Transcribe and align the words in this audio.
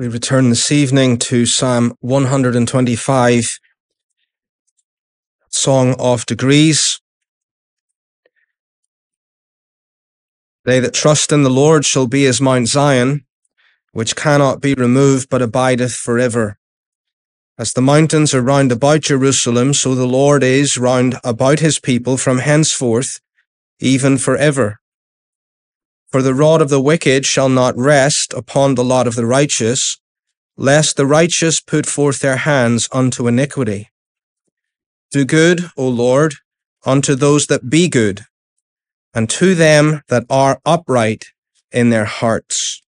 We 0.00 0.08
return 0.08 0.48
this 0.48 0.72
evening 0.72 1.18
to 1.28 1.44
Psalm 1.44 1.94
125, 2.00 3.58
Song 5.50 5.94
of 5.98 6.24
Degrees. 6.24 6.98
They 10.64 10.80
that 10.80 10.94
trust 10.94 11.32
in 11.32 11.42
the 11.42 11.50
Lord 11.50 11.84
shall 11.84 12.06
be 12.06 12.24
as 12.24 12.40
Mount 12.40 12.68
Zion, 12.68 13.26
which 13.92 14.16
cannot 14.16 14.62
be 14.62 14.72
removed 14.72 15.28
but 15.28 15.42
abideth 15.42 15.96
forever. 15.96 16.58
As 17.58 17.74
the 17.74 17.82
mountains 17.82 18.32
are 18.32 18.40
round 18.40 18.72
about 18.72 19.02
Jerusalem, 19.02 19.74
so 19.74 19.94
the 19.94 20.06
Lord 20.06 20.42
is 20.42 20.78
round 20.78 21.16
about 21.22 21.58
his 21.58 21.78
people 21.78 22.16
from 22.16 22.38
henceforth, 22.38 23.20
even 23.80 24.16
forever. 24.16 24.79
For 26.10 26.22
the 26.22 26.34
rod 26.34 26.60
of 26.60 26.70
the 26.70 26.80
wicked 26.80 27.24
shall 27.24 27.48
not 27.48 27.76
rest 27.76 28.32
upon 28.34 28.74
the 28.74 28.82
lot 28.82 29.06
of 29.06 29.14
the 29.14 29.26
righteous, 29.26 29.96
lest 30.56 30.96
the 30.96 31.06
righteous 31.06 31.60
put 31.60 31.86
forth 31.86 32.18
their 32.18 32.38
hands 32.38 32.88
unto 32.90 33.28
iniquity. 33.28 33.90
Do 35.12 35.24
good, 35.24 35.70
O 35.76 35.88
Lord, 35.88 36.34
unto 36.84 37.14
those 37.14 37.46
that 37.46 37.70
be 37.70 37.88
good, 37.88 38.26
and 39.14 39.30
to 39.30 39.54
them 39.54 40.02
that 40.08 40.24
are 40.28 40.60
upright 40.66 41.26
in 41.70 41.90
their 41.90 42.06
hearts. 42.06 42.82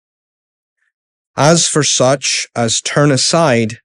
As 1.37 1.67
for 1.67 1.83
such 1.83 2.47
as 2.55 2.81
turn 2.81 3.11
aside 3.11 3.79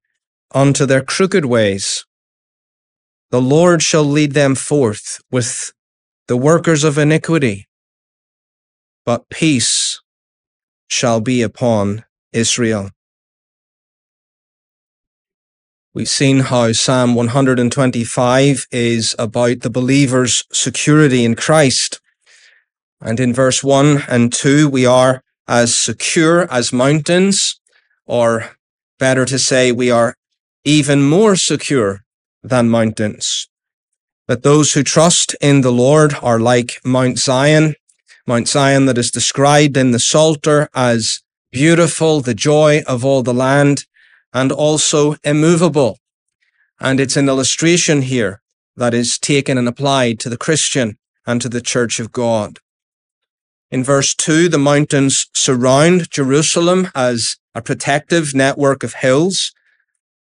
unto 0.54 0.86
their 0.86 1.04
crooked 1.04 1.46
ways, 1.46 2.06
the 3.32 3.42
Lord 3.42 3.82
shall 3.82 4.06
lead 4.06 4.34
them 4.34 4.54
forth 4.54 5.20
with 5.32 5.74
the 6.28 6.38
workers 6.38 6.84
of 6.84 7.00
iniquity 7.00 7.68
but 9.06 9.30
peace 9.30 10.02
shall 10.88 11.20
be 11.20 11.42
upon 11.42 12.06
Israel. 12.32 12.90
We've 15.96 16.10
seen 16.10 16.40
how 16.40 16.72
Psalm 16.72 17.14
125 17.14 18.66
is 18.72 19.16
about 19.20 19.60
the 19.60 19.70
believer's 19.70 20.44
security 20.52 21.24
in 21.24 21.36
Christ. 21.36 22.02
And 23.00 23.20
in 23.20 23.32
verse 23.32 23.64
1 23.64 24.06
and 24.08 24.34
2, 24.34 24.70
we 24.70 24.88
are 24.88 25.22
as 25.48 25.78
secure 25.78 26.52
as 26.52 26.74
mountains, 26.74 27.60
or 28.08 28.56
better 28.98 29.26
to 29.26 29.38
say, 29.38 29.72
we 29.72 29.92
are 29.92 30.16
even 30.64 31.04
more 31.04 31.36
secure 31.36 32.02
than 32.42 32.70
mountains. 32.70 33.48
That 34.28 34.42
those 34.42 34.74
who 34.74 34.84
trust 34.84 35.36
in 35.42 35.62
the 35.62 35.72
Lord 35.72 36.16
are 36.24 36.40
like 36.40 36.80
Mount 36.84 37.20
Zion, 37.20 37.76
Mount 38.26 38.48
Zion 38.48 38.86
that 38.86 38.98
is 38.98 39.12
described 39.12 39.76
in 39.76 39.92
the 39.92 40.00
Psalter 40.00 40.70
as 40.74 41.20
beautiful, 41.52 42.22
the 42.22 42.34
joy 42.34 42.82
of 42.88 43.04
all 43.04 43.22
the 43.22 43.34
land, 43.34 43.86
and 44.32 44.52
also 44.52 45.16
immovable. 45.24 46.00
And 46.80 47.00
it's 47.00 47.18
an 47.18 47.28
illustration 47.28 48.04
here 48.04 48.42
that 48.78 48.94
is 48.94 49.20
taken 49.20 49.58
and 49.58 49.68
applied 49.68 50.20
to 50.22 50.30
the 50.30 50.38
Christian 50.38 50.98
and 51.28 51.42
to 51.42 51.50
the 51.50 51.62
church 51.62 52.00
of 52.00 52.12
God. 52.12 52.60
In 53.70 53.84
verse 53.84 54.16
2, 54.16 54.50
the 54.50 54.58
mountains 54.58 55.28
surround 55.34 56.10
Jerusalem 56.10 56.90
as 56.96 57.36
a 57.54 57.62
protective 57.62 58.34
network 58.34 58.84
of 58.84 58.96
hills. 58.96 59.52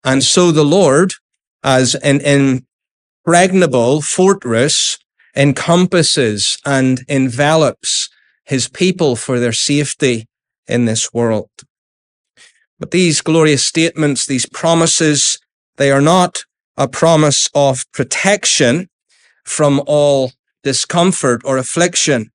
And 0.03 0.23
so 0.23 0.51
the 0.51 0.65
Lord, 0.65 1.15
as 1.63 1.95
an 1.97 2.21
impregnable 3.27 4.03
fortress, 4.03 4.99
encompasses 5.37 6.59
and 6.65 7.05
envelops 7.09 8.09
his 8.45 8.69
people 8.69 9.17
for 9.17 9.41
their 9.41 9.53
safety 9.53 10.27
in 10.67 10.85
this 10.85 11.13
world. 11.13 11.51
But 12.79 12.91
these 12.91 13.21
glorious 13.21 13.65
statements, 13.65 14.27
these 14.27 14.47
promises, 14.47 15.39
they 15.77 15.91
are 15.91 16.01
not 16.01 16.45
a 16.77 16.89
promise 16.89 17.49
of 17.55 17.85
protection 17.93 18.89
from 19.45 19.83
all 19.87 20.33
discomfort 20.63 21.43
or 21.45 21.57
affliction. 21.57 22.31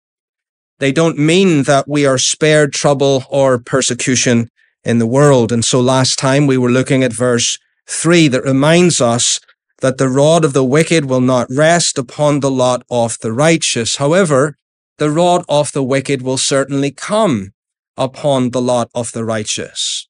They 0.79 0.91
don't 0.91 1.17
mean 1.17 1.63
that 1.63 1.87
we 1.87 2.05
are 2.05 2.17
spared 2.17 2.71
trouble 2.71 3.25
or 3.29 3.59
persecution 3.59 4.49
in 4.83 4.99
the 4.99 5.07
world. 5.07 5.51
And 5.51 5.65
so 5.65 5.81
last 5.81 6.17
time 6.17 6.47
we 6.47 6.57
were 6.57 6.69
looking 6.69 7.03
at 7.03 7.11
verse 7.11 7.57
three 7.87 8.27
that 8.29 8.43
reminds 8.43 9.01
us 9.01 9.39
that 9.81 9.97
the 9.97 10.09
rod 10.09 10.43
of 10.43 10.53
the 10.53 10.63
wicked 10.63 11.05
will 11.05 11.21
not 11.21 11.47
rest 11.49 11.97
upon 11.97 12.39
the 12.39 12.51
lot 12.51 12.83
of 12.89 13.17
the 13.19 13.31
righteous. 13.31 13.95
However, 13.95 14.55
the 14.97 15.09
rod 15.09 15.45
of 15.47 15.71
the 15.71 15.83
wicked 15.83 16.21
will 16.21 16.37
certainly 16.37 16.91
come 16.91 17.53
upon 17.97 18.49
the 18.49 18.61
lot 18.61 18.89
of 18.93 19.11
the 19.13 19.23
righteous. 19.23 20.07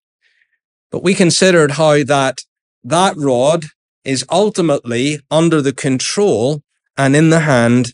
But 0.92 1.04
we 1.04 1.14
considered 1.14 1.72
how 1.72 2.04
that 2.04 2.40
that 2.84 3.16
rod 3.18 3.66
is 4.04 4.26
ultimately 4.32 5.20
under 5.30 5.62
the 5.62 5.74
control 5.74 6.64
and 6.98 7.16
in 7.16 7.30
the 7.30 7.42
hand 7.42 7.94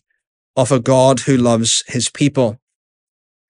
of 0.55 0.71
a 0.71 0.79
God 0.79 1.21
who 1.21 1.35
loves 1.35 1.83
his 1.87 2.09
people. 2.09 2.59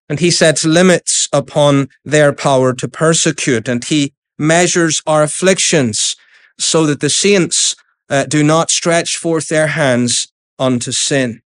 And 0.09 0.19
he 0.19 0.31
sets 0.31 0.65
limits 0.65 1.27
upon 1.31 1.89
their 2.03 2.33
power 2.33 2.73
to 2.73 2.87
persecute 2.87 3.67
and 3.67 3.83
he 3.83 4.13
measures 4.37 5.01
our 5.05 5.23
afflictions 5.23 6.15
so 6.57 6.85
that 6.85 6.99
the 6.99 7.09
saints 7.09 7.75
uh, 8.09 8.25
do 8.25 8.43
not 8.43 8.69
stretch 8.69 9.17
forth 9.17 9.47
their 9.47 9.67
hands 9.67 10.27
unto 10.59 10.91
sin. 10.91 11.41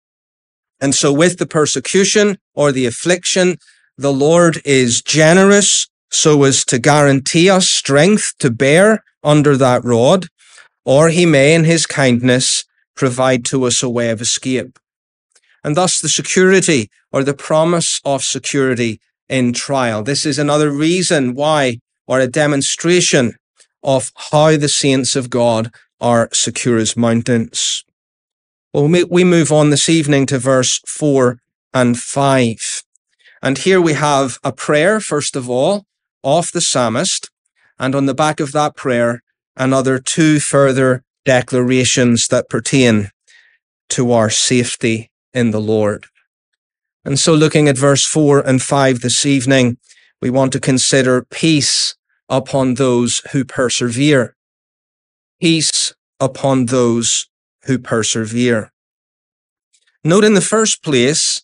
And 0.80 0.94
so 0.94 1.12
with 1.12 1.38
the 1.38 1.46
persecution 1.46 2.38
or 2.54 2.72
the 2.72 2.86
affliction, 2.86 3.56
the 3.96 4.12
Lord 4.12 4.60
is 4.64 5.02
generous 5.02 5.88
so 6.10 6.44
as 6.44 6.64
to 6.66 6.78
guarantee 6.78 7.50
us 7.50 7.68
strength 7.68 8.34
to 8.38 8.50
bear 8.50 9.02
under 9.22 9.56
that 9.56 9.84
rod, 9.84 10.26
or 10.84 11.08
he 11.08 11.26
may 11.26 11.54
in 11.54 11.64
his 11.64 11.84
kindness 11.86 12.64
provide 12.94 13.44
to 13.46 13.64
us 13.64 13.82
a 13.82 13.90
way 13.90 14.10
of 14.10 14.20
escape. 14.20 14.78
And 15.64 15.76
thus 15.76 16.00
the 16.00 16.08
security 16.08 16.88
or 17.12 17.24
the 17.24 17.34
promise 17.34 18.00
of 18.04 18.22
security 18.22 19.00
in 19.28 19.52
trial. 19.52 20.02
This 20.02 20.24
is 20.24 20.38
another 20.38 20.70
reason 20.70 21.34
why, 21.34 21.80
or 22.06 22.20
a 22.20 22.26
demonstration 22.26 23.34
of 23.82 24.12
how 24.30 24.56
the 24.56 24.68
saints 24.68 25.14
of 25.16 25.30
God 25.30 25.70
are 26.00 26.28
secure 26.32 26.78
as 26.78 26.96
mountains. 26.96 27.84
Well, 28.72 28.88
we 28.88 29.24
move 29.24 29.50
on 29.50 29.70
this 29.70 29.88
evening 29.88 30.26
to 30.26 30.38
verse 30.38 30.80
four 30.86 31.40
and 31.72 31.98
five. 31.98 32.82
And 33.42 33.58
here 33.58 33.80
we 33.80 33.94
have 33.94 34.38
a 34.44 34.52
prayer, 34.52 35.00
first 35.00 35.36
of 35.36 35.48
all, 35.48 35.86
of 36.22 36.52
the 36.52 36.60
psalmist. 36.60 37.30
And 37.78 37.94
on 37.94 38.06
the 38.06 38.14
back 38.14 38.40
of 38.40 38.52
that 38.52 38.76
prayer, 38.76 39.22
another 39.56 39.98
two 39.98 40.40
further 40.40 41.02
declarations 41.24 42.28
that 42.28 42.48
pertain 42.48 43.10
to 43.90 44.12
our 44.12 44.30
safety 44.30 45.10
in 45.32 45.50
the 45.50 45.60
Lord. 45.60 46.06
And 47.04 47.18
so 47.18 47.32
looking 47.34 47.68
at 47.68 47.78
verse 47.78 48.04
four 48.04 48.40
and 48.40 48.60
five 48.60 49.00
this 49.00 49.24
evening, 49.24 49.78
we 50.20 50.30
want 50.30 50.52
to 50.52 50.60
consider 50.60 51.24
peace 51.30 51.94
upon 52.28 52.74
those 52.74 53.22
who 53.32 53.44
persevere 53.44 54.34
peace 55.40 55.92
upon 56.20 56.66
those 56.66 57.26
who 57.64 57.78
persevere. 57.78 58.72
Note 60.04 60.24
in 60.24 60.34
the 60.34 60.40
first 60.40 60.82
place, 60.82 61.42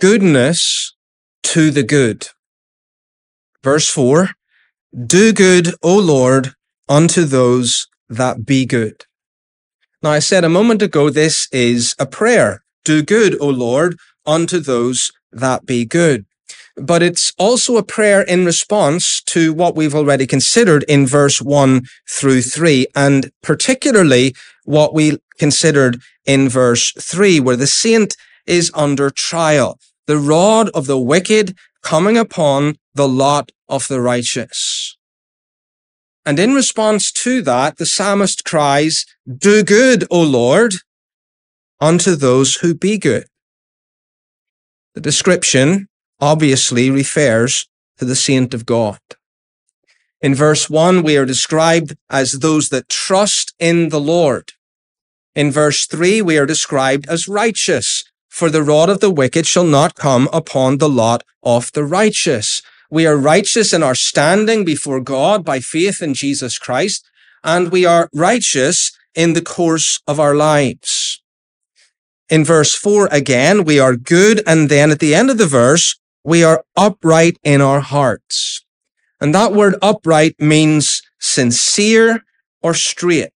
goodness 0.00 0.94
to 1.42 1.70
the 1.70 1.82
good. 1.82 2.28
Verse 3.62 3.88
four, 3.88 4.30
do 5.06 5.32
good, 5.32 5.74
O 5.82 5.98
Lord, 5.98 6.54
unto 6.88 7.24
those 7.24 7.88
that 8.08 8.46
be 8.46 8.64
good. 8.64 9.04
Now 10.02 10.10
I 10.10 10.20
said 10.20 10.44
a 10.44 10.48
moment 10.48 10.82
ago, 10.82 11.10
this 11.10 11.48
is 11.52 11.94
a 11.98 12.06
prayer. 12.06 12.62
Do 12.84 13.02
good, 13.02 13.36
O 13.40 13.48
Lord, 13.48 13.96
unto 14.24 14.60
those 14.60 15.10
that 15.32 15.66
be 15.66 15.84
good 15.84 16.24
but 16.80 17.02
it's 17.02 17.32
also 17.38 17.76
a 17.76 17.82
prayer 17.82 18.22
in 18.22 18.44
response 18.44 19.22
to 19.22 19.52
what 19.52 19.74
we've 19.74 19.94
already 19.94 20.26
considered 20.26 20.84
in 20.84 21.06
verse 21.06 21.40
one 21.42 21.82
through 22.08 22.42
three, 22.42 22.86
and 22.94 23.30
particularly 23.42 24.34
what 24.64 24.94
we 24.94 25.18
considered 25.38 26.00
in 26.24 26.48
verse 26.48 26.92
three, 26.92 27.40
where 27.40 27.56
the 27.56 27.66
saint 27.66 28.16
is 28.46 28.70
under 28.74 29.10
trial, 29.10 29.78
the 30.06 30.18
rod 30.18 30.68
of 30.70 30.86
the 30.86 30.98
wicked 30.98 31.56
coming 31.82 32.16
upon 32.16 32.76
the 32.94 33.08
lot 33.08 33.50
of 33.68 33.88
the 33.88 34.00
righteous. 34.00 34.96
And 36.24 36.38
in 36.38 36.52
response 36.52 37.10
to 37.12 37.40
that, 37.42 37.78
the 37.78 37.86
psalmist 37.86 38.44
cries, 38.44 39.06
Do 39.26 39.62
good, 39.62 40.04
O 40.10 40.22
Lord, 40.22 40.74
unto 41.80 42.14
those 42.14 42.56
who 42.56 42.74
be 42.74 42.98
good. 42.98 43.26
The 44.94 45.00
description 45.00 45.88
obviously 46.20 46.90
refers 46.90 47.66
to 47.98 48.04
the 48.04 48.16
saint 48.16 48.54
of 48.54 48.66
God. 48.66 48.98
In 50.20 50.34
verse 50.34 50.68
1, 50.68 51.02
we 51.02 51.16
are 51.16 51.24
described 51.24 51.96
as 52.10 52.32
those 52.32 52.70
that 52.70 52.88
trust 52.88 53.54
in 53.58 53.90
the 53.90 54.00
Lord. 54.00 54.52
In 55.34 55.52
verse 55.52 55.86
3, 55.86 56.22
we 56.22 56.36
are 56.38 56.46
described 56.46 57.08
as 57.08 57.28
righteous, 57.28 58.04
for 58.28 58.50
the 58.50 58.62
rod 58.62 58.88
of 58.88 59.00
the 59.00 59.10
wicked 59.10 59.46
shall 59.46 59.64
not 59.64 59.94
come 59.94 60.28
upon 60.32 60.78
the 60.78 60.88
lot 60.88 61.22
of 61.42 61.70
the 61.72 61.84
righteous. 61.84 62.62
We 62.90 63.06
are 63.06 63.16
righteous 63.16 63.72
in 63.72 63.82
our 63.82 63.94
standing 63.94 64.64
before 64.64 65.00
God 65.00 65.44
by 65.44 65.60
faith 65.60 66.02
in 66.02 66.14
Jesus 66.14 66.58
Christ, 66.58 67.08
and 67.44 67.70
we 67.70 67.84
are 67.84 68.08
righteous 68.12 68.90
in 69.14 69.34
the 69.34 69.42
course 69.42 70.00
of 70.08 70.18
our 70.18 70.34
lives. 70.34 71.22
In 72.28 72.44
verse 72.44 72.74
4 72.74 73.08
again, 73.12 73.64
we 73.64 73.78
are 73.78 73.94
good, 73.94 74.42
and 74.46 74.68
then 74.68 74.90
at 74.90 74.98
the 74.98 75.14
end 75.14 75.30
of 75.30 75.38
the 75.38 75.46
verse, 75.46 75.96
we 76.28 76.44
are 76.44 76.62
upright 76.76 77.38
in 77.42 77.62
our 77.62 77.80
hearts. 77.80 78.62
And 79.18 79.34
that 79.34 79.54
word 79.54 79.76
upright 79.80 80.34
means 80.38 81.00
sincere 81.18 82.22
or 82.60 82.74
straight. 82.74 83.32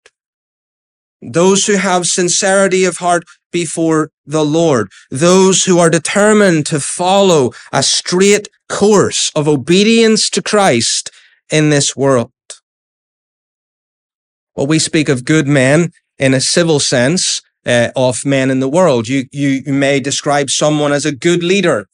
Those 1.22 1.66
who 1.66 1.76
have 1.76 2.06
sincerity 2.06 2.84
of 2.84 2.98
heart 2.98 3.24
before 3.50 4.10
the 4.26 4.44
Lord, 4.44 4.90
those 5.10 5.64
who 5.64 5.78
are 5.78 5.88
determined 5.88 6.66
to 6.66 6.80
follow 6.80 7.52
a 7.72 7.82
straight 7.82 8.48
course 8.68 9.32
of 9.34 9.48
obedience 9.48 10.28
to 10.28 10.42
Christ 10.42 11.10
in 11.50 11.70
this 11.70 11.96
world. 11.96 12.32
Well, 14.54 14.66
we 14.66 14.78
speak 14.78 15.08
of 15.08 15.24
good 15.24 15.48
men 15.48 15.92
in 16.18 16.34
a 16.34 16.42
civil 16.42 16.78
sense 16.78 17.40
uh, 17.64 17.88
of 17.96 18.26
men 18.26 18.50
in 18.50 18.60
the 18.60 18.68
world. 18.68 19.08
You, 19.08 19.24
you, 19.32 19.62
you 19.64 19.72
may 19.72 19.98
describe 19.98 20.50
someone 20.50 20.92
as 20.92 21.06
a 21.06 21.16
good 21.16 21.42
leader. 21.42 21.86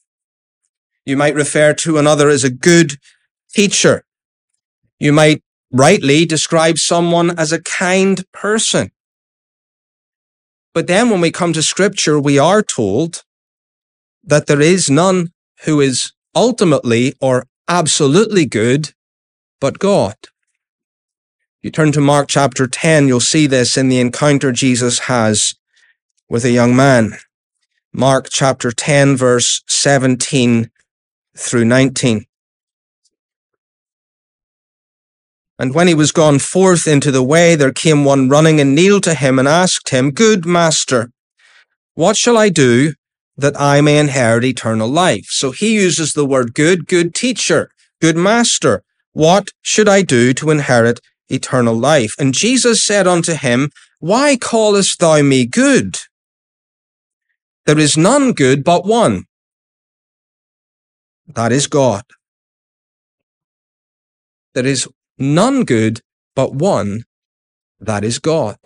You 1.09 1.17
might 1.17 1.35
refer 1.35 1.73
to 1.73 1.97
another 1.97 2.29
as 2.29 2.45
a 2.45 2.51
good 2.51 2.99
teacher. 3.55 4.05
You 5.01 5.11
might 5.11 5.43
rightly 5.73 6.27
describe 6.27 6.77
someone 6.77 7.31
as 7.39 7.51
a 7.51 7.63
kind 7.63 8.31
person. 8.31 8.91
But 10.75 10.87
then 10.87 11.09
when 11.09 11.23
we 11.23 11.31
come 11.31 11.55
to 11.55 11.63
scripture, 11.63 12.21
we 12.21 12.39
are 12.39 12.63
told 12.63 13.23
that 14.23 14.49
there 14.49 14.61
is 14.61 14.91
none 14.91 15.33
who 15.65 15.81
is 15.81 16.13
ultimately 16.35 17.15
or 17.23 17.47
absolutely 17.69 18.45
good 18.45 18.93
but 19.63 19.79
God. 19.79 20.17
You 21.63 21.71
turn 21.71 21.91
to 21.93 22.03
Mark 22.03 22.29
chapter 22.29 22.67
10, 22.67 23.09
you'll 23.09 23.21
see 23.21 23.47
this 23.47 23.79
in 23.79 23.89
the 23.89 23.99
encounter 23.99 24.53
Jesus 24.53 24.99
has 25.01 25.55
with 26.29 26.45
a 26.45 26.51
young 26.51 26.77
man. 26.77 27.17
Mark 27.95 28.27
chapter 28.29 28.71
10, 28.71 29.17
verse 29.17 29.63
17 29.69 30.71
through 31.39 31.65
19. 31.65 32.25
And 35.61 35.75
when 35.75 35.89
he 35.89 35.95
was 35.95 36.13
gone 36.13 36.39
forth 36.39 36.87
into 36.87 37.11
the 37.11 37.23
way, 37.23 37.57
there 37.57 37.73
came 37.73 38.05
one 38.05 38.29
running 38.29 38.61
and 38.61 38.75
kneeled 38.75 39.03
to 39.05 39.15
him 39.15 39.39
and 39.39 39.49
asked 39.49 39.89
him, 39.89 40.13
Good 40.13 40.47
master, 40.47 41.11
what 41.95 42.17
shall 42.17 42.37
I 42.37 42.49
do 42.49 42.95
that 43.37 43.61
I 43.61 43.81
may 43.81 43.99
inherit 43.99 44.45
eternal 44.45 44.89
life? 44.89 45.27
So 45.31 45.51
he 45.51 45.75
uses 45.75 46.13
the 46.13 46.27
word 46.27 46.55
good, 46.55 46.87
good 46.87 47.15
teacher, 47.15 47.71
good 48.01 48.17
master. 48.17 48.83
What 49.13 49.51
should 49.63 49.89
I 49.89 50.03
do 50.03 50.33
to 50.35 50.51
inherit 50.51 51.01
eternal 51.29 51.75
life? 51.75 52.15
And 52.21 52.35
Jesus 52.35 52.85
said 52.85 53.09
unto 53.09 53.35
him, 53.35 53.71
Why 53.99 54.37
callest 54.37 55.01
thou 55.01 55.23
me 55.23 55.45
good? 55.45 55.99
There 57.67 57.79
is 57.79 57.97
none 57.97 58.33
good 58.33 58.63
but 58.63 58.87
one. 58.87 59.28
That 61.35 61.53
is 61.53 61.67
God. 61.67 62.05
There 64.55 64.67
is 64.67 64.89
none 65.19 65.65
good 65.65 66.01
but 66.35 66.55
one, 66.55 67.05
that 67.79 68.03
is 68.03 68.19
God. 68.19 68.57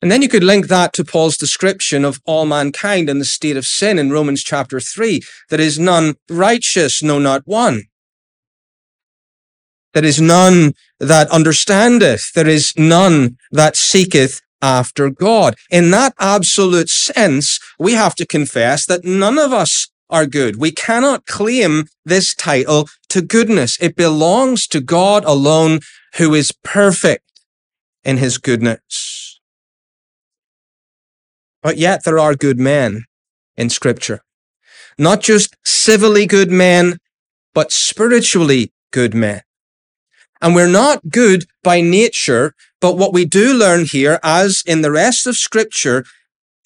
And 0.00 0.10
then 0.10 0.22
you 0.22 0.28
could 0.28 0.44
link 0.44 0.68
that 0.68 0.92
to 0.94 1.04
Paul's 1.04 1.36
description 1.36 2.04
of 2.04 2.20
all 2.26 2.46
mankind 2.46 3.10
in 3.10 3.18
the 3.18 3.24
state 3.24 3.56
of 3.56 3.66
sin 3.66 3.98
in 3.98 4.10
Romans 4.10 4.44
chapter 4.44 4.78
3. 4.78 5.20
There 5.50 5.60
is 5.60 5.78
none 5.78 6.14
righteous, 6.30 7.02
no, 7.02 7.18
not 7.18 7.42
one. 7.44 7.84
There 9.94 10.04
is 10.04 10.20
none 10.20 10.74
that 11.00 11.30
understandeth. 11.30 12.32
There 12.34 12.46
is 12.46 12.72
none 12.76 13.38
that 13.50 13.74
seeketh 13.76 14.42
after 14.60 15.10
God. 15.10 15.54
In 15.70 15.90
that 15.90 16.14
absolute 16.18 16.90
sense, 16.90 17.58
we 17.78 17.94
have 17.94 18.14
to 18.16 18.26
confess 18.26 18.86
that 18.86 19.04
none 19.04 19.38
of 19.38 19.52
us 19.52 19.88
are 20.08 20.26
good. 20.26 20.56
We 20.56 20.70
cannot 20.70 21.26
claim 21.26 21.86
this 22.04 22.34
title 22.34 22.88
to 23.08 23.22
goodness. 23.22 23.76
It 23.80 23.96
belongs 23.96 24.66
to 24.68 24.80
God 24.80 25.24
alone, 25.24 25.80
who 26.16 26.34
is 26.34 26.52
perfect 26.62 27.24
in 28.04 28.18
his 28.18 28.38
goodness. 28.38 29.40
But 31.62 31.76
yet 31.76 32.04
there 32.04 32.18
are 32.18 32.34
good 32.34 32.58
men 32.58 33.04
in 33.56 33.70
scripture. 33.70 34.20
Not 34.98 35.20
just 35.20 35.56
civilly 35.64 36.26
good 36.26 36.50
men, 36.50 36.98
but 37.54 37.72
spiritually 37.72 38.72
good 38.92 39.14
men. 39.14 39.42
And 40.40 40.54
we're 40.54 40.68
not 40.68 41.08
good 41.10 41.46
by 41.64 41.80
nature, 41.80 42.54
but 42.80 42.96
what 42.96 43.12
we 43.12 43.24
do 43.24 43.54
learn 43.54 43.84
here, 43.86 44.20
as 44.22 44.62
in 44.66 44.82
the 44.82 44.92
rest 44.92 45.26
of 45.26 45.36
scripture, 45.36 46.04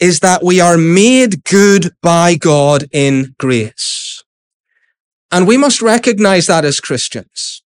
is 0.00 0.20
that 0.20 0.42
we 0.42 0.60
are 0.60 0.78
made 0.78 1.44
good 1.44 1.90
by 2.02 2.34
God 2.34 2.86
in 2.90 3.34
grace. 3.38 4.24
And 5.30 5.46
we 5.46 5.58
must 5.58 5.82
recognize 5.82 6.46
that 6.46 6.64
as 6.64 6.80
Christians. 6.80 7.62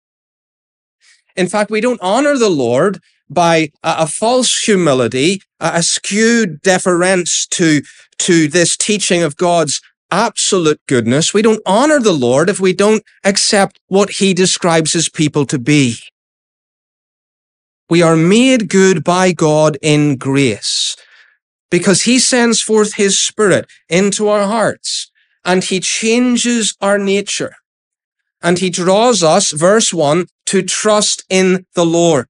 In 1.36 1.48
fact, 1.48 1.70
we 1.70 1.81
don't 1.81 2.02
honor 2.02 2.36
the 2.36 2.50
Lord 2.50 3.00
by 3.31 3.70
a, 3.82 3.94
a 4.00 4.06
false 4.06 4.58
humility, 4.58 5.40
a, 5.60 5.72
a 5.76 5.82
skewed 5.82 6.60
deference 6.60 7.46
to, 7.52 7.82
to 8.19 8.48
this 8.48 8.76
teaching 8.76 9.22
of 9.22 9.36
God's 9.36 9.81
absolute 10.10 10.81
goodness. 10.86 11.32
We 11.32 11.42
don't 11.42 11.62
honor 11.64 12.00
the 12.00 12.12
Lord 12.12 12.50
if 12.50 12.60
we 12.60 12.72
don't 12.72 13.02
accept 13.25 13.81
what 13.86 14.10
he 14.10 14.34
describes 14.34 14.92
his 14.92 15.08
people 15.08 15.46
to 15.46 15.58
be. 15.58 15.96
We 17.88 18.02
are 18.02 18.16
made 18.16 18.69
good 18.69 19.04
by 19.04 19.32
God 19.32 19.78
in 19.82 20.16
grace 20.16 20.96
because 21.74 22.02
he 22.02 22.20
sends 22.20 22.62
forth 22.62 22.94
his 22.94 23.18
spirit 23.18 23.68
into 23.88 24.28
our 24.28 24.46
hearts 24.46 25.10
and 25.44 25.64
he 25.64 25.80
changes 25.80 26.76
our 26.80 26.98
nature. 26.98 27.56
And 28.40 28.60
he 28.60 28.70
draws 28.70 29.24
us, 29.24 29.50
verse 29.50 29.92
one, 29.92 30.26
to 30.46 30.62
trust 30.62 31.24
in 31.28 31.66
the 31.74 31.84
Lord. 31.84 32.28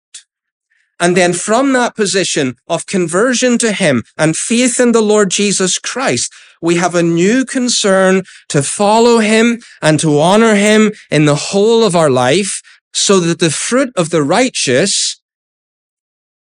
And 0.99 1.15
then 1.15 1.35
from 1.35 1.75
that 1.75 1.95
position 1.95 2.57
of 2.69 2.87
conversion 2.87 3.59
to 3.59 3.73
him 3.73 4.05
and 4.17 4.35
faith 4.35 4.81
in 4.81 4.93
the 4.93 5.03
Lord 5.03 5.31
Jesus 5.31 5.79
Christ, 5.79 6.33
we 6.63 6.77
have 6.77 6.95
a 6.95 7.03
new 7.03 7.45
concern 7.45 8.23
to 8.49 8.63
follow 8.63 9.19
him 9.19 9.61
and 9.83 10.01
to 10.01 10.19
honor 10.19 10.55
him 10.55 10.93
in 11.11 11.27
the 11.27 11.43
whole 11.53 11.85
of 11.85 11.95
our 11.95 12.09
life 12.09 12.63
so 12.95 13.21
that 13.21 13.41
the 13.41 13.51
fruit 13.51 13.93
of 13.95 14.09
the 14.09 14.23
righteous 14.23 15.21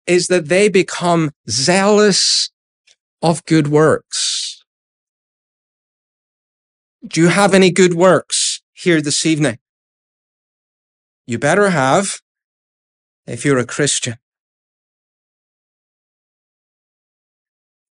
is 0.09 0.27
that 0.27 0.49
they 0.49 0.69
become 0.69 1.31
zealous 1.49 2.51
of 3.23 3.45
good 3.47 3.69
works. 3.69 4.65
Do 7.07 7.21
you 7.21 7.29
have 7.29 7.55
any 7.55 7.71
good 7.71 7.95
works 7.95 8.61
here 8.73 9.01
this 9.01 9.25
evening? 9.25 9.59
You 11.27 11.39
better 11.39 11.71
have 11.71 12.21
if 13.27 13.45
you're 13.45 13.59
a 13.59 13.67
Christian. 13.67 14.17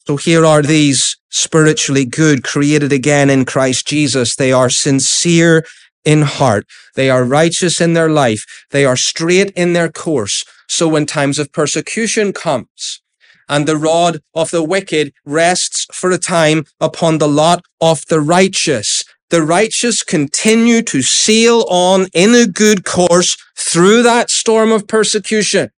So 0.06 0.18
here 0.18 0.46
are 0.46 0.62
these 0.62 1.18
spiritually 1.30 2.06
good, 2.06 2.44
created 2.44 2.92
again 2.92 3.30
in 3.30 3.46
Christ 3.46 3.88
Jesus. 3.88 4.36
They 4.36 4.52
are 4.52 4.70
sincere 4.70 5.64
in 6.04 6.24
heart. 6.24 6.66
They 6.96 7.10
are 7.10 7.24
righteous 7.24 7.80
in 7.80 7.94
their 7.94 8.10
life. 8.10 8.46
They 8.72 8.84
are 8.84 8.98
straight 8.98 9.52
in 9.52 9.74
their 9.74 9.90
course. 9.90 10.44
So 10.68 10.88
when 10.88 11.06
times 11.06 11.40
of 11.40 11.54
persecution 11.54 12.34
comes, 12.34 13.02
and 13.50 13.68
the 13.68 13.78
rod 13.78 14.20
of 14.34 14.52
the 14.52 14.64
wicked 14.64 15.14
rests 15.26 15.88
for 15.92 16.12
a 16.12 16.18
time 16.18 16.66
upon 16.80 17.18
the 17.18 17.28
lot 17.28 17.64
of 17.82 18.06
the 18.08 18.22
righteous. 18.22 19.04
The 19.30 19.42
righteous 19.42 20.04
continue 20.04 20.82
to 20.84 21.02
sail 21.02 21.66
on 21.70 22.08
in 22.14 22.36
a 22.36 22.46
good 22.46 22.86
course 22.86 23.36
through 23.58 24.04
that 24.04 24.30
storm 24.30 24.72
of 24.72 24.88
persecution 24.88 25.72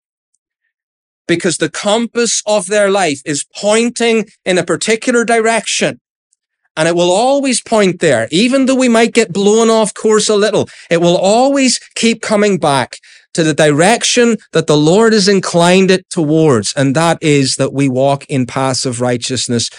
because 1.26 1.59
the 1.59 1.71
compass 1.71 2.42
of 2.47 2.66
their 2.66 2.90
life 2.90 3.21
is 3.25 3.47
pointing 3.56 4.26
in 4.44 4.59
a 4.59 4.64
particular 4.64 5.25
direction. 5.25 6.00
And 6.76 6.88
it 6.88 6.97
will 6.97 7.12
always 7.12 7.62
point 7.62 8.00
there, 8.00 8.26
even 8.33 8.66
though 8.66 8.75
we 8.75 8.88
might 8.88 9.14
get 9.14 9.33
blown 9.33 9.71
off 9.71 9.94
course 9.94 10.28
a 10.28 10.35
little. 10.35 10.68
It 10.90 11.00
will 11.00 11.16
always 11.16 11.78
keep 11.94 12.21
coming 12.21 12.59
back 12.59 12.99
to 13.35 13.43
the 13.43 13.55
direction 13.55 14.37
that 14.53 14.67
the 14.67 14.76
Lord 14.76 15.12
has 15.12 15.29
inclined 15.29 15.91
it 15.91 16.09
towards. 16.11 16.73
And 16.76 16.95
that 16.97 17.19
is 17.21 17.57
that 17.57 17.73
we 17.73 17.88
walk 17.88 18.25
in 18.26 18.47
paths 18.47 18.87
of 18.87 19.00
righteousness, 19.00 19.71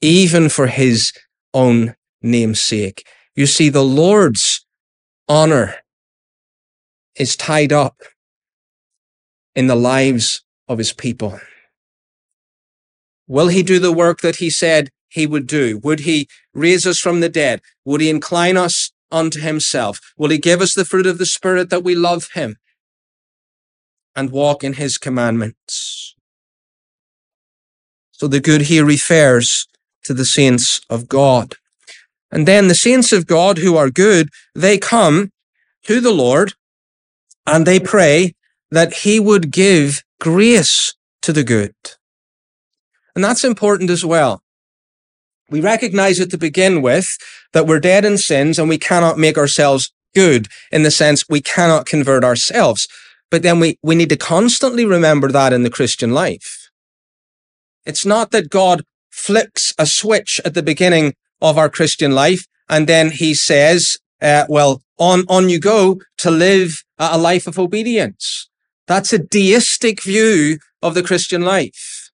even 0.00 0.48
for 0.48 0.66
his 0.66 1.12
own 1.54 1.94
namesake. 2.22 3.06
You 3.34 3.46
see, 3.46 3.68
the 3.68 3.84
Lord's 3.84 4.64
honor 5.28 5.76
is 7.16 7.36
tied 7.36 7.72
up 7.72 7.96
in 9.54 9.66
the 9.66 9.76
lives 9.76 10.44
of 10.68 10.78
his 10.78 10.92
people. 10.92 11.40
Will 13.26 13.48
he 13.48 13.62
do 13.62 13.78
the 13.78 13.92
work 13.92 14.20
that 14.20 14.36
he 14.36 14.50
said 14.50 14.90
he 15.08 15.26
would 15.26 15.46
do? 15.46 15.78
Would 15.82 16.00
he 16.00 16.28
raise 16.54 16.86
us 16.86 16.98
from 16.98 17.20
the 17.20 17.28
dead? 17.28 17.60
Would 17.84 18.00
he 18.00 18.10
incline 18.10 18.56
us 18.56 18.92
unto 19.10 19.40
himself? 19.40 20.00
Will 20.16 20.30
he 20.30 20.38
give 20.38 20.60
us 20.60 20.74
the 20.74 20.84
fruit 20.84 21.06
of 21.06 21.18
the 21.18 21.26
Spirit 21.26 21.70
that 21.70 21.84
we 21.84 21.94
love 21.94 22.28
him 22.34 22.56
and 24.16 24.30
walk 24.30 24.64
in 24.64 24.72
his 24.72 24.98
commandments? 24.98 26.14
So 28.12 28.26
the 28.26 28.40
good 28.40 28.62
here 28.62 28.84
refers 28.84 29.66
to 30.04 30.14
the 30.14 30.24
saints 30.24 30.80
of 30.88 31.06
God. 31.06 31.56
And 32.30 32.48
then 32.48 32.68
the 32.68 32.74
saints 32.74 33.12
of 33.12 33.26
God 33.26 33.58
who 33.58 33.76
are 33.76 33.90
good, 33.90 34.30
they 34.54 34.78
come 34.78 35.30
to 35.84 36.00
the 36.00 36.12
Lord 36.12 36.54
and 37.46 37.66
they 37.66 37.78
pray 37.78 38.34
that 38.70 38.92
he 38.92 39.20
would 39.20 39.50
give 39.50 40.02
grace 40.20 40.94
to 41.22 41.32
the 41.32 41.44
good. 41.44 41.74
And 43.14 43.22
that's 43.22 43.44
important 43.44 43.90
as 43.90 44.04
well. 44.04 44.42
We 45.48 45.60
recognize 45.60 46.18
it 46.18 46.30
to 46.30 46.38
begin 46.38 46.82
with 46.82 47.16
that 47.52 47.66
we're 47.66 47.80
dead 47.80 48.04
in 48.04 48.18
sins 48.18 48.58
and 48.58 48.68
we 48.68 48.78
cannot 48.78 49.18
make 49.18 49.38
ourselves 49.38 49.92
good 50.14 50.48
in 50.72 50.82
the 50.82 50.90
sense 50.90 51.28
we 51.28 51.40
cannot 51.40 51.86
convert 51.86 52.24
ourselves. 52.24 52.88
But 53.30 53.42
then 53.42 53.60
we, 53.60 53.78
we 53.82 53.94
need 53.94 54.10
to 54.10 54.16
constantly 54.16 54.84
remember 54.84 55.30
that 55.32 55.52
in 55.52 55.62
the 55.62 55.70
Christian 55.70 56.12
life. 56.12 56.70
It's 57.84 58.06
not 58.06 58.30
that 58.30 58.50
God 58.50 58.84
flicks 59.10 59.74
a 59.78 59.86
switch 59.86 60.40
at 60.44 60.54
the 60.54 60.62
beginning 60.62 61.14
of 61.40 61.58
our 61.58 61.68
Christian 61.68 62.12
life 62.12 62.46
and 62.68 62.86
then 62.86 63.10
he 63.10 63.34
says, 63.34 63.98
uh, 64.20 64.44
well, 64.48 64.82
on, 64.98 65.24
on 65.28 65.48
you 65.48 65.60
go 65.60 66.00
to 66.18 66.30
live 66.30 66.82
a 66.98 67.18
life 67.18 67.46
of 67.46 67.58
obedience. 67.58 68.48
That's 68.86 69.12
a 69.12 69.18
deistic 69.18 70.02
view 70.02 70.58
of 70.82 70.94
the 70.94 71.02
Christian 71.02 71.42
life. 71.42 72.10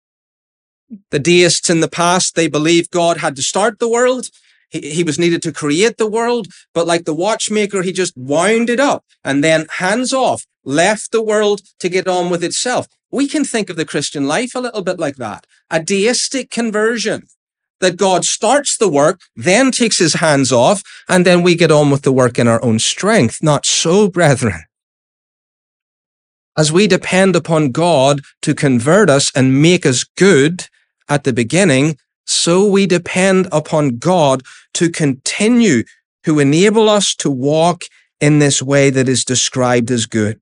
The 1.11 1.19
deists 1.19 1.69
in 1.69 1.81
the 1.81 1.89
past, 1.89 2.35
they 2.35 2.47
believed 2.47 2.91
God 2.91 3.17
had 3.17 3.35
to 3.35 3.41
start 3.41 3.79
the 3.79 3.89
world. 3.89 4.27
He, 4.69 4.91
he 4.91 5.03
was 5.03 5.19
needed 5.19 5.41
to 5.43 5.51
create 5.51 5.97
the 5.97 6.09
world, 6.09 6.47
but 6.73 6.87
like 6.87 7.05
the 7.05 7.13
watchmaker, 7.13 7.81
he 7.81 7.91
just 7.91 8.17
wound 8.17 8.69
it 8.69 8.79
up 8.79 9.05
and 9.23 9.43
then 9.43 9.67
hands 9.77 10.13
off, 10.13 10.45
left 10.63 11.11
the 11.11 11.23
world 11.23 11.61
to 11.79 11.89
get 11.89 12.07
on 12.07 12.29
with 12.29 12.43
itself. 12.43 12.87
We 13.11 13.27
can 13.27 13.45
think 13.45 13.69
of 13.69 13.77
the 13.77 13.85
Christian 13.85 14.27
life 14.27 14.53
a 14.53 14.59
little 14.59 14.81
bit 14.81 14.99
like 14.99 15.15
that. 15.15 15.45
A 15.69 15.81
deistic 15.81 16.49
conversion 16.49 17.23
that 17.79 17.97
God 17.97 18.25
starts 18.25 18.77
the 18.77 18.89
work, 18.89 19.21
then 19.35 19.71
takes 19.71 19.99
his 19.99 20.15
hands 20.15 20.51
off, 20.51 20.81
and 21.07 21.25
then 21.25 21.43
we 21.43 21.55
get 21.55 21.71
on 21.71 21.91
with 21.91 22.01
the 22.01 22.11
work 22.11 22.39
in 22.39 22.47
our 22.47 22.63
own 22.63 22.79
strength. 22.79 23.43
Not 23.43 23.65
so, 23.65 24.09
brethren. 24.09 24.63
As 26.57 26.71
we 26.71 26.87
depend 26.87 27.35
upon 27.35 27.71
God 27.71 28.21
to 28.41 28.55
convert 28.55 29.09
us 29.09 29.31
and 29.35 29.61
make 29.61 29.85
us 29.85 30.03
good 30.03 30.65
at 31.07 31.23
the 31.23 31.33
beginning, 31.33 31.97
so 32.27 32.67
we 32.67 32.85
depend 32.85 33.47
upon 33.51 33.97
God 33.97 34.43
to 34.73 34.89
continue 34.89 35.83
to 36.23 36.39
enable 36.39 36.89
us 36.89 37.15
to 37.15 37.31
walk 37.31 37.83
in 38.19 38.39
this 38.39 38.61
way 38.61 38.89
that 38.89 39.07
is 39.07 39.23
described 39.23 39.89
as 39.89 40.05
good. 40.05 40.41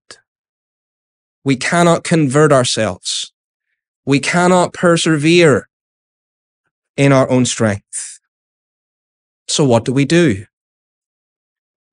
We 1.44 1.56
cannot 1.56 2.04
convert 2.04 2.52
ourselves. 2.52 3.32
We 4.06 4.20
cannot 4.20 4.74
persevere 4.74 5.70
in 6.98 7.12
our 7.12 7.30
own 7.30 7.46
strength. 7.46 8.20
So 9.48 9.64
what 9.64 9.86
do 9.86 9.94
we 9.94 10.06
do? 10.06 10.46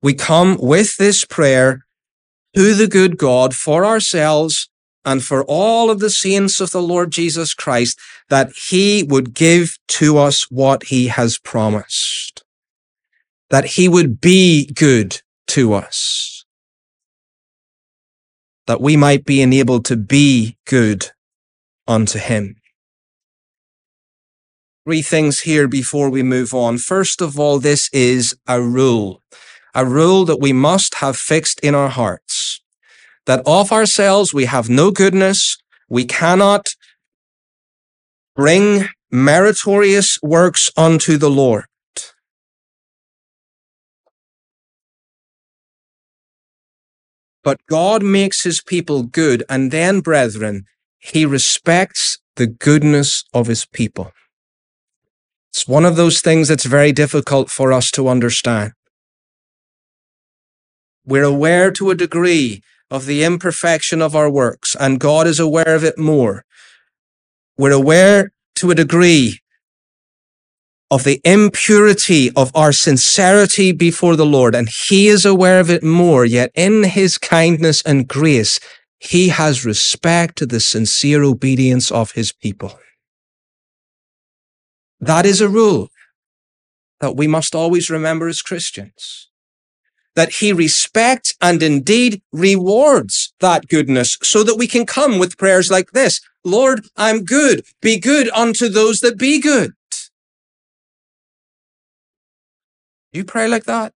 We 0.01 0.13
come 0.15 0.57
with 0.59 0.97
this 0.97 1.23
prayer 1.23 1.85
to 2.55 2.73
the 2.73 2.87
good 2.87 3.17
God 3.17 3.55
for 3.55 3.85
ourselves 3.85 4.69
and 5.05 5.23
for 5.23 5.43
all 5.45 5.89
of 5.89 5.99
the 5.99 6.09
saints 6.09 6.61
of 6.61 6.71
the 6.71 6.81
Lord 6.81 7.11
Jesus 7.11 7.53
Christ 7.53 7.99
that 8.29 8.51
he 8.69 9.03
would 9.03 9.33
give 9.33 9.77
to 9.89 10.17
us 10.17 10.49
what 10.49 10.85
he 10.85 11.07
has 11.07 11.37
promised. 11.37 12.43
That 13.49 13.65
he 13.65 13.89
would 13.89 14.21
be 14.21 14.71
good 14.73 15.21
to 15.47 15.73
us. 15.73 16.45
That 18.67 18.81
we 18.81 18.95
might 18.95 19.25
be 19.25 19.41
enabled 19.41 19.85
to 19.85 19.97
be 19.97 20.57
good 20.65 21.11
unto 21.87 22.17
him. 22.17 22.55
Three 24.85 25.01
things 25.01 25.41
here 25.41 25.67
before 25.67 26.09
we 26.09 26.23
move 26.23 26.53
on. 26.53 26.77
First 26.77 27.21
of 27.21 27.39
all, 27.39 27.59
this 27.59 27.89
is 27.93 28.35
a 28.47 28.61
rule, 28.61 29.21
a 29.73 29.85
rule 29.85 30.25
that 30.25 30.39
we 30.39 30.53
must 30.53 30.95
have 30.95 31.15
fixed 31.15 31.59
in 31.59 31.75
our 31.75 31.89
hearts 31.89 32.62
that 33.25 33.41
of 33.45 33.71
ourselves 33.71 34.33
we 34.33 34.45
have 34.45 34.69
no 34.69 34.91
goodness. 34.91 35.57
We 35.89 36.05
cannot 36.05 36.75
bring 38.35 38.89
meritorious 39.11 40.19
works 40.21 40.71
unto 40.75 41.17
the 41.17 41.29
Lord. 41.29 41.65
But 47.43 47.59
God 47.67 48.01
makes 48.03 48.43
his 48.43 48.61
people 48.61 49.03
good. 49.03 49.43
And 49.49 49.69
then, 49.69 49.99
brethren, 49.99 50.65
he 50.97 51.25
respects 51.25 52.19
the 52.37 52.47
goodness 52.47 53.25
of 53.33 53.47
his 53.47 53.65
people. 53.65 54.11
It's 55.51 55.67
one 55.67 55.85
of 55.85 55.97
those 55.97 56.21
things 56.21 56.47
that's 56.47 56.65
very 56.65 56.91
difficult 56.91 57.51
for 57.51 57.71
us 57.73 57.91
to 57.91 58.07
understand. 58.07 58.71
We're 61.05 61.23
aware 61.23 61.69
to 61.71 61.91
a 61.91 61.95
degree 61.95 62.63
of 62.93 63.07
the 63.07 63.23
imperfection 63.23 64.03
of 64.03 64.15
our 64.15 64.29
works, 64.29 64.75
and 64.79 64.99
God 64.99 65.25
is 65.25 65.39
aware 65.39 65.75
of 65.75 65.83
it 65.83 65.97
more. 65.97 66.45
We're 67.57 67.71
aware 67.71 68.31
to 68.57 68.69
a 68.69 68.75
degree 68.75 69.39
of 70.91 71.03
the 71.03 71.19
impurity 71.23 72.29
of 72.35 72.51
our 72.53 72.71
sincerity 72.71 73.71
before 73.71 74.15
the 74.15 74.27
Lord, 74.27 74.53
and 74.53 74.69
He 74.69 75.07
is 75.07 75.25
aware 75.25 75.59
of 75.59 75.71
it 75.71 75.83
more, 75.83 76.23
yet 76.23 76.51
in 76.53 76.83
His 76.83 77.17
kindness 77.17 77.81
and 77.81 78.07
grace, 78.07 78.59
He 78.99 79.29
has 79.29 79.65
respect 79.65 80.37
to 80.37 80.45
the 80.45 80.59
sincere 80.59 81.23
obedience 81.23 81.89
of 81.89 82.11
His 82.11 82.31
people. 82.31 82.79
That 84.99 85.25
is 85.25 85.41
a 85.41 85.49
rule 85.49 85.89
that 86.99 87.15
we 87.15 87.25
must 87.25 87.55
always 87.55 87.89
remember 87.89 88.27
as 88.27 88.43
Christians 88.43 89.31
that 90.15 90.33
he 90.33 90.53
respects 90.53 91.33
and 91.41 91.63
indeed 91.63 92.21
rewards 92.31 93.33
that 93.39 93.67
goodness 93.67 94.17
so 94.21 94.43
that 94.43 94.57
we 94.57 94.67
can 94.67 94.85
come 94.85 95.19
with 95.19 95.37
prayers 95.37 95.71
like 95.71 95.91
this. 95.91 96.21
Lord, 96.43 96.85
I'm 96.95 97.23
good. 97.23 97.65
Be 97.81 97.99
good 97.99 98.29
unto 98.29 98.69
those 98.69 98.99
that 98.99 99.17
be 99.17 99.39
good. 99.39 99.73
You 103.11 103.23
pray 103.23 103.47
like 103.47 103.65
that? 103.65 103.93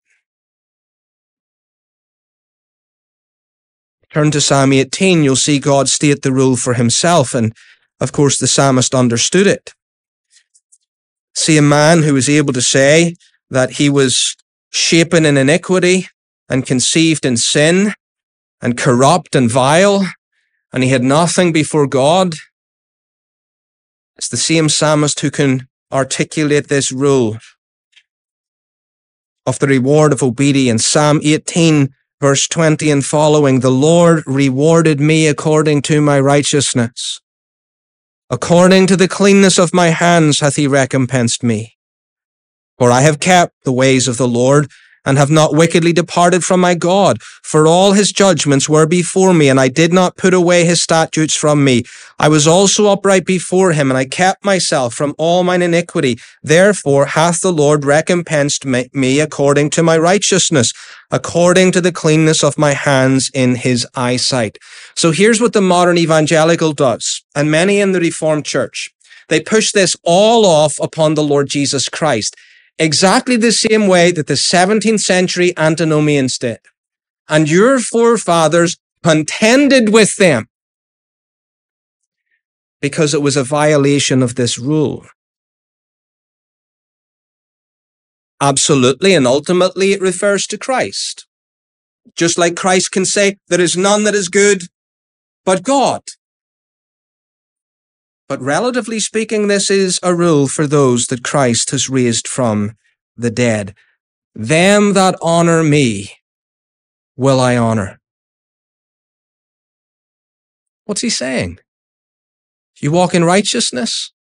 Turn 4.14 4.32
to 4.32 4.40
Psalm 4.40 4.72
18, 4.72 5.24
you'll 5.24 5.36
see 5.36 5.60
God 5.60 5.90
state 5.90 6.22
the 6.22 6.32
rule 6.32 6.56
for 6.56 6.74
himself. 6.74 7.34
And 7.34 7.54
of 8.00 8.12
course, 8.12 8.38
the 8.38 8.48
psalmist 8.48 8.96
understood 8.96 9.48
it. 9.48 9.74
See 11.34 11.58
a 11.58 11.62
man 11.62 12.04
who 12.04 12.14
was 12.14 12.30
able 12.30 12.54
to 12.54 12.62
say 12.62 13.16
that 13.50 13.72
he 13.72 13.90
was 13.90 14.38
shapen 14.76 15.26
in 15.26 15.38
iniquity 15.38 16.08
and 16.50 16.66
conceived 16.66 17.26
in 17.26 17.38
sin 17.38 17.94
and 18.62 18.78
corrupt 18.78 19.36
and 19.36 19.50
vile, 19.50 20.06
and 20.74 20.84
he 20.84 20.90
had 20.90 21.04
nothing 21.04 21.52
before 21.54 21.88
God. 21.88 22.36
It's 24.18 24.28
the 24.28 24.38
same 24.38 24.70
psalmist 24.70 25.20
who 25.22 25.32
can 25.32 25.68
articulate 25.92 26.68
this 26.68 26.92
rule 26.92 27.38
of 29.46 29.60
the 29.60 29.68
reward 29.68 30.12
of 30.12 30.24
obedience. 30.24 30.86
Psalm 30.86 31.20
18, 31.24 31.94
verse 32.20 32.48
20 32.48 32.92
and 32.92 33.06
following, 33.06 33.60
the 33.60 33.72
Lord 33.72 34.24
rewarded 34.26 35.00
me 35.00 35.28
according 35.28 35.84
to 35.84 36.02
my 36.02 36.20
righteousness. 36.20 37.22
According 38.30 38.88
to 38.88 38.98
the 38.98 39.08
cleanness 39.08 39.60
of 39.60 39.74
my 39.74 39.90
hands 39.90 40.40
hath 40.40 40.56
he 40.56 40.68
recompensed 40.68 41.44
me. 41.44 41.75
For 42.78 42.92
I 42.92 43.02
have 43.02 43.20
kept 43.20 43.54
the 43.64 43.74
ways 43.74 44.08
of 44.08 44.18
the 44.18 44.28
Lord 44.28 44.70
and 45.06 45.18
have 45.18 45.30
not 45.30 45.54
wickedly 45.54 45.94
departed 45.94 46.44
from 46.44 46.60
my 46.60 46.74
God. 46.74 47.22
For 47.22 47.68
all 47.68 47.94
his 47.94 48.12
judgments 48.12 48.68
were 48.68 48.88
before 48.88 49.34
me, 49.34 49.50
and 49.50 49.60
I 49.60 49.68
did 49.68 49.94
not 49.94 50.18
put 50.18 50.34
away 50.34 50.66
his 50.66 50.82
statutes 50.82 51.36
from 51.36 51.64
me. 51.64 51.84
I 52.18 52.28
was 52.28 52.48
also 52.48 52.88
upright 52.88 53.26
before 53.26 53.74
him, 53.74 53.92
and 53.92 53.98
I 53.98 54.06
kept 54.06 54.44
myself 54.44 54.94
from 54.94 55.14
all 55.18 55.44
mine 55.44 55.62
iniquity. 55.62 56.18
Therefore 56.42 57.06
hath 57.06 57.42
the 57.42 57.54
Lord 57.54 57.86
recompensed 57.86 58.66
me 58.66 59.20
according 59.20 59.70
to 59.72 59.84
my 59.84 59.98
righteousness, 59.98 60.74
according 61.12 61.72
to 61.74 61.82
the 61.82 61.92
cleanness 61.92 62.44
of 62.44 62.58
my 62.58 62.74
hands 62.74 63.30
in 63.34 63.56
his 63.56 63.88
eyesight. 63.96 64.58
So 64.96 65.12
here's 65.12 65.40
what 65.40 65.54
the 65.54 65.62
modern 65.62 65.98
evangelical 65.98 66.74
does, 66.74 67.24
and 67.36 67.52
many 67.52 67.80
in 67.80 67.92
the 67.92 68.00
Reformed 68.00 68.46
Church. 68.46 68.90
They 69.30 69.40
push 69.40 69.72
this 69.72 69.96
all 70.04 70.46
off 70.46 70.80
upon 70.80 71.14
the 71.14 71.24
Lord 71.24 71.48
Jesus 71.48 71.90
Christ 71.90 72.36
exactly 72.80 73.36
the 73.36 73.52
same 73.52 73.88
way 73.88 74.12
that 74.12 74.28
the 74.28 74.34
17th 74.34 75.00
century 75.00 75.54
antinomians 75.58 76.38
did. 76.38 76.60
And 77.28 77.50
your 77.50 77.80
forefathers 77.80 78.78
contended 79.04 79.94
with 79.94 80.16
them 80.18 80.48
because 82.82 83.14
it 83.14 83.22
was 83.22 83.38
a 83.38 83.44
violation 83.44 84.22
of 84.22 84.36
this 84.36 84.60
rule. 84.60 85.06
Absolutely 88.42 89.16
and 89.16 89.26
ultimately 89.26 89.94
it 89.94 90.02
refers 90.02 90.46
to 90.48 90.58
Christ. 90.58 91.26
Just 92.16 92.38
like 92.38 92.56
Christ 92.56 92.92
can 92.92 93.06
say, 93.06 93.38
there 93.48 93.62
is 93.62 93.76
none 93.76 94.04
that 94.04 94.14
is 94.14 94.30
good 94.30 94.64
but 95.46 95.64
God. 95.64 96.02
But 98.28 98.42
relatively 98.42 99.00
speaking, 99.00 99.48
this 99.48 99.70
is 99.70 100.00
a 100.02 100.16
rule 100.16 100.48
for 100.48 100.66
those 100.66 101.08
that 101.08 101.24
Christ 101.24 101.70
has 101.70 101.90
raised 101.90 102.28
from 102.28 102.76
the 103.16 103.30
dead. 103.30 103.76
Them 104.34 104.94
that 104.94 105.16
honor 105.22 105.64
me 105.64 106.12
will 107.16 107.40
I 107.40 107.56
honor. 107.56 108.00
What's 110.86 111.02
he 111.02 111.10
saying? 111.10 111.60
You 112.82 112.92
walk 112.92 113.14
in 113.14 113.24
righteousness. 113.24 114.12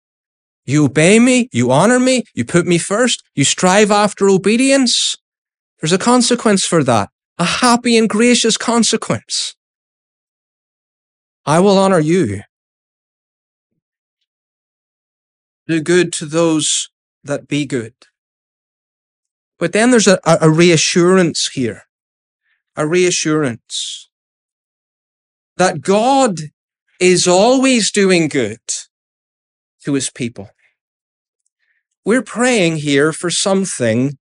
You 0.67 0.87
obey 0.87 1.19
me. 1.19 1.49
You 1.53 1.71
honor 1.71 1.99
me. 1.99 2.25
You 2.35 2.45
put 2.45 2.67
me 2.67 2.79
first. 2.79 3.23
You 3.35 3.45
strive 3.45 3.91
after 3.91 4.29
obedience. 4.29 5.17
There's 5.81 5.93
a 5.93 5.99
consequence 5.99 6.65
for 6.65 6.83
that. 6.85 7.11
A 7.39 7.45
happy 7.45 7.97
and 7.97 8.09
gracious 8.09 8.57
consequence. 8.57 9.57
I 11.45 11.61
will 11.61 11.77
honor 11.77 11.99
you. 11.99 12.43
Do 15.67 15.81
good 15.81 16.13
to 16.15 16.27
those 16.27 16.91
that 17.23 17.49
be 17.49 17.65
good. 17.65 17.95
But 19.59 19.73
then 19.73 19.91
there's 19.91 20.07
a, 20.07 20.19
a 20.25 20.51
reassurance 20.51 21.49
here. 21.49 21.85
A 22.77 22.87
reassurance 22.87 24.11
that 25.57 25.81
God 25.81 26.41
is 27.01 27.29
always 27.29 27.93
doing 27.93 28.29
good 28.29 28.59
to 29.85 29.95
his 29.95 30.11
people. 30.11 30.51
We're 32.05 32.23
praying 32.23 32.79
here 32.79 33.13
for 33.13 33.31
something 33.31 34.19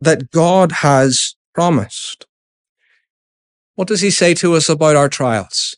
that 0.00 0.30
God 0.30 0.72
has 0.72 1.36
promised. 1.54 2.26
What 3.74 3.88
does 3.88 4.00
he 4.00 4.10
say 4.10 4.34
to 4.34 4.54
us 4.54 4.68
about 4.68 4.96
our 4.96 5.08
trials? 5.08 5.76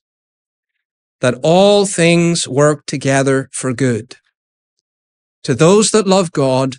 That 1.20 1.38
all 1.42 1.84
things 1.84 2.46
work 2.46 2.86
together 2.86 3.48
for 3.52 3.72
good. 3.72 4.16
To 5.48 5.54
those 5.54 5.92
that 5.92 6.06
love 6.06 6.30
God, 6.30 6.76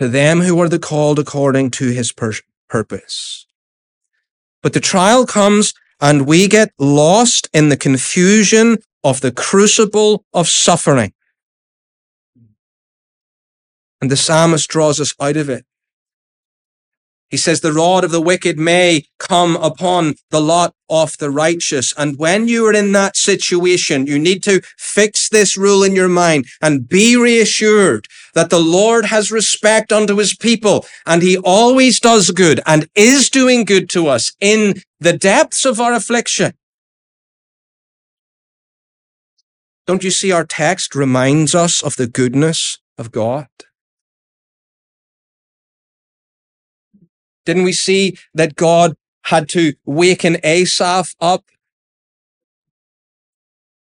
to 0.00 0.08
them 0.08 0.40
who 0.40 0.60
are 0.60 0.68
the 0.68 0.80
called 0.80 1.20
according 1.20 1.70
to 1.78 1.90
his 1.90 2.10
pur- 2.10 2.32
purpose. 2.68 3.46
But 4.60 4.72
the 4.72 4.80
trial 4.80 5.24
comes 5.24 5.72
and 6.00 6.26
we 6.26 6.48
get 6.48 6.72
lost 6.80 7.48
in 7.52 7.68
the 7.68 7.76
confusion 7.76 8.78
of 9.04 9.20
the 9.20 9.30
crucible 9.30 10.24
of 10.34 10.48
suffering. 10.48 11.12
And 14.00 14.10
the 14.10 14.16
psalmist 14.16 14.68
draws 14.68 14.98
us 14.98 15.14
out 15.20 15.36
of 15.36 15.48
it. 15.48 15.64
He 17.28 17.36
says, 17.36 17.60
the 17.60 17.72
rod 17.72 18.04
of 18.04 18.12
the 18.12 18.20
wicked 18.20 18.56
may 18.56 19.04
come 19.18 19.56
upon 19.56 20.14
the 20.30 20.40
lot 20.40 20.74
of 20.88 21.18
the 21.18 21.30
righteous. 21.30 21.92
And 21.96 22.18
when 22.18 22.46
you 22.46 22.66
are 22.66 22.72
in 22.72 22.92
that 22.92 23.16
situation, 23.16 24.06
you 24.06 24.18
need 24.18 24.44
to 24.44 24.62
fix 24.78 25.28
this 25.28 25.56
rule 25.56 25.82
in 25.82 25.96
your 25.96 26.08
mind 26.08 26.46
and 26.62 26.88
be 26.88 27.16
reassured 27.16 28.06
that 28.34 28.50
the 28.50 28.60
Lord 28.60 29.06
has 29.06 29.32
respect 29.32 29.92
unto 29.92 30.16
his 30.16 30.36
people 30.36 30.86
and 31.04 31.20
he 31.20 31.36
always 31.38 31.98
does 31.98 32.30
good 32.30 32.60
and 32.64 32.88
is 32.94 33.28
doing 33.28 33.64
good 33.64 33.90
to 33.90 34.06
us 34.06 34.32
in 34.40 34.82
the 35.00 35.12
depths 35.12 35.64
of 35.64 35.80
our 35.80 35.94
affliction. 35.94 36.52
Don't 39.86 40.04
you 40.04 40.10
see 40.10 40.32
our 40.32 40.44
text 40.44 40.94
reminds 40.94 41.54
us 41.54 41.82
of 41.82 41.96
the 41.96 42.06
goodness 42.06 42.78
of 42.98 43.10
God? 43.10 43.46
Didn't 47.46 47.62
we 47.62 47.72
see 47.72 48.18
that 48.34 48.56
God 48.56 48.96
had 49.24 49.48
to 49.50 49.72
waken 49.86 50.36
Asaph 50.44 51.14
up 51.20 51.44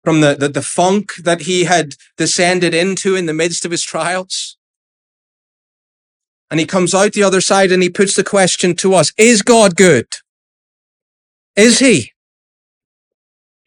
from 0.04 0.22
the, 0.22 0.34
the, 0.34 0.48
the 0.48 0.62
funk 0.64 1.14
that 1.18 1.42
he 1.42 1.66
had 1.66 1.94
descended 2.18 2.74
into 2.74 3.16
in 3.16 3.28
the 3.28 3.34
midst 3.34 3.66
of 3.66 3.72
his 3.72 3.84
trials? 3.84 4.58
And 6.50 6.60
he 6.60 6.66
comes 6.66 6.96
out 6.96 7.14
the 7.14 7.22
other 7.22 7.42
side 7.42 7.72
and 7.72 7.84
he 7.84 7.90
puts 7.90 8.16
the 8.16 8.24
question 8.24 8.76
to 8.78 8.96
us, 8.96 9.14
is 9.18 9.44
God 9.44 9.76
good? 9.76 10.08
Is 11.56 11.78
he? 11.78 12.14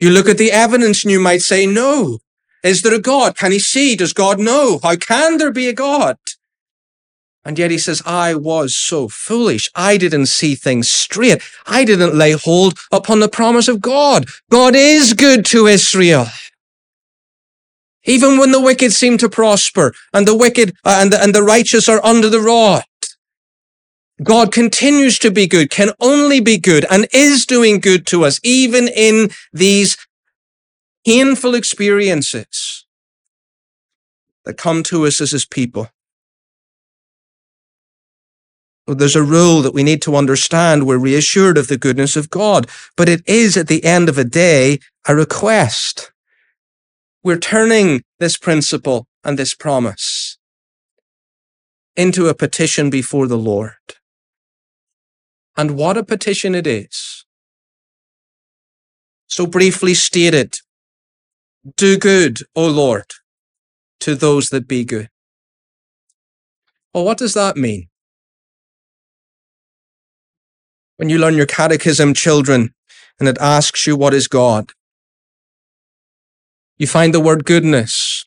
You 0.01 0.11
look 0.11 0.29
at 0.29 0.39
the 0.39 0.51
evidence 0.51 1.05
and 1.05 1.13
you 1.13 1.21
might 1.21 1.43
say, 1.43 1.65
no. 1.65 2.19
Is 2.65 2.83
there 2.83 2.95
a 2.95 3.01
God? 3.01 3.37
Can 3.37 3.53
he 3.53 3.59
see? 3.59 3.95
Does 3.95 4.13
God 4.13 4.41
know? 4.41 4.81
How 4.83 4.97
can 4.97 5.37
there 5.37 5.53
be 5.53 5.69
a 5.69 5.73
God? 5.73 6.17
And 7.45 7.59
yet 7.59 7.71
he 7.71 7.79
says, 7.79 8.03
I 8.07 8.35
was 8.35 8.75
so 8.77 9.09
foolish. 9.09 9.69
I 9.75 9.97
didn't 9.97 10.27
see 10.27 10.55
things 10.55 10.89
straight. 10.89 11.43
I 11.67 11.85
didn't 11.85 12.15
lay 12.15 12.33
hold 12.33 12.79
upon 12.93 13.19
the 13.19 13.29
promise 13.29 13.67
of 13.67 13.81
God. 13.81 14.27
God 14.51 14.75
is 14.77 15.13
good 15.13 15.45
to 15.47 15.67
Israel. 15.67 16.27
Even 18.05 18.39
when 18.39 18.53
the 18.53 18.61
wicked 18.61 18.93
seem 18.93 19.19
to 19.19 19.29
prosper 19.29 19.93
and 20.13 20.27
the 20.27 20.37
wicked 20.37 20.71
uh, 20.85 20.99
and, 21.01 21.13
the, 21.13 21.23
and 21.23 21.35
the 21.35 21.43
righteous 21.43 21.89
are 21.89 22.05
under 22.05 22.29
the 22.29 22.41
rod. 22.41 22.85
God 24.23 24.53
continues 24.53 25.19
to 25.21 25.31
be 25.31 25.49
good, 25.49 25.71
can 25.71 25.91
only 25.99 26.41
be 26.41 26.59
good 26.59 26.85
and 26.91 27.09
is 27.13 27.45
doing 27.45 27.81
good 27.81 28.07
to 28.09 28.25
us, 28.25 28.39
even 28.45 28.87
in 28.87 29.31
these 29.53 29.97
painful 31.05 31.55
experiences 31.55 32.87
that 34.45 34.57
come 34.57 34.83
to 34.85 35.07
us 35.07 35.21
as 35.21 35.33
his 35.33 35.45
people. 35.45 35.89
There's 38.87 39.17
a 39.17 39.23
rule 39.23 39.63
that 39.63 39.75
we 39.75 39.83
need 39.83 40.03
to 40.03 40.17
understand. 40.17 40.87
We're 40.87 40.99
reassured 40.99 41.57
of 41.57 41.69
the 41.69 41.79
goodness 41.79 42.17
of 42.17 42.31
God, 42.31 42.69
but 42.97 43.09
it 43.09 43.23
is 43.27 43.57
at 43.57 43.69
the 43.69 43.85
end 43.85 44.09
of 44.09 44.19
a 44.19 44.25
day 44.25 44.81
a 45.07 45.15
request. 45.15 46.13
We're 47.23 47.39
turning 47.39 48.03
this 48.19 48.37
principle 48.37 49.07
and 49.23 49.39
this 49.39 49.55
promise 49.55 50.37
into 51.95 52.27
a 52.27 52.35
petition 52.35 52.91
before 52.91 53.29
the 53.29 53.39
Lord. 53.39 53.73
And 55.57 55.77
what 55.77 55.97
a 55.97 56.03
petition 56.03 56.55
it 56.55 56.67
is. 56.67 57.25
So 59.29 59.47
briefly 59.47 59.95
stated, 59.95 60.57
do 61.77 61.97
good, 61.97 62.41
O 62.57 62.67
Lord, 62.67 63.07
to 64.01 64.17
those 64.17 64.49
that 64.49 64.67
be 64.67 64.85
good. 64.85 65.09
Well, 66.93 67.05
what 67.05 67.19
does 67.19 67.35
that 67.35 67.57
mean? 67.57 67.89
When 70.97 71.09
you 71.09 71.19
learn 71.19 71.35
your 71.35 71.47
catechism, 71.47 72.15
children, 72.15 72.75
and 73.19 73.29
it 73.29 73.39
asks 73.41 73.87
you 73.87 73.97
what 73.97 74.15
is 74.15 74.29
God. 74.29 74.73
You 76.79 76.87
find 76.87 77.15
the 77.15 77.21
word 77.21 77.45
goodness 77.45 78.25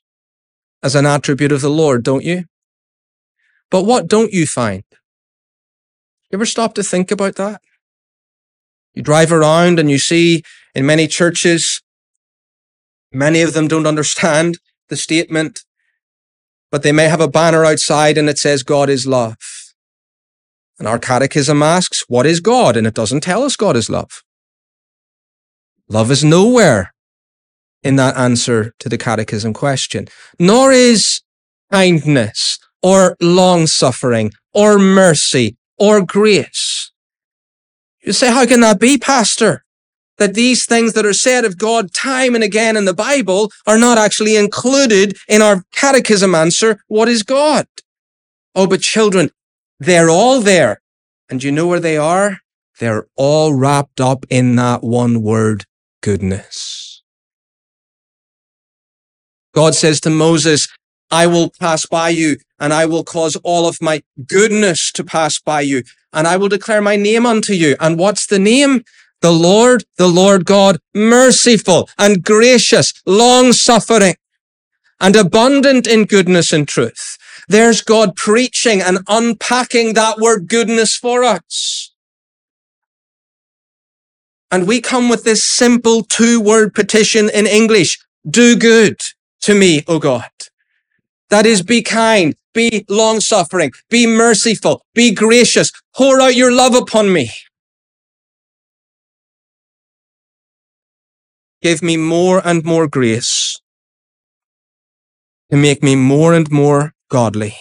as 0.81 0.95
an 0.95 1.05
attribute 1.05 1.51
of 1.51 1.61
the 1.61 1.69
Lord, 1.69 2.03
don't 2.03 2.23
you? 2.23 2.45
But 3.71 3.83
what 3.83 4.07
don't 4.07 4.31
you 4.31 4.45
find? 4.45 4.83
You 6.31 6.37
ever 6.37 6.45
stop 6.45 6.73
to 6.75 6.83
think 6.83 7.11
about 7.11 7.35
that? 7.35 7.61
You 8.93 9.03
drive 9.03 9.31
around 9.31 9.79
and 9.79 9.91
you 9.91 9.97
see 9.99 10.43
in 10.73 10.85
many 10.85 11.07
churches, 11.07 11.81
many 13.11 13.41
of 13.41 13.53
them 13.53 13.67
don't 13.67 13.87
understand 13.87 14.57
the 14.89 14.95
statement, 14.95 15.65
but 16.71 16.83
they 16.83 16.91
may 16.91 17.09
have 17.09 17.21
a 17.21 17.27
banner 17.27 17.65
outside 17.65 18.17
and 18.17 18.29
it 18.29 18.37
says, 18.37 18.63
God 18.63 18.89
is 18.89 19.05
love. 19.05 19.35
And 20.77 20.87
our 20.87 20.99
catechism 20.99 21.63
asks, 21.63 22.03
what 22.07 22.25
is 22.25 22.39
God? 22.39 22.75
And 22.75 22.85
it 22.85 22.93
doesn't 22.93 23.21
tell 23.21 23.43
us 23.43 23.55
God 23.55 23.75
is 23.75 23.89
love. 23.89 24.23
Love 25.87 26.11
is 26.11 26.23
nowhere 26.23 26.93
in 27.83 27.95
that 27.95 28.17
answer 28.17 28.73
to 28.79 28.89
the 28.89 28.97
catechism 28.97 29.53
question, 29.53 30.07
nor 30.39 30.71
is 30.71 31.21
kindness 31.71 32.57
or 32.81 33.15
long 33.21 33.67
suffering 33.67 34.31
or 34.53 34.77
mercy 34.79 35.55
or 35.77 36.03
grace. 36.03 36.91
You 38.01 38.13
say, 38.13 38.31
how 38.31 38.45
can 38.45 38.61
that 38.61 38.79
be, 38.79 38.97
pastor? 38.97 39.63
That 40.17 40.33
these 40.33 40.65
things 40.65 40.93
that 40.93 41.05
are 41.05 41.13
said 41.13 41.45
of 41.45 41.57
God 41.57 41.93
time 41.93 42.35
and 42.35 42.43
again 42.43 42.77
in 42.77 42.85
the 42.85 42.93
Bible 42.93 43.51
are 43.67 43.77
not 43.77 43.97
actually 43.97 44.35
included 44.35 45.17
in 45.27 45.41
our 45.41 45.63
catechism 45.71 46.33
answer. 46.33 46.79
What 46.87 47.09
is 47.09 47.21
God? 47.23 47.67
Oh, 48.55 48.65
but 48.67 48.81
children, 48.81 49.29
they're 49.79 50.09
all 50.09 50.41
there. 50.41 50.81
And 51.29 51.43
you 51.43 51.51
know 51.51 51.67
where 51.67 51.79
they 51.79 51.97
are? 51.97 52.37
They're 52.79 53.07
all 53.15 53.53
wrapped 53.53 54.01
up 54.01 54.25
in 54.29 54.55
that 54.57 54.83
one 54.83 55.21
word, 55.21 55.65
goodness. 56.01 57.01
God 59.53 59.75
says 59.75 60.01
to 60.01 60.09
Moses, 60.09 60.67
I 61.09 61.27
will 61.27 61.51
pass 61.59 61.85
by 61.85 62.09
you 62.09 62.37
and 62.59 62.73
I 62.73 62.85
will 62.85 63.03
cause 63.03 63.35
all 63.37 63.67
of 63.67 63.81
my 63.81 64.03
goodness 64.27 64.91
to 64.93 65.03
pass 65.03 65.39
by 65.39 65.61
you 65.61 65.83
and 66.11 66.27
I 66.27 66.35
will 66.37 66.49
declare 66.49 66.81
my 66.81 66.95
name 66.95 67.25
unto 67.25 67.53
you. 67.53 67.75
And 67.79 67.97
what's 67.97 68.27
the 68.27 68.39
name? 68.39 68.83
The 69.21 69.31
Lord, 69.31 69.85
the 69.97 70.07
Lord 70.07 70.45
God, 70.45 70.77
merciful 70.93 71.89
and 71.97 72.23
gracious, 72.23 72.93
long 73.05 73.53
suffering 73.53 74.15
and 74.99 75.15
abundant 75.15 75.87
in 75.87 76.05
goodness 76.05 76.51
and 76.51 76.67
truth 76.67 77.17
There's 77.47 77.81
God 77.81 78.15
preaching 78.15 78.81
and 78.81 78.99
unpacking 79.07 79.93
that 79.93 80.17
word 80.17 80.47
goodness 80.47 80.95
for 80.95 81.23
us. 81.23 81.91
And 84.51 84.67
we 84.67 84.81
come 84.81 85.09
with 85.09 85.23
this 85.23 85.45
simple 85.45 86.03
two 86.03 86.39
word 86.39 86.73
petition 86.73 87.29
in 87.29 87.45
English. 87.45 87.99
Do 88.27 88.55
good 88.55 88.99
to 89.41 89.53
me, 89.53 89.83
O 89.87 89.99
God. 89.99 90.29
That 91.29 91.45
is, 91.45 91.61
be 91.61 91.81
kind, 91.81 92.35
be 92.53 92.85
long 92.89 93.19
suffering, 93.19 93.71
be 93.89 94.07
merciful, 94.07 94.85
be 94.93 95.13
gracious, 95.13 95.71
pour 95.95 96.21
out 96.21 96.35
your 96.35 96.51
love 96.51 96.75
upon 96.75 97.11
me. 97.11 97.29
Give 101.61 101.81
me 101.81 101.97
more 101.97 102.41
and 102.45 102.63
more 102.63 102.87
grace 102.87 103.59
to 105.51 105.57
make 105.57 105.83
me 105.83 105.95
more 105.95 106.33
and 106.33 106.49
more 106.51 106.94
godly. 107.09 107.55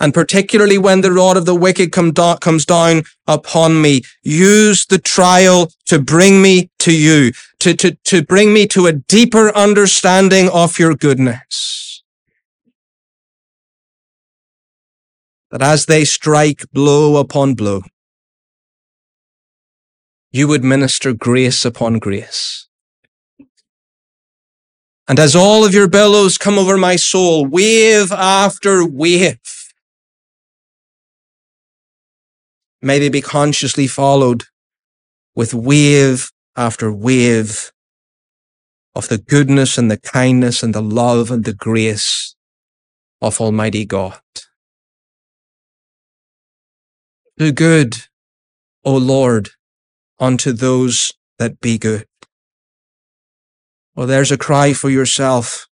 And 0.00 0.14
particularly 0.14 0.78
when 0.78 1.00
the 1.00 1.10
rod 1.10 1.36
of 1.36 1.44
the 1.44 1.56
wicked 1.56 1.90
come 1.90 2.12
do- 2.12 2.36
comes 2.40 2.64
down 2.64 3.02
upon 3.26 3.82
me, 3.82 4.02
use 4.22 4.86
the 4.86 4.98
trial 4.98 5.72
to 5.86 5.98
bring 5.98 6.40
me 6.40 6.70
to 6.80 6.96
you, 6.96 7.32
to, 7.60 7.74
to, 7.74 7.96
to 8.04 8.22
bring 8.22 8.54
me 8.54 8.66
to 8.68 8.86
a 8.86 8.92
deeper 8.92 9.54
understanding 9.56 10.48
of 10.50 10.78
your 10.78 10.94
goodness. 10.94 12.04
That 15.50 15.62
as 15.62 15.86
they 15.86 16.04
strike 16.04 16.70
blow 16.72 17.16
upon 17.16 17.54
blow, 17.54 17.82
you 20.30 20.46
would 20.46 20.62
minister 20.62 21.12
grace 21.12 21.64
upon 21.64 21.98
grace. 21.98 22.67
And 25.08 25.18
as 25.18 25.34
all 25.34 25.64
of 25.64 25.72
your 25.72 25.88
billows 25.88 26.36
come 26.36 26.58
over 26.58 26.76
my 26.76 26.96
soul, 26.96 27.46
wave 27.46 28.12
after 28.12 28.84
wave, 28.84 29.40
may 32.82 32.98
they 32.98 33.08
be 33.08 33.22
consciously 33.22 33.86
followed 33.86 34.44
with 35.34 35.54
wave 35.54 36.30
after 36.56 36.92
wave 36.92 37.72
of 38.94 39.08
the 39.08 39.16
goodness 39.16 39.78
and 39.78 39.90
the 39.90 39.96
kindness 39.96 40.62
and 40.62 40.74
the 40.74 40.82
love 40.82 41.30
and 41.30 41.44
the 41.44 41.54
grace 41.54 42.34
of 43.22 43.40
Almighty 43.40 43.86
God. 43.86 44.20
Do 47.38 47.52
good, 47.52 47.96
O 48.84 48.96
Lord, 48.96 49.50
unto 50.18 50.52
those 50.52 51.14
that 51.38 51.60
be 51.60 51.78
good. 51.78 52.07
Well, 53.98 54.06
there's 54.06 54.30
a 54.30 54.38
cry 54.38 54.74
for 54.74 54.90
yourself. 54.90 55.66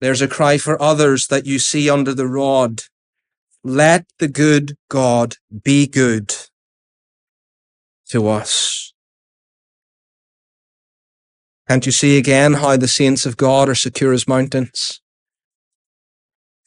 There's 0.00 0.22
a 0.22 0.26
cry 0.26 0.56
for 0.56 0.80
others 0.80 1.26
that 1.26 1.44
you 1.44 1.58
see 1.58 1.90
under 1.90 2.14
the 2.14 2.26
rod. 2.26 2.84
Let 3.62 4.06
the 4.18 4.26
good 4.26 4.78
God 4.88 5.36
be 5.62 5.86
good 5.86 6.34
to 8.08 8.26
us. 8.26 8.94
Can't 11.68 11.84
you 11.84 11.92
see 11.92 12.16
again 12.16 12.54
how 12.54 12.78
the 12.78 12.88
saints 12.88 13.26
of 13.26 13.36
God 13.36 13.68
are 13.68 13.74
secure 13.74 14.14
as 14.14 14.26
mountains? 14.26 15.02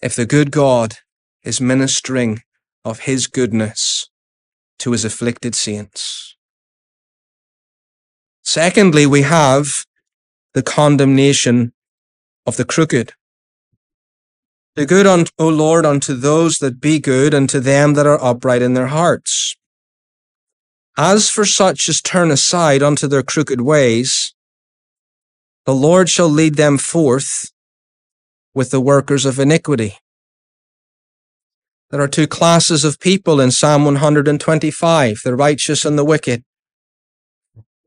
If 0.03 0.15
the 0.15 0.27
good 0.27 0.51
God 0.51 0.97
is 1.43 1.59
ministering 1.59 2.41
of 2.83 2.99
his 2.99 3.25
goodness 3.25 4.07
to 4.77 4.91
his 4.91 5.03
afflicted 5.03 5.55
saints. 5.55 6.37
Secondly, 8.43 9.07
we 9.07 9.23
have 9.23 9.65
the 10.55 10.63
condemnation 10.63 11.73
of 12.45 12.55
the 12.55 12.63
crooked. 12.63 13.11
Do 14.77 14.85
good, 14.85 15.05
O 15.37 15.49
Lord, 15.49 15.85
unto 15.85 16.13
those 16.13 16.59
that 16.59 16.79
be 16.79 16.97
good, 16.97 17.33
and 17.33 17.49
to 17.49 17.59
them 17.59 17.93
that 17.95 18.07
are 18.07 18.23
upright 18.23 18.61
in 18.61 18.73
their 18.73 18.87
hearts. 18.87 19.57
As 20.97 21.29
for 21.29 21.43
such 21.43 21.89
as 21.89 22.01
turn 22.01 22.31
aside 22.31 22.81
unto 22.81 23.05
their 23.05 23.21
crooked 23.21 23.59
ways, 23.59 24.33
the 25.65 25.75
Lord 25.75 26.07
shall 26.07 26.29
lead 26.29 26.55
them 26.55 26.77
forth 26.77 27.51
with 28.53 28.71
the 28.71 28.79
workers 28.79 29.25
of 29.25 29.39
iniquity. 29.39 29.95
There 31.91 31.99
are 31.99 32.07
two 32.07 32.27
classes 32.27 32.85
of 32.85 33.01
people 33.01 33.41
in 33.41 33.51
Psalm 33.51 33.83
125 33.83 35.21
the 35.21 35.35
righteous 35.35 35.83
and 35.83 35.97
the 35.97 36.05
wicked. 36.05 36.45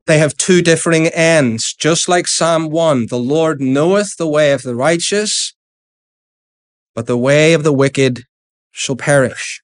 They 0.08 0.18
have 0.20 0.38
two 0.38 0.62
differing 0.62 1.08
ends, 1.08 1.74
just 1.74 2.08
like 2.08 2.26
Psalm 2.26 2.70
1 2.70 3.08
The 3.08 3.18
Lord 3.18 3.60
knoweth 3.60 4.16
the 4.16 4.26
way 4.26 4.52
of 4.52 4.62
the 4.62 4.74
righteous, 4.74 5.54
but 6.94 7.06
the 7.06 7.18
way 7.18 7.52
of 7.52 7.62
the 7.62 7.74
wicked 7.74 8.24
shall 8.70 8.96
perish. 8.96 9.62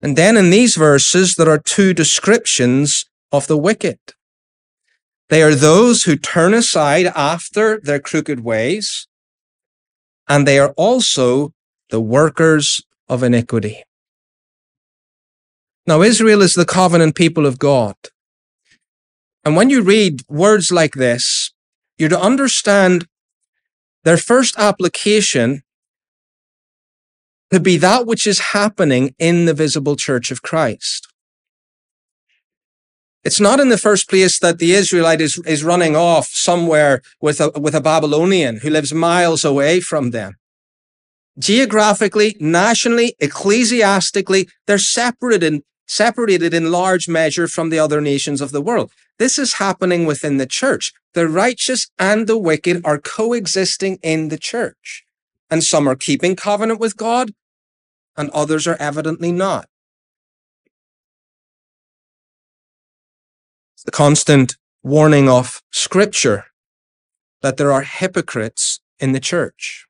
And 0.00 0.16
then 0.16 0.36
in 0.36 0.50
these 0.50 0.76
verses, 0.76 1.34
there 1.34 1.50
are 1.50 1.58
two 1.58 1.92
descriptions 1.92 3.10
of 3.32 3.48
the 3.48 3.56
wicked. 3.56 3.98
They 5.28 5.42
are 5.42 5.56
those 5.56 6.04
who 6.04 6.14
turn 6.14 6.54
aside 6.54 7.06
after 7.06 7.80
their 7.82 7.98
crooked 7.98 8.44
ways, 8.44 9.08
and 10.28 10.46
they 10.46 10.60
are 10.60 10.72
also 10.76 11.52
the 11.90 12.00
workers 12.00 12.80
of 13.08 13.24
iniquity. 13.24 13.82
Now, 15.84 16.00
Israel 16.00 16.42
is 16.42 16.54
the 16.54 16.64
covenant 16.64 17.16
people 17.16 17.44
of 17.44 17.58
God. 17.58 17.96
And 19.44 19.56
when 19.56 19.70
you 19.70 19.82
read 19.82 20.22
words 20.28 20.70
like 20.70 20.94
this, 20.94 21.52
you're 21.98 22.08
to 22.08 22.20
understand 22.20 23.06
their 24.04 24.16
first 24.16 24.58
application 24.58 25.62
to 27.52 27.60
be 27.60 27.76
that 27.78 28.06
which 28.06 28.26
is 28.26 28.52
happening 28.52 29.14
in 29.18 29.44
the 29.44 29.54
visible 29.54 29.96
church 29.96 30.30
of 30.30 30.42
Christ. 30.42 31.08
It's 33.22 33.40
not 33.40 33.60
in 33.60 33.68
the 33.68 33.78
first 33.78 34.08
place 34.08 34.38
that 34.38 34.58
the 34.58 34.72
Israelite 34.72 35.20
is, 35.20 35.38
is 35.46 35.62
running 35.64 35.94
off 35.94 36.28
somewhere 36.28 37.02
with 37.20 37.40
a, 37.40 37.50
with 37.58 37.74
a 37.74 37.80
Babylonian 37.80 38.58
who 38.58 38.70
lives 38.70 38.94
miles 38.94 39.44
away 39.44 39.80
from 39.80 40.10
them 40.10 40.36
geographically, 41.40 42.36
nationally, 42.38 43.14
ecclesiastically, 43.18 44.48
they're 44.66 44.78
separated, 44.78 45.62
separated 45.90 46.54
in 46.54 46.70
large 46.70 47.08
measure 47.08 47.48
from 47.48 47.68
the 47.68 47.78
other 47.80 48.00
nations 48.00 48.40
of 48.40 48.52
the 48.52 48.60
world. 48.60 48.92
This 49.18 49.40
is 49.40 49.54
happening 49.54 50.06
within 50.06 50.36
the 50.36 50.46
church. 50.46 50.92
The 51.14 51.28
righteous 51.28 51.88
and 51.98 52.28
the 52.28 52.38
wicked 52.38 52.80
are 52.84 53.00
coexisting 53.00 53.98
in 54.00 54.28
the 54.28 54.38
church. 54.38 55.04
And 55.50 55.64
some 55.64 55.88
are 55.88 55.96
keeping 55.96 56.36
covenant 56.36 56.78
with 56.78 56.96
God, 56.96 57.32
and 58.16 58.30
others 58.30 58.68
are 58.68 58.76
evidently 58.78 59.32
not. 59.32 59.66
It's 63.74 63.82
the 63.82 63.90
constant 63.90 64.56
warning 64.84 65.28
of 65.28 65.60
Scripture 65.72 66.46
that 67.42 67.56
there 67.56 67.72
are 67.72 67.82
hypocrites 67.82 68.78
in 69.00 69.10
the 69.10 69.18
church. 69.18 69.86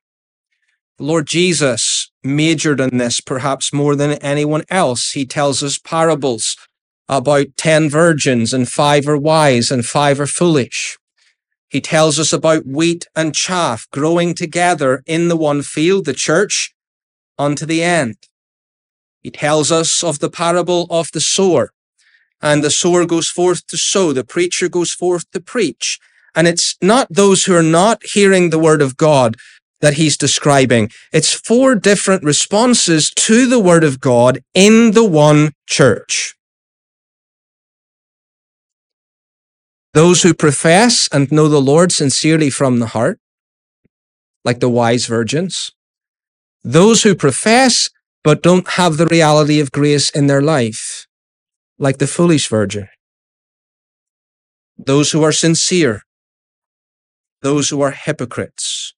The 0.97 1.03
Lord 1.03 1.27
Jesus 1.27 2.10
majored 2.23 2.79
in 2.79 2.97
this 2.97 3.19
perhaps 3.19 3.73
more 3.73 3.95
than 3.95 4.13
anyone 4.13 4.63
else. 4.69 5.11
He 5.11 5.25
tells 5.25 5.63
us 5.63 5.77
parables 5.77 6.55
about 7.07 7.47
10 7.57 7.89
virgins 7.89 8.53
and 8.53 8.69
five 8.69 9.07
are 9.07 9.17
wise 9.17 9.71
and 9.71 9.85
five 9.85 10.19
are 10.19 10.27
foolish. 10.27 10.97
He 11.69 11.81
tells 11.81 12.19
us 12.19 12.33
about 12.33 12.65
wheat 12.65 13.07
and 13.15 13.33
chaff 13.33 13.87
growing 13.91 14.33
together 14.33 15.03
in 15.05 15.27
the 15.27 15.37
one 15.37 15.61
field, 15.61 16.05
the 16.05 16.13
church, 16.13 16.73
unto 17.37 17.65
the 17.65 17.81
end. 17.83 18.17
He 19.21 19.31
tells 19.31 19.71
us 19.71 20.03
of 20.03 20.19
the 20.19 20.29
parable 20.29 20.87
of 20.89 21.11
the 21.11 21.21
sower 21.21 21.71
and 22.41 22.63
the 22.63 22.71
sower 22.71 23.05
goes 23.05 23.29
forth 23.29 23.67
to 23.67 23.77
sow. 23.77 24.13
The 24.13 24.23
preacher 24.23 24.67
goes 24.67 24.91
forth 24.91 25.29
to 25.31 25.39
preach. 25.39 25.99
And 26.33 26.47
it's 26.47 26.75
not 26.81 27.07
those 27.09 27.43
who 27.43 27.55
are 27.55 27.63
not 27.63 28.01
hearing 28.03 28.49
the 28.49 28.59
word 28.59 28.81
of 28.81 28.97
God 28.97 29.35
that 29.81 29.95
he's 29.95 30.17
describing. 30.17 30.91
It's 31.11 31.33
four 31.33 31.75
different 31.75 32.23
responses 32.23 33.11
to 33.11 33.47
the 33.47 33.59
word 33.59 33.83
of 33.83 33.99
God 33.99 34.43
in 34.53 34.91
the 34.91 35.05
one 35.05 35.53
church. 35.67 36.35
Those 39.93 40.23
who 40.23 40.33
profess 40.33 41.09
and 41.11 41.31
know 41.31 41.49
the 41.49 41.61
Lord 41.61 41.91
sincerely 41.91 42.49
from 42.49 42.79
the 42.79 42.87
heart, 42.87 43.19
like 44.45 44.59
the 44.59 44.69
wise 44.69 45.05
virgins. 45.07 45.71
Those 46.63 47.03
who 47.03 47.15
profess 47.15 47.89
but 48.23 48.43
don't 48.43 48.67
have 48.71 48.97
the 48.97 49.07
reality 49.07 49.59
of 49.59 49.71
grace 49.71 50.09
in 50.09 50.27
their 50.27 50.41
life, 50.41 51.07
like 51.79 51.97
the 51.97 52.07
foolish 52.07 52.47
virgin. 52.47 52.87
Those 54.77 55.11
who 55.11 55.23
are 55.23 55.31
sincere. 55.31 56.03
Those 57.41 57.69
who 57.69 57.81
are 57.81 57.91
hypocrites. 57.91 58.93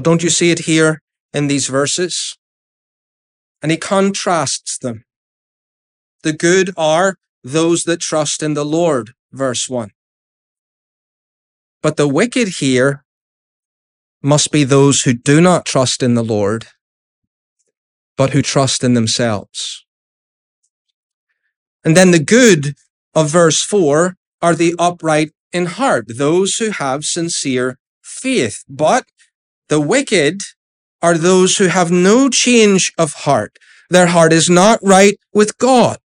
Don't 0.00 0.22
you 0.22 0.30
see 0.30 0.50
it 0.50 0.60
here 0.60 1.00
in 1.32 1.48
these 1.48 1.68
verses? 1.68 2.36
And 3.62 3.70
he 3.70 3.78
contrasts 3.78 4.78
them. 4.78 5.04
The 6.22 6.32
good 6.32 6.70
are 6.76 7.16
those 7.42 7.84
that 7.84 8.00
trust 8.00 8.42
in 8.42 8.54
the 8.54 8.64
Lord, 8.64 9.12
verse 9.32 9.68
1. 9.68 9.90
But 11.82 11.96
the 11.96 12.08
wicked 12.08 12.48
here 12.58 13.04
must 14.22 14.50
be 14.50 14.64
those 14.64 15.02
who 15.02 15.14
do 15.14 15.40
not 15.40 15.64
trust 15.64 16.02
in 16.02 16.14
the 16.14 16.24
Lord, 16.24 16.66
but 18.16 18.30
who 18.30 18.42
trust 18.42 18.82
in 18.82 18.94
themselves. 18.94 19.84
And 21.84 21.96
then 21.96 22.10
the 22.10 22.22
good 22.22 22.74
of 23.14 23.30
verse 23.30 23.62
4 23.62 24.16
are 24.42 24.54
the 24.54 24.74
upright 24.78 25.30
in 25.52 25.66
heart, 25.66 26.06
those 26.08 26.56
who 26.56 26.70
have 26.70 27.04
sincere 27.04 27.78
faith. 28.02 28.64
But 28.68 29.04
the 29.68 29.80
wicked 29.80 30.42
are 31.02 31.16
those 31.16 31.58
who 31.58 31.66
have 31.66 31.90
no 31.90 32.28
change 32.28 32.92
of 32.98 33.12
heart. 33.12 33.58
Their 33.90 34.06
heart 34.06 34.32
is 34.32 34.50
not 34.50 34.80
right 34.82 35.18
with 35.32 35.56
God. 35.58 35.98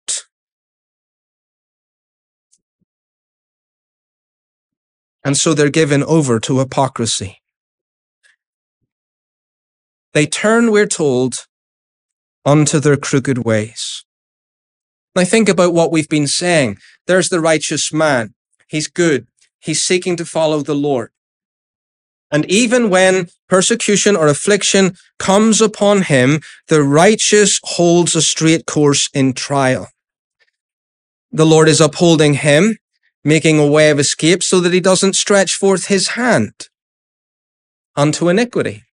And 5.23 5.37
so 5.37 5.55
they're 5.55 5.71
given 5.71 6.03
over 6.03 6.41
to 6.41 6.59
hypocrisy. 6.59 7.41
They 10.13 10.27
turn, 10.27 10.73
we're 10.73 10.87
told, 10.87 11.47
unto 12.45 12.81
their 12.81 12.97
crooked 12.97 13.39
ways. 13.45 14.05
Now 15.15 15.25
think 15.25 15.49
about 15.49 15.75
what 15.75 15.93
we've 15.93 16.09
been 16.09 16.27
saying. 16.27 16.79
There's 17.07 17.29
the 17.29 17.41
righteous 17.41 17.93
man. 17.93 18.35
He's 18.69 18.89
good. 18.89 19.27
He's 19.61 19.83
seeking 19.83 20.17
to 20.17 20.25
follow 20.25 20.63
the 20.63 20.75
Lord. 20.75 21.11
And 22.31 22.49
even 22.51 22.91
when 22.91 23.29
persecution 23.49 24.17
or 24.17 24.29
affliction 24.29 24.97
comes 25.19 25.61
upon 25.61 26.03
him, 26.03 26.41
the 26.69 26.83
righteous 26.83 27.61
holds 27.63 28.15
a 28.15 28.23
straight 28.23 28.67
course 28.67 29.09
in 29.13 29.33
trial. 29.33 29.89
The 31.33 31.47
Lord 31.47 31.69
is 31.69 31.81
upholding 31.81 32.35
him, 32.35 32.79
making 33.25 33.59
a 33.59 33.67
way 33.67 33.91
of 33.91 33.99
escape 33.99 34.43
so 34.43 34.61
that 34.61 34.73
he 34.73 34.81
doesn't 34.81 35.17
stretch 35.17 35.55
forth 35.55 35.87
his 35.87 36.09
hand 36.09 36.69
unto 37.97 38.29
iniquity. 38.29 38.85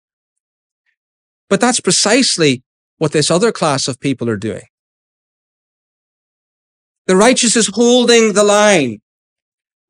But 1.49 1.61
that's 1.61 1.79
precisely 1.79 2.63
what 2.97 3.11
this 3.11 3.31
other 3.31 3.51
class 3.51 3.87
of 3.87 3.99
people 3.99 4.29
are 4.29 4.37
doing. 4.37 4.65
The 7.05 7.15
righteous 7.15 7.55
is 7.55 7.71
holding 7.73 8.33
the 8.33 8.43
line, 8.43 8.99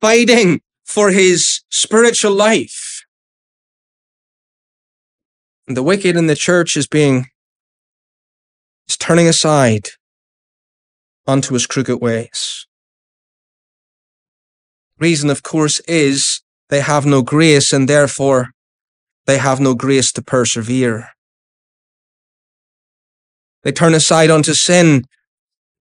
fighting 0.00 0.60
for 0.84 1.10
his 1.10 1.62
spiritual 1.70 2.32
life. 2.32 2.87
The 5.70 5.82
wicked 5.82 6.16
in 6.16 6.28
the 6.28 6.34
church 6.34 6.78
is 6.78 6.86
being, 6.86 7.26
is 8.88 8.96
turning 8.96 9.28
aside 9.28 9.88
onto 11.26 11.52
his 11.52 11.66
crooked 11.66 12.00
ways. 12.00 12.66
Reason, 14.98 15.28
of 15.28 15.42
course, 15.42 15.80
is 15.80 16.40
they 16.70 16.80
have 16.80 17.04
no 17.04 17.20
grace 17.20 17.70
and 17.70 17.86
therefore 17.86 18.52
they 19.26 19.36
have 19.36 19.60
no 19.60 19.74
grace 19.74 20.10
to 20.12 20.22
persevere. 20.22 21.10
They 23.62 23.70
turn 23.72 23.92
aside 23.92 24.30
unto 24.30 24.54
sin, 24.54 25.04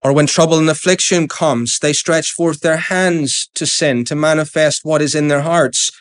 or 0.03 0.11
when 0.11 0.27
trouble 0.27 0.59
and 0.59 0.69
affliction 0.69 1.29
comes, 1.29 1.79
they 1.79 1.93
stretch 1.93 2.31
forth 2.31 2.59
their 2.59 2.75
hands 2.75 3.49
to 3.55 3.65
sin, 3.65 4.03
to 4.05 4.15
manifest 4.15 4.81
what 4.83 5.01
is 5.01 5.15
in 5.15 5.29
their 5.29 5.43
hearts. 5.43 5.91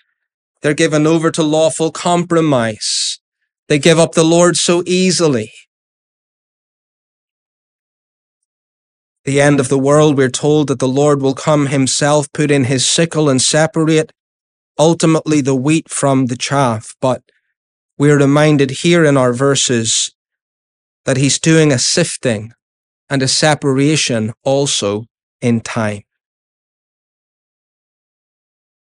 They're 0.60 0.74
given 0.74 1.06
over 1.06 1.30
to 1.30 1.44
lawful 1.44 1.92
compromise. 1.92 3.20
They 3.68 3.78
give 3.78 3.98
up 3.98 4.12
the 4.12 4.24
Lord 4.24 4.56
so 4.56 4.82
easily. 4.86 5.52
The 9.24 9.40
end 9.40 9.58
of 9.58 9.68
the 9.68 9.78
world, 9.78 10.16
we're 10.16 10.30
told 10.30 10.68
that 10.68 10.78
the 10.78 10.86
Lord 10.86 11.20
will 11.20 11.34
come 11.34 11.66
himself, 11.66 12.32
put 12.32 12.50
in 12.50 12.64
his 12.64 12.86
sickle 12.86 13.28
and 13.28 13.42
separate 13.42 14.12
ultimately 14.78 15.40
the 15.40 15.54
wheat 15.54 15.88
from 15.88 16.26
the 16.26 16.36
chaff. 16.36 16.94
But 17.00 17.22
we're 17.98 18.18
reminded 18.18 18.70
here 18.82 19.04
in 19.04 19.16
our 19.16 19.32
verses 19.32 20.14
that 21.04 21.16
he's 21.16 21.38
doing 21.38 21.72
a 21.72 21.78
sifting 21.78 22.52
and 23.08 23.22
a 23.22 23.28
separation 23.28 24.32
also 24.44 25.06
in 25.40 25.60
time. 25.60 26.02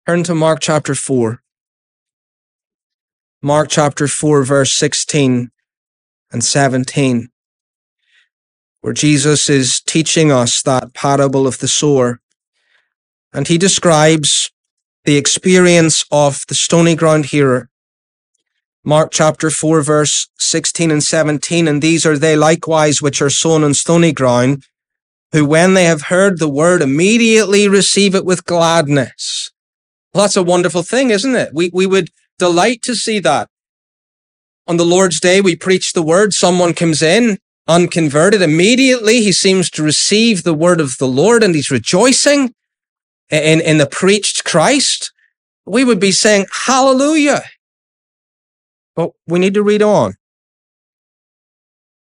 Turn 0.05 0.23
to 0.23 0.35
Mark 0.35 0.59
chapter 0.61 0.95
4. 0.95 1.41
Mark 3.41 3.69
chapter 3.69 4.07
4, 4.07 4.43
verse 4.43 4.73
16 4.73 5.51
and 6.31 6.43
17, 6.43 7.29
where 8.81 8.93
Jesus 8.93 9.49
is 9.49 9.79
teaching 9.81 10.31
us 10.31 10.61
that 10.63 10.93
parable 10.93 11.47
of 11.47 11.59
the 11.59 11.67
sower. 11.67 12.19
And 13.33 13.47
he 13.47 13.57
describes 13.57 14.51
the 15.05 15.17
experience 15.17 16.05
of 16.11 16.45
the 16.47 16.55
stony 16.55 16.95
ground 16.95 17.27
hearer 17.27 17.69
Mark 18.87 19.11
chapter 19.11 19.49
4, 19.49 19.81
verse 19.81 20.29
16 20.39 20.91
and 20.91 21.03
17. 21.03 21.67
And 21.67 21.81
these 21.81 22.05
are 22.05 22.17
they 22.17 22.37
likewise 22.37 23.01
which 23.01 23.21
are 23.21 23.29
sown 23.29 23.65
on 23.65 23.73
stony 23.73 24.13
ground, 24.13 24.63
who 25.33 25.45
when 25.45 25.73
they 25.73 25.83
have 25.83 26.03
heard 26.03 26.39
the 26.39 26.47
word 26.47 26.81
immediately 26.81 27.67
receive 27.67 28.15
it 28.15 28.23
with 28.23 28.45
gladness. 28.45 29.51
Well, 30.13 30.23
that's 30.23 30.37
a 30.37 30.41
wonderful 30.41 30.83
thing, 30.83 31.09
isn't 31.09 31.35
it? 31.35 31.49
We, 31.53 31.69
we 31.73 31.85
would 31.85 32.11
delight 32.37 32.81
to 32.83 32.95
see 32.95 33.19
that. 33.19 33.49
On 34.67 34.77
the 34.77 34.85
Lord's 34.85 35.19
day, 35.19 35.41
we 35.41 35.55
preach 35.55 35.93
the 35.93 36.01
word. 36.01 36.33
Someone 36.33 36.73
comes 36.73 37.01
in 37.01 37.37
unconverted. 37.67 38.41
Immediately, 38.41 39.21
he 39.21 39.31
seems 39.31 39.69
to 39.71 39.83
receive 39.83 40.43
the 40.43 40.53
word 40.53 40.79
of 40.79 40.97
the 40.97 41.07
Lord 41.07 41.43
and 41.43 41.53
he's 41.53 41.71
rejoicing 41.71 42.53
in, 43.29 43.61
in 43.61 43.77
the 43.77 43.87
preached 43.87 44.43
Christ. 44.43 45.11
We 45.65 45.83
would 45.83 45.99
be 45.99 46.11
saying, 46.11 46.45
hallelujah. 46.65 47.43
But 48.95 49.11
we 49.27 49.39
need 49.39 49.53
to 49.53 49.63
read 49.63 49.81
on. 49.81 50.15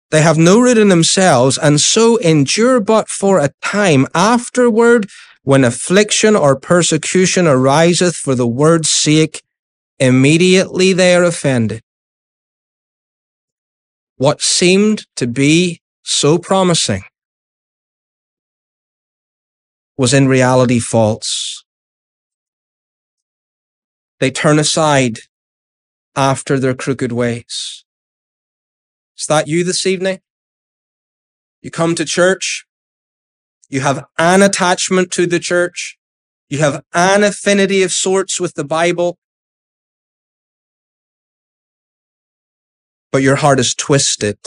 They 0.09 0.21
have 0.21 0.37
no 0.37 0.59
root 0.59 0.77
in 0.77 0.87
themselves 0.87 1.57
and 1.57 1.81
so 1.81 2.17
endure 2.17 2.79
but 2.79 3.09
for 3.09 3.39
a 3.39 3.51
time 3.61 4.07
afterward 4.15 5.09
when 5.43 5.63
affliction 5.63 6.35
or 6.35 6.57
persecution 6.57 7.45
ariseth 7.45 8.15
for 8.15 8.35
the 8.35 8.47
word's 8.47 8.89
sake, 8.89 9.43
immediately 9.99 10.93
they 10.93 11.15
are 11.15 11.23
offended. 11.23 11.81
What 14.17 14.41
seemed 14.41 15.05
to 15.15 15.27
be 15.27 15.81
so 16.03 16.37
promising 16.37 17.03
was 19.97 20.13
in 20.13 20.27
reality 20.27 20.79
false. 20.79 21.63
They 24.19 24.31
turn 24.31 24.57
aside 24.57 25.19
after 26.15 26.59
their 26.59 26.73
crooked 26.73 27.11
ways. 27.11 27.83
Is 29.17 29.25
that 29.27 29.47
you 29.47 29.63
this 29.63 29.85
evening? 29.85 30.19
You 31.61 31.71
come 31.71 31.95
to 31.95 32.05
church. 32.05 32.65
You 33.69 33.81
have 33.81 34.05
an 34.17 34.41
attachment 34.41 35.11
to 35.11 35.27
the 35.27 35.39
church. 35.39 35.97
You 36.49 36.59
have 36.59 36.83
an 36.93 37.23
affinity 37.23 37.83
of 37.83 37.91
sorts 37.91 38.39
with 38.39 38.53
the 38.53 38.63
Bible. 38.63 39.17
But 43.17 43.23
your 43.23 43.37
heart 43.37 43.59
is 43.59 43.73
twisted. 43.73 44.37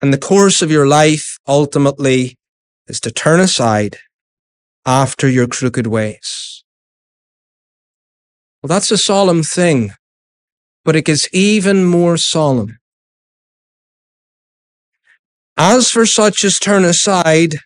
And 0.00 0.10
the 0.10 0.16
course 0.32 0.62
of 0.62 0.70
your 0.70 0.86
life 0.86 1.36
ultimately 1.46 2.38
is 2.86 2.98
to 3.00 3.10
turn 3.10 3.40
aside 3.40 3.98
after 4.86 5.28
your 5.28 5.46
crooked 5.46 5.86
ways. 5.86 6.64
Well, 8.62 8.68
that's 8.68 8.90
a 8.90 8.96
solemn 8.96 9.42
thing, 9.42 9.90
but 10.82 10.96
it 10.96 11.04
gets 11.04 11.28
even 11.30 11.84
more 11.84 12.16
solemn. 12.16 12.78
As 15.58 15.90
for 15.90 16.06
such 16.06 16.42
as 16.42 16.58
turn 16.58 16.86
aside 16.86 17.56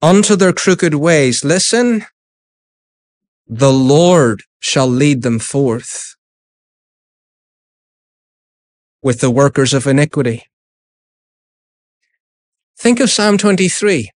unto 0.00 0.34
their 0.34 0.54
crooked 0.54 0.94
ways, 0.94 1.44
listen, 1.44 2.06
the 3.46 3.70
Lord 3.70 4.44
shall 4.60 4.88
lead 4.88 5.20
them 5.20 5.38
forth 5.38 6.14
with 9.02 9.20
the 9.20 9.30
workers 9.30 9.72
of 9.74 9.86
iniquity. 9.86 10.44
Think 12.78 13.00
of 13.00 13.10
Psalm 13.10 13.38
23. 13.38 14.10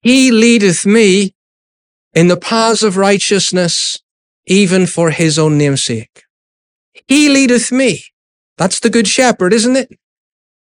He 0.00 0.30
leadeth 0.30 0.84
me 0.86 1.34
in 2.14 2.28
the 2.28 2.36
paths 2.36 2.82
of 2.82 2.96
righteousness 2.96 3.98
even 4.46 4.86
for 4.86 5.10
his 5.10 5.38
own 5.38 5.56
namesake. 5.56 6.24
He 7.06 7.28
leadeth 7.28 7.70
me. 7.70 8.04
That's 8.58 8.80
the 8.80 8.90
good 8.90 9.06
shepherd, 9.06 9.52
isn't 9.52 9.76
it? 9.76 9.90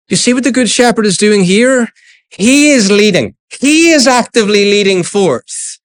You 0.07 0.17
see 0.17 0.33
what 0.33 0.43
the 0.43 0.51
good 0.51 0.69
shepherd 0.69 1.05
is 1.05 1.17
doing 1.17 1.43
here? 1.43 1.89
He 2.29 2.69
is 2.69 2.91
leading. 2.91 3.35
He 3.59 3.91
is 3.91 4.07
actively 4.07 4.65
leading 4.65 5.03
forth 5.03 5.79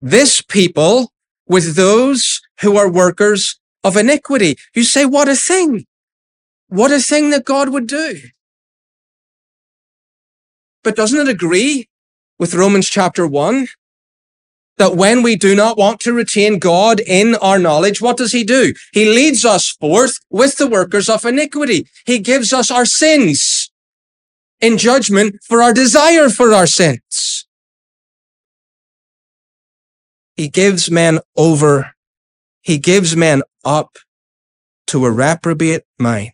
this 0.00 0.42
people 0.42 1.12
with 1.46 1.74
those 1.74 2.40
who 2.60 2.76
are 2.76 2.90
workers 2.90 3.58
of 3.84 3.96
iniquity. 3.96 4.56
You 4.74 4.84
say, 4.84 5.04
what 5.04 5.28
a 5.28 5.36
thing. 5.36 5.86
What 6.68 6.92
a 6.92 7.00
thing 7.00 7.30
that 7.30 7.44
God 7.44 7.70
would 7.70 7.86
do. 7.86 8.18
But 10.84 10.96
doesn't 10.96 11.20
it 11.20 11.28
agree 11.28 11.88
with 12.38 12.54
Romans 12.54 12.88
chapter 12.88 13.26
one? 13.26 13.68
that 14.78 14.96
when 14.96 15.22
we 15.22 15.36
do 15.36 15.54
not 15.54 15.76
want 15.76 16.00
to 16.00 16.12
retain 16.12 16.58
God 16.58 17.00
in 17.00 17.34
our 17.36 17.58
knowledge, 17.58 18.00
what 18.00 18.16
does 18.16 18.32
he 18.32 18.44
do? 18.44 18.72
He 18.92 19.04
leads 19.04 19.44
us 19.44 19.70
forth 19.70 20.18
with 20.30 20.56
the 20.56 20.68
workers 20.68 21.08
of 21.08 21.24
iniquity. 21.24 21.86
He 22.06 22.20
gives 22.20 22.52
us 22.52 22.70
our 22.70 22.86
sins 22.86 23.70
in 24.60 24.78
judgment 24.78 25.36
for 25.42 25.62
our 25.62 25.74
desire 25.74 26.28
for 26.28 26.52
our 26.54 26.66
sins. 26.66 27.46
He 30.36 30.48
gives 30.48 30.90
men 30.90 31.18
over. 31.36 31.94
He 32.62 32.78
gives 32.78 33.16
men 33.16 33.42
up 33.64 33.96
to 34.88 35.04
a 35.04 35.10
reprobate 35.10 35.82
mind. 35.98 36.32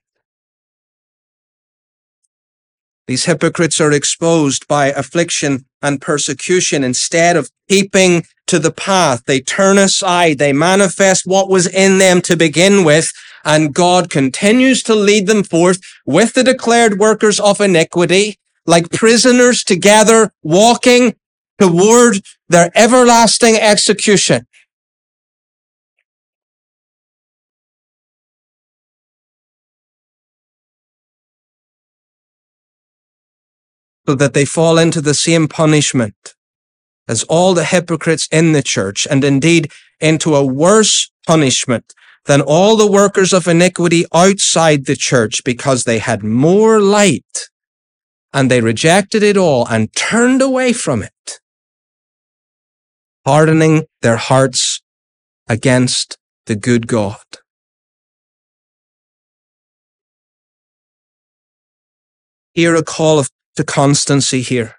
These 3.07 3.27
hypocrites 3.27 3.81
are 3.81 3.93
exposed 3.93 4.67
by 4.67 4.87
affliction 4.87 5.67
and 5.83 6.01
persecution 6.01 6.83
instead 6.83 7.37
of 7.37 7.51
keeping 7.69 8.25
to 8.47 8.59
the 8.59 8.73
path. 8.73 9.25
They 9.27 9.41
turn 9.41 9.77
aside. 9.77 10.39
They 10.39 10.53
manifest 10.53 11.27
what 11.27 11.51
was 11.51 11.67
in 11.67 11.99
them 11.99 12.23
to 12.23 12.37
begin 12.37 12.85
with. 12.85 13.13
And 13.45 13.75
God 13.75 14.09
continues 14.09 14.83
to 14.85 14.95
lead 14.95 15.27
them 15.27 15.43
forth 15.43 15.81
with 16.07 16.33
the 16.33 16.43
declared 16.43 16.99
workers 16.99 17.39
of 17.39 17.61
iniquity, 17.61 18.39
like 18.65 18.91
prisoners 18.91 19.63
together 19.65 20.33
walking 20.43 21.15
toward 21.61 22.23
their 22.49 22.71
everlasting 22.75 23.57
execution. 23.57 24.47
So 34.07 34.15
that 34.15 34.35
they 34.35 34.45
fall 34.45 34.79
into 34.79 35.01
the 35.01 35.15
same 35.15 35.49
punishment 35.49 36.35
as 37.09 37.23
all 37.25 37.55
the 37.55 37.65
hypocrites 37.65 38.29
in 38.33 38.53
the 38.53 38.63
church, 38.63 39.07
and 39.11 39.25
indeed 39.25 39.71
into 40.01 40.35
a 40.35 40.45
worse 40.45 41.11
punishment 41.27 41.95
than 42.27 42.41
all 42.41 42.77
the 42.77 42.91
workers 42.91 43.33
of 43.33 43.47
iniquity 43.47 44.05
outside 44.15 44.87
the 44.87 44.97
church 44.97 45.45
because 45.45 45.85
they 45.85 45.99
had 45.99 46.23
more 46.23 46.81
light 46.81 47.49
and 48.33 48.51
they 48.51 48.61
rejected 48.61 49.23
it 49.23 49.37
all 49.37 49.67
and 49.69 49.95
turned 49.95 50.41
away 50.41 50.73
from 50.73 51.03
it, 51.03 51.41
hardening 53.27 53.85
their 54.03 54.17
hearts 54.17 54.81
against 55.49 56.17
the 56.47 56.57
good 56.57 56.87
God. 56.87 57.23
Hear 62.55 62.75
a 62.75 62.83
call 62.83 63.19
of 63.19 63.29
to 63.57 63.65
constancy 63.65 64.43
here. 64.43 64.77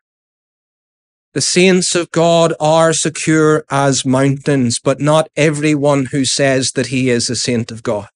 The 1.34 1.42
saints 1.42 1.96
of 1.96 2.12
God 2.12 2.54
are 2.62 2.94
secure 2.94 3.66
as 3.70 4.06
mountains, 4.06 4.80
but 4.80 5.02
not 5.02 5.28
everyone 5.36 6.06
who 6.06 6.24
says 6.24 6.72
that 6.74 6.88
he 6.88 7.10
is 7.10 7.30
a 7.30 7.36
saint 7.36 7.72
of 7.72 7.84
God. 7.84 8.08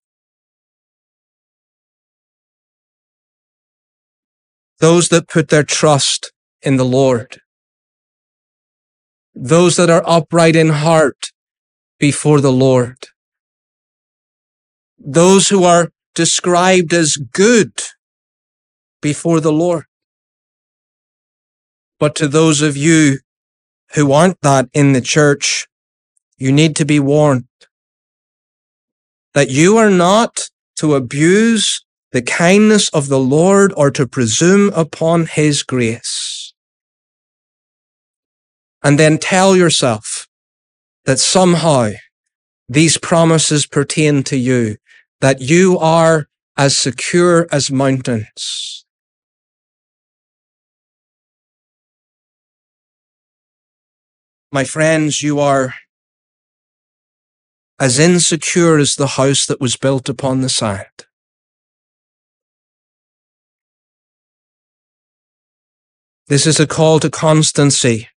Those 4.79 5.09
that 5.09 5.27
put 5.27 5.49
their 5.49 5.63
trust 5.65 6.31
in 6.61 6.77
the 6.77 6.85
Lord. 6.85 7.41
Those 9.35 9.75
that 9.75 9.89
are 9.89 10.03
upright 10.05 10.55
in 10.55 10.69
heart 10.69 11.31
before 11.99 12.39
the 12.39 12.53
Lord. 12.53 12.97
Those 14.97 15.49
who 15.49 15.65
are 15.65 15.91
described 16.15 16.93
as 16.93 17.17
good 17.17 17.73
before 19.01 19.41
the 19.41 19.51
Lord. 19.51 19.88
But 21.99 22.15
to 22.15 22.27
those 22.27 22.61
of 22.61 22.77
you 22.77 23.19
who 23.93 24.11
aren't 24.13 24.39
that 24.41 24.69
in 24.73 24.93
the 24.93 25.01
church, 25.01 25.67
you 26.37 26.51
need 26.51 26.75
to 26.77 26.85
be 26.85 26.99
warned 26.99 27.45
that 29.33 29.49
you 29.49 29.77
are 29.77 29.89
not 29.89 30.49
to 30.77 30.95
abuse 30.95 31.83
the 32.11 32.21
kindness 32.21 32.89
of 32.89 33.09
the 33.09 33.19
Lord 33.19 33.73
or 33.75 33.91
to 33.91 34.07
presume 34.07 34.71
upon 34.73 35.25
his 35.25 35.61
grace. 35.61 36.53
And 38.81 38.97
then 38.97 39.17
tell 39.17 39.55
yourself 39.55 40.27
that 41.05 41.19
somehow 41.19 41.91
these 42.69 42.97
promises 42.97 43.67
pertain 43.67 44.23
to 44.23 44.37
you, 44.37 44.77
that 45.19 45.41
you 45.41 45.77
are 45.77 46.27
as 46.57 46.77
secure 46.77 47.47
as 47.51 47.69
mountains 47.69 48.85
My 54.51 54.63
friends, 54.63 55.21
you 55.21 55.39
are 55.39 55.75
as 57.79 57.99
insecure 57.99 58.79
as 58.79 58.95
the 58.95 59.07
house 59.07 59.45
that 59.45 59.61
was 59.61 59.77
built 59.77 60.09
upon 60.09 60.41
the 60.41 60.49
sand. 60.49 60.87
This 66.27 66.47
is 66.47 66.59
a 66.59 66.67
call 66.67 66.99
to 66.99 67.11
constancy 67.11 68.07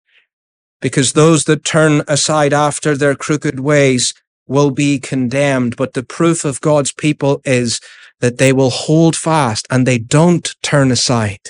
because 0.81 1.13
those 1.13 1.45
that 1.45 1.65
turn 1.65 2.03
aside 2.09 2.53
after 2.55 2.97
their 2.97 3.15
crooked 3.15 3.61
ways 3.61 4.15
will 4.47 4.71
be 4.71 4.99
condemned. 4.99 5.77
But 5.77 5.93
the 5.93 6.03
proof 6.03 6.47
of 6.47 6.63
God's 6.63 6.93
people 6.93 7.43
is 7.45 7.79
that 8.21 8.39
they 8.39 8.53
will 8.55 8.71
hold 8.71 9.17
fast 9.17 9.67
and 9.71 9.87
they 9.87 9.99
don't 9.99 10.55
turn 10.63 10.91
aside 10.91 11.41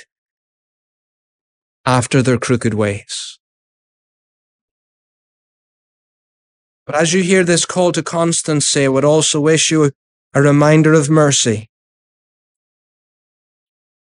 after 1.86 2.20
their 2.20 2.38
crooked 2.38 2.74
ways. 2.74 3.38
But 6.86 6.96
as 6.96 7.12
you 7.12 7.22
hear 7.22 7.44
this 7.44 7.64
call 7.64 7.92
to 7.92 8.02
constancy, 8.02 8.84
I 8.84 8.88
would 8.88 9.04
also 9.04 9.40
wish 9.40 9.70
you 9.70 9.92
a 10.34 10.42
reminder 10.42 10.92
of 10.92 11.08
mercy. 11.08 11.68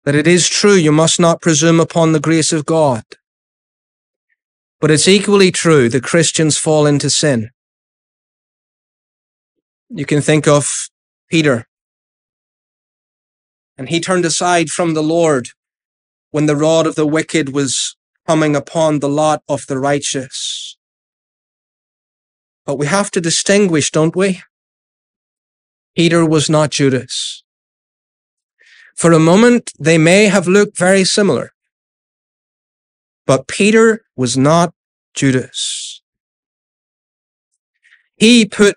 That 0.05 0.15
it 0.15 0.25
is 0.25 0.47
true 0.47 0.75
you 0.75 0.91
must 0.91 1.19
not 1.19 1.41
presume 1.41 1.79
upon 1.79 2.11
the 2.11 2.19
grace 2.19 2.53
of 2.53 2.65
God. 2.65 3.03
But 4.79 4.89
it's 4.89 5.07
equally 5.07 5.51
true 5.51 5.89
that 5.89 6.03
Christians 6.03 6.57
fall 6.57 6.85
into 6.87 7.09
sin. 7.09 7.49
You 9.89 10.05
can 10.05 10.21
think 10.21 10.47
of 10.47 10.89
Peter. 11.29 11.67
And 13.77 13.89
he 13.89 13.99
turned 13.99 14.25
aside 14.25 14.69
from 14.69 14.93
the 14.93 15.03
Lord 15.03 15.49
when 16.31 16.45
the 16.45 16.55
rod 16.55 16.87
of 16.87 16.95
the 16.95 17.05
wicked 17.05 17.53
was 17.53 17.95
coming 18.25 18.55
upon 18.55 18.99
the 18.99 19.09
lot 19.09 19.43
of 19.49 19.67
the 19.67 19.77
righteous. 19.77 20.70
But 22.65 22.77
we 22.77 22.85
have 22.87 23.09
to 23.11 23.21
distinguish, 23.21 23.91
don't 23.91 24.15
we? 24.15 24.41
Peter 25.95 26.25
was 26.25 26.49
not 26.49 26.71
Judas. 26.71 27.43
For 28.95 29.11
a 29.11 29.19
moment, 29.19 29.71
they 29.79 29.97
may 29.97 30.25
have 30.25 30.47
looked 30.47 30.77
very 30.77 31.03
similar. 31.03 31.53
But 33.25 33.47
Peter 33.47 34.03
was 34.15 34.37
not 34.37 34.73
Judas. 35.13 36.01
He 38.15 38.45
put 38.45 38.75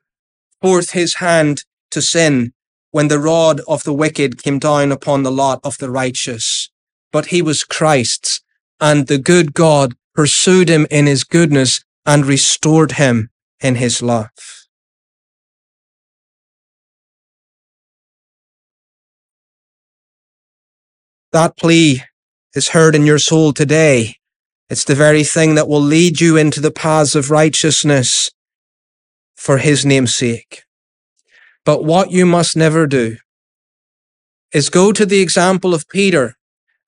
forth 0.62 0.92
his 0.92 1.16
hand 1.16 1.64
to 1.90 2.01
sin 2.01 2.55
when 2.90 3.09
the 3.09 3.18
rod 3.18 3.61
of 3.68 3.85
the 3.85 3.92
wicked 3.92 4.42
came 4.42 4.59
down 4.59 4.92
upon 4.92 5.23
the 5.23 5.33
lot 5.33 5.61
of 5.62 5.77
the 5.79 5.90
righteous. 5.90 6.70
But 7.12 7.27
he 7.27 7.42
was 7.42 7.64
Christ's, 7.64 8.40
and 8.81 9.07
the 9.07 9.18
good 9.18 9.53
God 9.53 9.94
pursued 10.14 10.68
him 10.68 10.87
in 10.90 11.07
his 11.07 11.23
goodness 11.25 11.85
and 12.07 12.25
restored 12.25 12.92
him 12.92 13.31
in 13.64 13.77
his 13.77 14.03
love. 14.03 14.31
That 21.33 21.57
plea 21.57 22.03
is 22.55 22.68
heard 22.68 22.94
in 22.94 23.07
your 23.07 23.18
soul 23.18 23.55
today. 23.55 24.16
It's 24.68 24.85
the 24.85 24.94
very 24.94 25.24
thing 25.24 25.55
that 25.55 25.66
will 25.66 25.81
lead 25.81 26.20
you 26.20 26.37
into 26.37 26.61
the 26.61 26.70
paths 26.70 27.16
of 27.16 27.31
righteousness 27.31 28.31
for 29.35 29.59
his 29.59 29.85
name's 29.87 30.14
sake. 30.14 30.62
But 31.65 31.85
what 31.85 32.10
you 32.10 32.27
must 32.27 32.56
never 32.56 32.87
do 32.87 33.17
is 34.52 34.69
go 34.69 34.92
to 34.92 35.06
the 35.06 35.21
example 35.21 35.75
of 35.75 35.88
Peter 35.88 36.37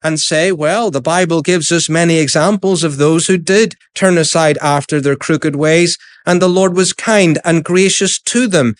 and 0.03 0.19
say, 0.19 0.51
well, 0.51 0.91
the 0.91 1.01
Bible 1.01 1.41
gives 1.41 1.71
us 1.71 1.89
many 1.89 2.17
examples 2.17 2.83
of 2.83 2.97
those 2.97 3.27
who 3.27 3.37
did 3.37 3.75
turn 3.95 4.17
aside 4.17 4.57
after 4.59 5.01
their 5.01 5.15
crooked 5.15 5.55
ways, 5.55 5.97
and 6.25 6.41
the 6.41 6.49
Lord 6.49 6.75
was 6.75 6.93
kind 6.93 7.39
and 7.43 7.63
gracious 7.63 8.19
to 8.19 8.47
them. 8.47 8.75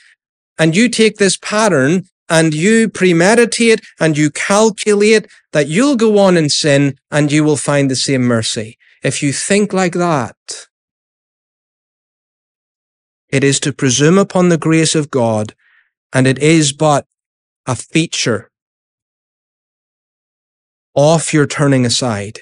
And 0.57 0.75
you 0.75 0.89
take 0.89 1.17
this 1.17 1.37
pattern 1.37 2.05
and 2.29 2.53
you 2.53 2.89
premeditate 2.89 3.81
and 3.99 4.17
you 4.17 4.29
calculate 4.29 5.27
that 5.53 5.67
you'll 5.67 5.95
go 5.95 6.17
on 6.17 6.37
in 6.37 6.49
sin 6.49 6.97
and 7.09 7.31
you 7.31 7.43
will 7.43 7.57
find 7.57 7.89
the 7.89 7.95
same 7.95 8.23
mercy. 8.23 8.77
If 9.03 9.23
you 9.23 9.31
think 9.31 9.73
like 9.73 9.93
that, 9.93 10.35
it 13.29 13.43
is 13.43 13.59
to 13.61 13.73
presume 13.73 14.17
upon 14.17 14.49
the 14.49 14.57
grace 14.57 14.95
of 14.95 15.11
God, 15.11 15.53
and 16.13 16.25
it 16.25 16.39
is 16.39 16.71
but 16.71 17.05
a 17.65 17.75
feature 17.75 18.49
off 20.97 21.31
your 21.31 21.45
turning 21.45 21.85
aside 21.85 22.39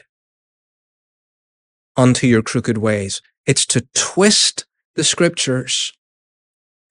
onto 1.98 2.26
your 2.26 2.42
crooked 2.42 2.78
ways. 2.78 3.22
It's 3.46 3.66
to 3.66 3.86
twist 3.94 4.66
the 4.96 5.04
scriptures 5.04 5.92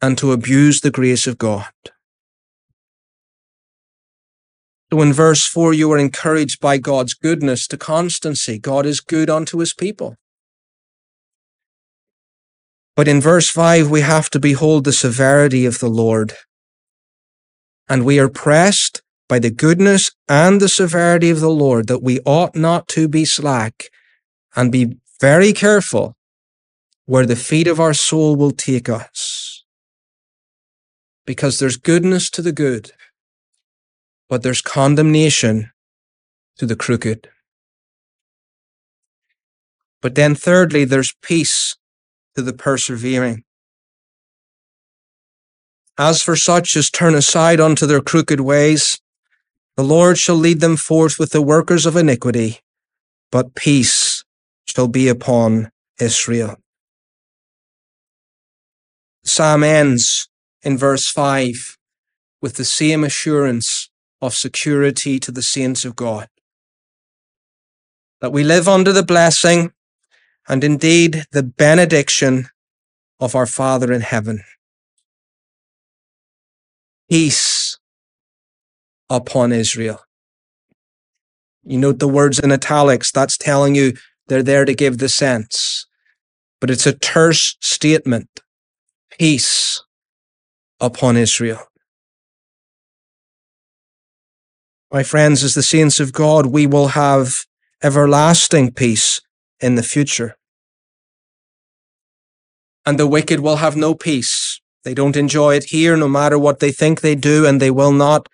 and 0.03 0.19
to 0.19 0.33
abuse 0.33 0.83
the 0.83 0.91
grace 0.91 1.27
of 1.27 1.39
God. 1.39 1.73
So 4.93 5.01
in 5.01 5.15
verse 5.15 5.47
4, 5.47 5.73
you 5.73 5.91
are 5.91 5.99
encouraged 5.99 6.61
by 6.61 6.77
God's 6.77 7.15
goodness 7.15 7.67
to 7.69 7.79
constancy. 7.79 8.59
God 8.59 8.85
is 8.85 9.01
good 9.01 9.31
unto 9.31 9.59
his 9.59 9.73
people. 9.73 10.17
But 12.95 13.09
in 13.09 13.23
verse 13.23 13.49
5, 13.49 13.91
we 13.91 14.03
have 14.03 14.29
to 14.31 14.39
behold 14.39 14.85
the 14.85 14.93
severity 14.93 15.65
of 15.65 15.79
the 15.79 15.89
Lord. 15.89 16.35
And 17.89 18.05
we 18.05 18.19
are 18.19 18.29
pressed 18.29 19.01
by 19.29 19.39
the 19.39 19.51
goodness 19.51 20.11
and 20.29 20.61
the 20.61 20.69
severity 20.69 21.31
of 21.31 21.41
the 21.41 21.51
Lord 21.51 21.87
that 21.89 22.03
we 22.03 22.21
ought 22.27 22.55
not 22.55 22.89
to 22.89 23.09
be 23.09 23.25
slack 23.25 23.91
and 24.55 24.71
be 24.71 24.97
very 25.21 25.53
careful 25.53 26.17
where 27.07 27.27
the 27.27 27.37
feet 27.37 27.67
of 27.67 27.81
our 27.81 27.95
soul 27.95 28.37
will 28.37 28.51
take 28.51 28.89
us. 28.89 29.65
Because 31.27 31.59
there's 31.59 31.77
goodness 31.77 32.29
to 32.31 32.43
the 32.43 32.53
good, 32.53 32.93
but 34.29 34.43
there's 34.43 34.61
condemnation 34.61 35.71
to 36.59 36.67
the 36.67 36.77
crooked. 36.77 37.29
But 40.03 40.15
then, 40.15 40.35
thirdly, 40.35 40.85
there's 40.85 41.15
peace 41.23 41.77
to 42.37 42.43
the 42.43 42.53
persevering. 42.53 43.45
As 45.97 46.21
for 46.21 46.37
such 46.37 46.77
as 46.77 46.91
turn 46.91 47.15
aside 47.15 47.61
unto 47.61 47.87
their 47.87 48.03
crooked 48.03 48.41
ways, 48.41 49.01
the 49.77 49.85
Lord 49.85 50.19
shall 50.19 50.37
lead 50.37 50.61
them 50.61 50.77
forth 50.77 51.19
with 51.19 51.33
the 51.33 51.43
workers 51.43 51.87
of 51.87 51.97
iniquity, 51.97 52.61
but 53.33 53.55
peace 53.55 54.25
shall 54.67 54.89
be 54.89 55.09
upon 55.09 55.71
Israel. 56.01 56.57
Psalm 59.25 59.65
ends 59.65 60.29
in 60.63 60.79
verse 60.79 61.09
5 61.11 61.79
with 62.41 62.57
the 62.57 62.65
same 62.65 63.03
assurance 63.05 63.91
of 64.21 64.35
security 64.35 65.19
to 65.19 65.33
the 65.33 65.43
saints 65.43 65.85
of 65.85 65.97
God. 65.97 66.29
That 68.21 68.33
we 68.33 68.45
live 68.45 68.69
under 68.69 68.93
the 68.93 69.03
blessing 69.03 69.73
and 70.49 70.63
indeed 70.63 71.25
the 71.33 71.43
benediction 71.43 72.49
of 73.19 73.35
our 73.35 73.47
Father 73.47 73.93
in 73.93 74.03
heaven. 74.03 74.45
Peace 77.11 77.64
upon 79.11 79.53
Israel. 79.53 80.01
You 81.65 81.79
note 81.79 81.99
the 81.99 82.09
words 82.09 82.39
in 82.39 82.53
italics, 82.53 83.11
that's 83.11 83.39
telling 83.39 83.75
you 83.75 83.95
they're 84.29 84.43
there 84.43 84.65
to 84.65 84.75
give 84.75 84.99
the 84.99 85.09
sense. 85.09 85.87
But 86.61 86.71
it's 86.71 86.87
a 86.87 86.93
terse 86.93 87.57
statement. 87.61 88.29
Peace 89.19 89.83
upon 90.81 91.17
Israel. 91.17 91.61
My 94.93 95.03
friends, 95.03 95.43
as 95.43 95.55
the 95.55 95.63
saints 95.63 96.01
of 96.01 96.13
God, 96.13 96.47
we 96.47 96.67
will 96.67 96.89
have 96.89 97.45
everlasting 97.83 98.73
peace 98.73 99.21
in 99.61 99.75
the 99.75 99.83
future. 99.83 100.37
And 102.87 102.99
the 102.99 103.07
wicked 103.07 103.41
will 103.41 103.57
have 103.57 103.77
no 103.77 103.95
peace. 103.95 104.61
They 104.85 104.95
don't 104.95 105.17
enjoy 105.17 105.57
it 105.57 105.65
here, 105.65 105.97
no 105.97 106.09
matter 106.09 106.39
what 106.39 106.61
they 106.61 106.71
think 106.71 107.01
they 107.01 107.15
do, 107.15 107.47
and 107.47 107.61
they 107.61 107.71
will 107.71 107.93
not 107.93 108.29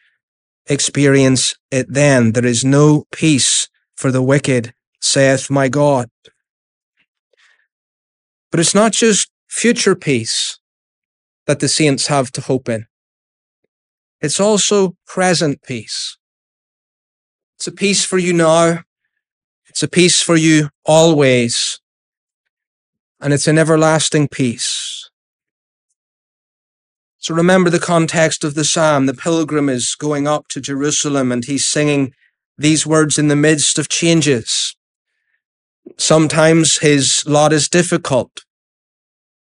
experience 0.71 1.55
it 1.71 1.93
then. 1.93 2.33
There 2.33 2.47
is 2.47 2.65
no 2.65 3.05
peace 3.13 3.69
for 3.97 4.11
the 4.11 4.23
wicked, 4.23 4.73
saith 5.01 5.51
my 5.51 5.69
God. 5.69 6.09
But 8.51 8.61
it's 8.61 8.75
not 8.75 8.93
just 8.93 9.31
future 9.49 9.95
peace 9.95 10.59
that 11.47 11.61
the 11.61 11.69
saints 11.69 12.07
have 12.07 12.33
to 12.33 12.41
hope 12.41 12.69
in. 12.69 12.87
It's 14.23 14.41
also 14.41 14.97
present 15.07 15.63
peace. 15.63 16.17
It's 17.57 17.67
a 17.67 17.73
peace 17.73 18.05
for 18.05 18.17
you 18.17 18.33
now 18.33 18.85
it's 19.71 19.85
a 19.85 19.89
peace 19.89 20.21
for 20.21 20.37
you 20.37 20.69
always, 20.85 21.79
and 23.21 23.33
it's 23.33 23.47
an 23.47 23.57
everlasting 23.57 24.27
peace. 24.27 24.90
So 27.21 27.35
remember 27.35 27.71
the 27.71 27.79
context 27.79 28.45
of 28.45 28.55
the 28.55 28.65
psalm. 28.65 29.07
The 29.07 29.15
pilgrim 29.15 29.69
is 29.69 29.95
going 29.95 30.27
up 30.27 30.49
to 30.49 30.61
Jerusalem 30.61 31.31
and 31.31 31.45
he's 31.45 31.69
singing 31.69 32.13
these 32.59 32.87
words 32.87 33.19
in 33.19 33.29
the 33.29 33.37
midst 33.37 33.79
of 33.79 33.89
changes. 33.89 34.75
Sometimes 35.97 36.79
his 36.79 37.23
lot 37.27 37.53
is 37.53 37.69
difficult. 37.69 38.45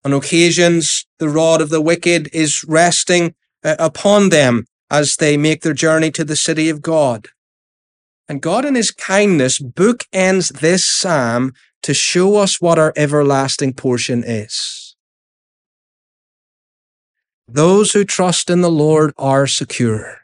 On 0.03 0.13
occasions, 0.13 1.07
the 1.17 1.29
rod 1.29 1.59
of 1.59 1.69
the 1.69 1.81
wicked 1.81 2.29
is 2.31 2.63
resting 2.67 3.33
uh, 3.63 3.75
upon 3.79 4.29
them 4.29 4.65
as 4.91 5.15
they 5.15 5.35
make 5.35 5.63
their 5.63 5.73
journey 5.73 6.11
to 6.11 6.23
the 6.23 6.35
city 6.35 6.69
of 6.69 6.83
God. 6.83 7.29
And 8.29 8.39
God, 8.41 8.65
in 8.65 8.75
His 8.75 8.91
kindness, 8.91 9.59
bookends 9.59 10.59
this 10.59 10.85
psalm 10.85 11.53
to 11.81 11.95
show 11.95 12.37
us 12.37 12.61
what 12.61 12.77
our 12.77 12.93
everlasting 12.95 13.73
portion 13.73 14.23
is. 14.23 14.84
Those 17.47 17.93
who 17.93 18.03
trust 18.03 18.49
in 18.49 18.61
the 18.61 18.71
Lord 18.71 19.13
are 19.17 19.45
secure. 19.45 20.21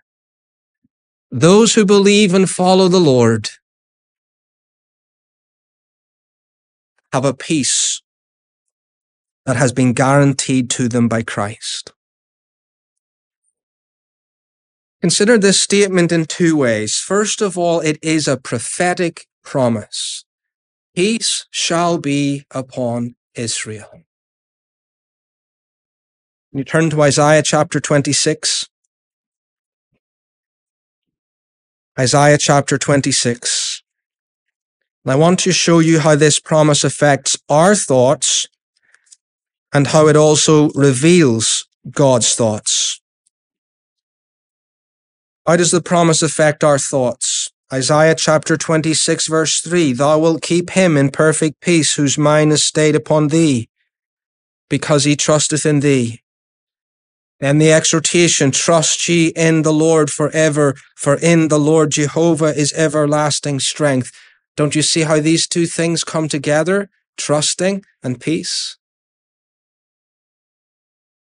Those 1.29 1.75
who 1.75 1.85
believe 1.85 2.33
and 2.33 2.49
follow 2.49 2.87
the 2.87 2.99
Lord 2.99 3.49
have 7.13 7.23
a 7.23 7.33
peace 7.33 8.01
that 9.45 9.55
has 9.55 9.71
been 9.71 9.93
guaranteed 9.93 10.69
to 10.71 10.87
them 10.87 11.07
by 11.07 11.21
Christ. 11.21 11.93
Consider 15.01 15.37
this 15.37 15.59
statement 15.59 16.11
in 16.11 16.25
two 16.25 16.55
ways. 16.55 16.97
First 16.97 17.41
of 17.41 17.57
all, 17.57 17.79
it 17.79 17.97
is 18.01 18.27
a 18.27 18.37
prophetic 18.37 19.25
promise. 19.43 20.25
Peace 20.95 21.47
shall 21.49 21.97
be 21.97 22.45
upon 22.51 23.15
Israel. 23.35 24.03
You 26.53 26.65
turn 26.65 26.89
to 26.89 27.01
Isaiah 27.01 27.43
chapter 27.43 27.79
26. 27.79 28.67
Isaiah 31.97 32.37
chapter 32.37 32.77
26. 32.77 33.81
And 35.05 35.13
I 35.13 35.15
want 35.15 35.39
to 35.39 35.53
show 35.53 35.79
you 35.79 36.01
how 36.01 36.15
this 36.15 36.41
promise 36.41 36.83
affects 36.83 37.37
our 37.47 37.73
thoughts 37.73 38.49
and 39.71 39.87
how 39.87 40.09
it 40.09 40.17
also 40.17 40.71
reveals 40.71 41.65
God's 41.89 42.35
thoughts. 42.35 42.99
How 45.47 45.55
does 45.55 45.71
the 45.71 45.81
promise 45.81 46.21
affect 46.21 46.65
our 46.65 46.77
thoughts? 46.77 47.49
Isaiah 47.71 48.15
chapter 48.15 48.57
26 48.57 49.27
verse 49.27 49.61
3, 49.61 49.93
Thou 49.93 50.19
wilt 50.19 50.41
keep 50.41 50.71
him 50.71 50.97
in 50.97 51.11
perfect 51.11 51.61
peace 51.61 51.95
whose 51.95 52.17
mind 52.17 52.51
is 52.51 52.61
stayed 52.61 52.97
upon 52.97 53.29
thee, 53.29 53.69
because 54.69 55.05
he 55.05 55.15
trusteth 55.15 55.65
in 55.65 55.79
thee. 55.79 56.21
Then 57.41 57.57
the 57.57 57.73
exhortation, 57.73 58.51
trust 58.51 59.09
ye 59.09 59.33
in 59.35 59.63
the 59.63 59.73
Lord 59.73 60.09
forever, 60.09 60.75
for 60.95 61.15
in 61.15 61.49
the 61.49 61.59
Lord 61.59 61.91
Jehovah 61.91 62.55
is 62.55 62.71
everlasting 62.73 63.59
strength. 63.59 64.13
Don't 64.55 64.75
you 64.75 64.81
see 64.81 65.01
how 65.01 65.19
these 65.19 65.45
two 65.45 65.65
things 65.65 66.05
come 66.05 66.29
together? 66.29 66.89
Trusting 67.17 67.83
and 68.01 68.21
peace. 68.21 68.77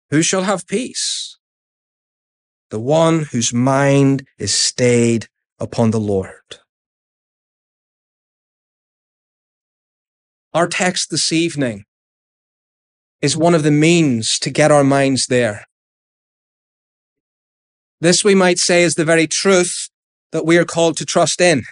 Who 0.09 0.21
shall 0.21 0.43
have 0.43 0.67
peace? 0.67 1.39
the 2.69 2.79
one 2.79 3.25
whose 3.31 3.53
mind 3.53 4.25
is 4.37 4.53
stayed 4.53 5.27
upon 5.59 5.91
the 5.91 5.99
Lord. 5.99 6.59
Our 10.53 10.67
text 10.67 11.09
this 11.09 11.31
evening 11.31 11.85
is 13.21 13.37
one 13.37 13.55
of 13.55 13.63
the 13.63 13.71
means 13.71 14.39
to 14.39 14.49
get 14.49 14.71
our 14.71 14.83
minds 14.83 15.27
there. 15.27 15.65
This, 18.01 18.23
we 18.23 18.35
might 18.35 18.59
say, 18.59 18.83
is 18.83 18.95
the 18.95 19.05
very 19.05 19.27
truth 19.27 19.89
that 20.31 20.45
we 20.45 20.57
are 20.57 20.65
called 20.65 20.97
to 20.97 21.05
trust 21.05 21.41
in, 21.41 21.63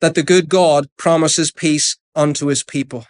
that 0.00 0.14
the 0.14 0.22
good 0.22 0.48
God 0.48 0.88
promises 0.96 1.52
peace 1.52 1.96
unto 2.14 2.46
his 2.46 2.64
people. 2.64 3.06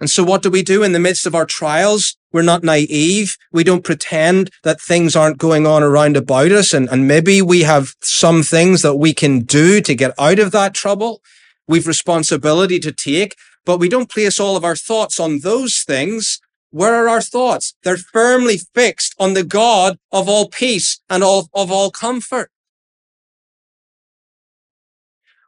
And 0.00 0.10
so 0.10 0.24
what 0.24 0.42
do 0.42 0.50
we 0.50 0.62
do 0.62 0.82
in 0.82 0.92
the 0.92 1.00
midst 1.00 1.24
of 1.24 1.34
our 1.34 1.46
trials? 1.46 2.16
We're 2.32 2.42
not 2.42 2.64
naive. 2.64 3.36
We 3.52 3.64
don't 3.64 3.84
pretend 3.84 4.50
that 4.64 4.80
things 4.80 5.14
aren't 5.14 5.38
going 5.38 5.66
on 5.66 5.82
around 5.82 6.16
about 6.16 6.50
us. 6.50 6.74
And, 6.74 6.88
and 6.90 7.06
maybe 7.06 7.40
we 7.40 7.62
have 7.62 7.94
some 8.02 8.42
things 8.42 8.82
that 8.82 8.96
we 8.96 9.14
can 9.14 9.40
do 9.40 9.80
to 9.80 9.94
get 9.94 10.12
out 10.18 10.40
of 10.40 10.50
that 10.50 10.74
trouble. 10.74 11.22
We've 11.68 11.86
responsibility 11.86 12.80
to 12.80 12.92
take, 12.92 13.36
but 13.64 13.78
we 13.78 13.88
don't 13.88 14.10
place 14.10 14.38
all 14.38 14.56
of 14.56 14.64
our 14.64 14.76
thoughts 14.76 15.18
on 15.18 15.40
those 15.40 15.84
things. 15.86 16.40
Where 16.74 16.94
are 16.96 17.08
our 17.08 17.22
thoughts? 17.22 17.76
They're 17.84 17.96
firmly 17.98 18.58
fixed 18.58 19.14
on 19.20 19.34
the 19.34 19.44
God 19.44 19.98
of 20.10 20.28
all 20.28 20.48
peace 20.48 21.00
and 21.08 21.22
all, 21.22 21.48
of 21.54 21.70
all 21.70 21.92
comfort. 21.92 22.50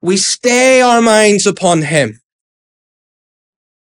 We 0.02 0.16
stay 0.18 0.80
our 0.82 1.02
minds 1.02 1.46
upon 1.46 1.82
him 1.82 2.20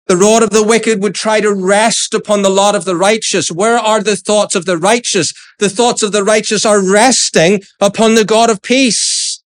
The 0.09 0.18
rod 0.18 0.43
of 0.45 0.51
the 0.51 0.64
wicked 0.64 1.03
would 1.03 1.16
try 1.16 1.41
to 1.41 1.55
rest 1.55 2.14
upon 2.14 2.43
the 2.43 2.51
lot 2.51 2.76
of 2.76 2.84
the 2.84 2.97
righteous. 2.97 3.51
Where 3.51 3.78
are 3.78 4.03
the 4.03 4.16
thoughts 4.16 4.55
of 4.55 4.66
the 4.66 4.78
righteous? 4.78 5.34
The 5.61 5.70
thoughts 5.70 6.05
of 6.05 6.12
the 6.12 6.24
righteous 6.24 6.66
are 6.66 6.82
resting 6.84 7.62
upon 7.80 8.16
the 8.16 8.26
God 8.26 8.51
of 8.51 8.62
peace. 8.62 9.43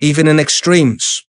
Even 0.00 0.28
in 0.28 0.40
extremes. 0.40 1.24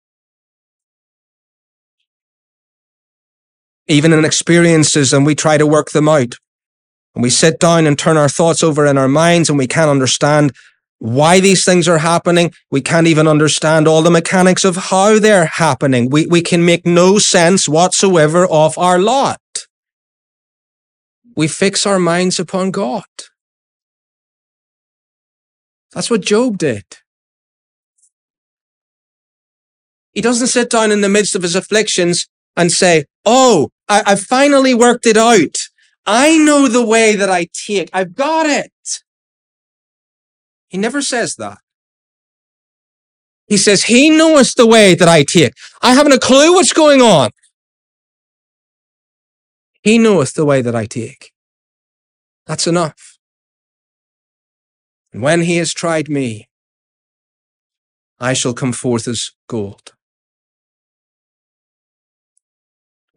Even 3.89 4.13
in 4.13 4.23
experiences 4.23 5.11
and 5.11 5.25
we 5.25 5.35
try 5.35 5.57
to 5.57 5.67
work 5.67 5.91
them 5.91 6.07
out. 6.07 6.35
And 7.15 7.23
we 7.23 7.29
sit 7.29 7.59
down 7.59 7.87
and 7.87 7.97
turn 7.97 8.15
our 8.15 8.29
thoughts 8.29 8.63
over 8.63 8.85
in 8.85 8.97
our 8.97 9.07
minds 9.07 9.49
and 9.49 9.57
we 9.57 9.67
can't 9.67 9.89
understand 9.89 10.53
why 10.99 11.39
these 11.39 11.65
things 11.65 11.87
are 11.87 11.97
happening. 11.97 12.53
We 12.69 12.81
can't 12.81 13.07
even 13.07 13.27
understand 13.27 13.87
all 13.87 14.01
the 14.01 14.11
mechanics 14.11 14.63
of 14.63 14.75
how 14.75 15.19
they're 15.19 15.45
happening. 15.45 16.09
We, 16.09 16.27
we 16.27 16.41
can 16.41 16.65
make 16.65 16.85
no 16.85 17.17
sense 17.17 17.67
whatsoever 17.67 18.45
of 18.45 18.77
our 18.77 18.99
lot. 18.99 19.41
We 21.35 21.47
fix 21.47 21.85
our 21.85 21.99
minds 21.99 22.39
upon 22.39 22.71
God. 22.71 23.05
That's 25.93 26.11
what 26.11 26.21
Job 26.21 26.57
did. 26.57 26.83
He 30.13 30.21
doesn't 30.21 30.47
sit 30.47 30.69
down 30.69 30.91
in 30.91 31.01
the 31.01 31.09
midst 31.09 31.35
of 31.35 31.43
his 31.43 31.55
afflictions 31.55 32.27
and 32.57 32.71
say, 32.71 33.05
Oh, 33.25 33.69
I, 33.89 34.03
I 34.05 34.15
finally 34.15 34.73
worked 34.73 35.05
it 35.05 35.17
out. 35.17 35.57
I 36.05 36.37
know 36.37 36.67
the 36.67 36.85
way 36.85 37.15
that 37.15 37.29
I 37.29 37.47
take. 37.53 37.89
I've 37.91 38.15
got 38.15 38.45
it. 38.45 38.71
He 40.69 40.77
never 40.77 41.01
says 41.01 41.35
that. 41.35 41.57
He 43.47 43.57
says, 43.57 43.85
He 43.85 44.09
knoweth 44.11 44.53
the 44.55 44.67
way 44.67 44.93
that 44.93 45.07
I 45.07 45.23
take. 45.23 45.53
I 45.81 45.93
haven't 45.93 46.13
a 46.13 46.19
clue 46.19 46.53
what's 46.53 46.73
going 46.73 47.01
on. 47.01 47.31
He 49.81 49.97
knoweth 49.97 50.35
the 50.35 50.45
way 50.45 50.61
that 50.61 50.75
I 50.75 50.85
take. 50.85 51.31
That's 52.45 52.67
enough. 52.67 53.17
And 55.11 55.23
when 55.23 55.41
He 55.41 55.57
has 55.57 55.73
tried 55.73 56.09
me, 56.09 56.47
I 58.19 58.33
shall 58.33 58.53
come 58.53 58.73
forth 58.73 59.07
as 59.07 59.31
gold. 59.47 59.93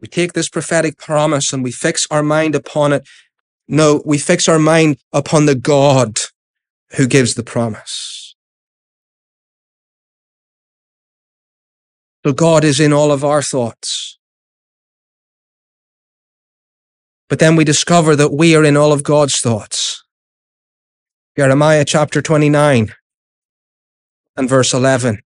We 0.03 0.09
take 0.09 0.33
this 0.33 0.49
prophetic 0.49 0.97
promise 0.97 1.53
and 1.53 1.63
we 1.63 1.71
fix 1.71 2.05
our 2.11 2.21
mind 2.21 2.55
upon 2.55 2.91
it. 2.91 3.07
No, 3.69 4.01
we 4.05 4.17
fix 4.17 4.49
our 4.49 4.59
mind 4.59 4.97
upon 5.13 5.45
the 5.45 5.55
God 5.55 6.19
who 6.97 7.07
gives 7.07 7.35
the 7.35 7.43
promise. 7.43 8.35
So 12.25 12.33
God 12.33 12.65
is 12.65 12.81
in 12.81 12.91
all 12.91 13.13
of 13.13 13.23
our 13.23 13.41
thoughts. 13.41 14.19
But 17.29 17.39
then 17.39 17.55
we 17.55 17.63
discover 17.63 18.13
that 18.17 18.33
we 18.33 18.57
are 18.57 18.65
in 18.65 18.75
all 18.75 18.91
of 18.91 19.03
God's 19.03 19.39
thoughts. 19.39 20.03
Jeremiah 21.37 21.85
chapter 21.85 22.21
29 22.21 22.93
and 24.35 24.49
verse 24.49 24.73
11. 24.73 25.22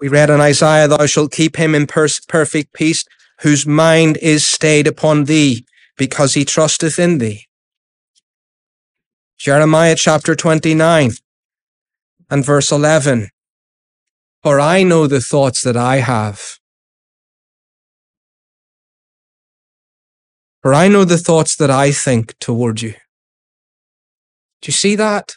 We 0.00 0.08
read 0.08 0.30
in 0.30 0.40
Isaiah, 0.40 0.88
Thou 0.88 1.06
shalt 1.06 1.32
keep 1.32 1.56
him 1.56 1.74
in 1.74 1.86
perfect 1.86 2.72
peace, 2.72 3.04
whose 3.40 3.66
mind 3.66 4.16
is 4.18 4.46
stayed 4.46 4.86
upon 4.86 5.24
thee, 5.24 5.64
because 5.96 6.34
he 6.34 6.44
trusteth 6.44 6.98
in 6.98 7.18
thee. 7.18 7.46
Jeremiah 9.38 9.94
chapter 9.96 10.34
29 10.34 11.12
and 12.30 12.44
verse 12.44 12.72
11. 12.72 13.28
For 14.42 14.60
I 14.60 14.82
know 14.82 15.06
the 15.06 15.20
thoughts 15.20 15.62
that 15.62 15.76
I 15.76 15.96
have. 15.96 16.58
For 20.62 20.72
I 20.74 20.88
know 20.88 21.04
the 21.04 21.18
thoughts 21.18 21.56
that 21.56 21.70
I 21.70 21.92
think 21.92 22.38
toward 22.38 22.80
you. 22.80 22.92
Do 24.62 24.68
you 24.68 24.72
see 24.72 24.96
that? 24.96 25.34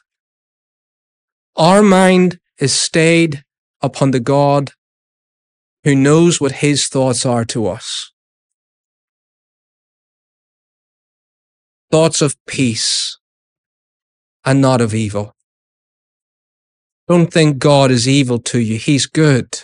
Our 1.58 1.82
mind 1.84 2.40
is 2.60 2.74
stayed 2.74 3.44
upon 3.82 4.12
the 4.12 4.20
God 4.20 4.72
who 5.84 5.96
knows 5.96 6.42
what 6.42 6.64
his 6.64 6.88
thoughts 6.88 7.26
are 7.26 7.46
to 7.46 7.68
us. 7.68 8.12
Thoughts 11.92 12.22
of 12.22 12.36
peace 12.46 13.18
and 14.44 14.62
not 14.62 14.82
of 14.82 14.94
evil. 14.94 15.34
Don't 17.08 17.32
think 17.32 17.58
God 17.58 17.90
is 17.90 18.08
evil 18.08 18.40
to 18.40 18.60
you. 18.60 18.78
He's 18.78 19.06
good. 19.06 19.62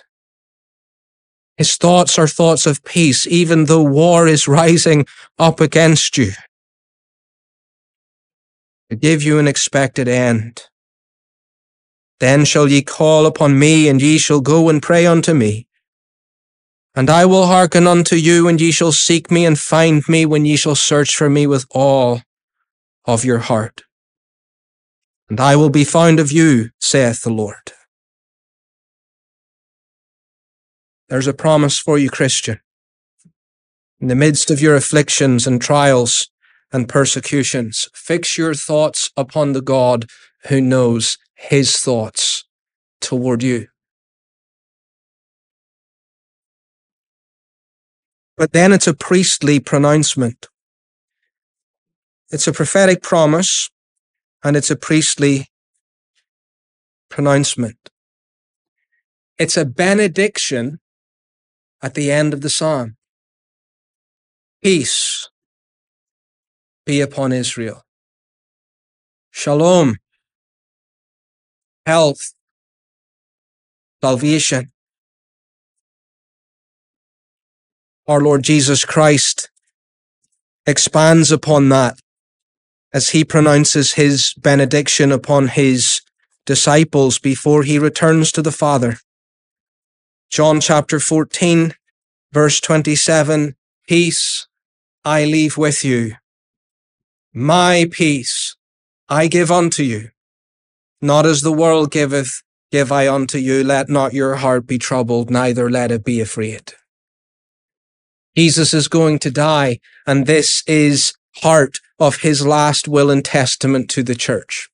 His 1.57 1.75
thoughts 1.75 2.17
are 2.17 2.27
thoughts 2.27 2.65
of 2.65 2.83
peace, 2.83 3.27
even 3.27 3.65
though 3.65 3.83
war 3.83 4.27
is 4.27 4.47
rising 4.61 5.05
up 5.37 5.59
against 5.59 6.17
you. 6.17 6.31
To 8.89 8.95
give 8.95 9.23
you 9.23 9.39
an 9.39 9.47
expected 9.47 10.07
end. 10.07 10.63
Then 12.25 12.45
shall 12.45 12.67
ye 12.69 12.81
call 12.81 13.25
upon 13.25 13.59
me, 13.59 13.89
and 13.89 14.01
ye 14.01 14.17
shall 14.17 14.41
go 14.41 14.69
and 14.69 14.81
pray 14.81 15.05
unto 15.05 15.33
me. 15.33 15.67
And 16.95 17.09
I 17.09 17.25
will 17.25 17.47
hearken 17.47 17.85
unto 17.87 18.15
you, 18.15 18.47
and 18.47 18.59
ye 18.61 18.71
shall 18.71 18.93
seek 18.93 19.29
me 19.29 19.45
and 19.45 19.59
find 19.59 20.07
me 20.07 20.25
when 20.25 20.45
ye 20.45 20.55
shall 20.55 20.75
search 20.75 21.15
for 21.15 21.29
me 21.29 21.47
with 21.47 21.65
all 21.71 22.21
of 23.05 23.25
your 23.25 23.39
heart 23.39 23.83
and 25.33 25.39
I 25.39 25.55
will 25.55 25.71
be 25.71 25.83
found 25.83 26.19
of 26.19 26.31
you, 26.31 26.69
saith 26.79 27.23
the 27.23 27.31
Lord. 27.31 27.71
There's 31.09 31.25
a 31.25 31.33
promise 31.33 31.79
for 31.79 31.97
you, 31.97 32.11
Christian. 32.11 32.59
In 33.99 34.09
the 34.09 34.15
midst 34.15 34.51
of 34.51 34.61
your 34.61 34.75
afflictions 34.75 35.47
and 35.47 35.59
trials 35.59 36.29
and 36.71 36.87
persecutions, 36.87 37.89
fix 37.95 38.37
your 38.37 38.53
thoughts 38.53 39.09
upon 39.17 39.53
the 39.53 39.61
God 39.61 40.05
who 40.49 40.61
knows 40.61 41.17
his 41.35 41.77
thoughts 41.77 42.45
toward 43.01 43.43
you. 43.43 43.67
But 48.37 48.51
then 48.51 48.71
it's 48.71 48.87
a 48.87 48.93
priestly 48.93 49.59
pronouncement. 49.59 50.47
It's 52.31 52.47
a 52.47 52.53
prophetic 52.53 53.03
promise 53.03 53.69
and 54.43 54.57
it's 54.57 54.71
a 54.71 54.75
priestly 54.75 55.47
pronouncement. 57.09 57.77
It's 59.37 59.57
a 59.57 59.65
benediction 59.65 60.79
at 61.81 61.93
the 61.93 62.11
end 62.11 62.33
of 62.33 62.41
the 62.41 62.49
psalm. 62.49 62.95
Peace 64.63 65.29
be 66.85 67.01
upon 67.01 67.31
Israel. 67.31 67.83
Shalom, 69.31 69.97
health, 71.85 72.33
salvation. 74.01 74.71
Our 78.07 78.21
Lord 78.21 78.43
Jesus 78.43 78.85
Christ 78.85 79.49
expands 80.65 81.31
upon 81.31 81.69
that 81.69 81.99
as 82.93 83.09
he 83.09 83.23
pronounces 83.23 83.93
his 83.93 84.33
benediction 84.35 85.11
upon 85.11 85.47
his 85.47 86.01
disciples 86.45 87.17
before 87.19 87.63
he 87.63 87.79
returns 87.79 88.31
to 88.31 88.41
the 88.41 88.51
Father. 88.51 88.97
John 90.29 90.61
chapter 90.61 90.99
14, 90.99 91.73
verse 92.31 92.59
27 92.59 93.55
Peace 93.87 94.47
I 95.03 95.25
leave 95.25 95.57
with 95.57 95.83
you. 95.83 96.15
My 97.33 97.87
peace 97.91 98.55
I 99.09 99.27
give 99.27 99.51
unto 99.51 99.83
you. 99.83 100.12
Not 101.03 101.25
as 101.25 101.41
the 101.41 101.51
world 101.51 101.91
giveth, 101.91 102.41
give 102.71 102.89
I 102.89 103.09
unto 103.09 103.37
you. 103.37 103.61
Let 103.61 103.89
not 103.89 104.13
your 104.13 104.35
heart 104.35 104.65
be 104.65 104.77
troubled, 104.77 105.29
neither 105.29 105.69
let 105.69 105.91
it 105.91 106.05
be 106.05 106.21
afraid. 106.21 106.71
Jesus 108.37 108.73
is 108.73 108.87
going 108.87 109.19
to 109.19 109.29
die, 109.29 109.79
and 110.07 110.25
this 110.25 110.63
is 110.65 111.13
heart 111.41 111.79
of 111.99 112.21
his 112.21 112.47
last 112.47 112.87
will 112.87 113.11
and 113.11 113.25
testament 113.25 113.89
to 113.89 114.01
the 114.01 114.15
church. 114.15 114.69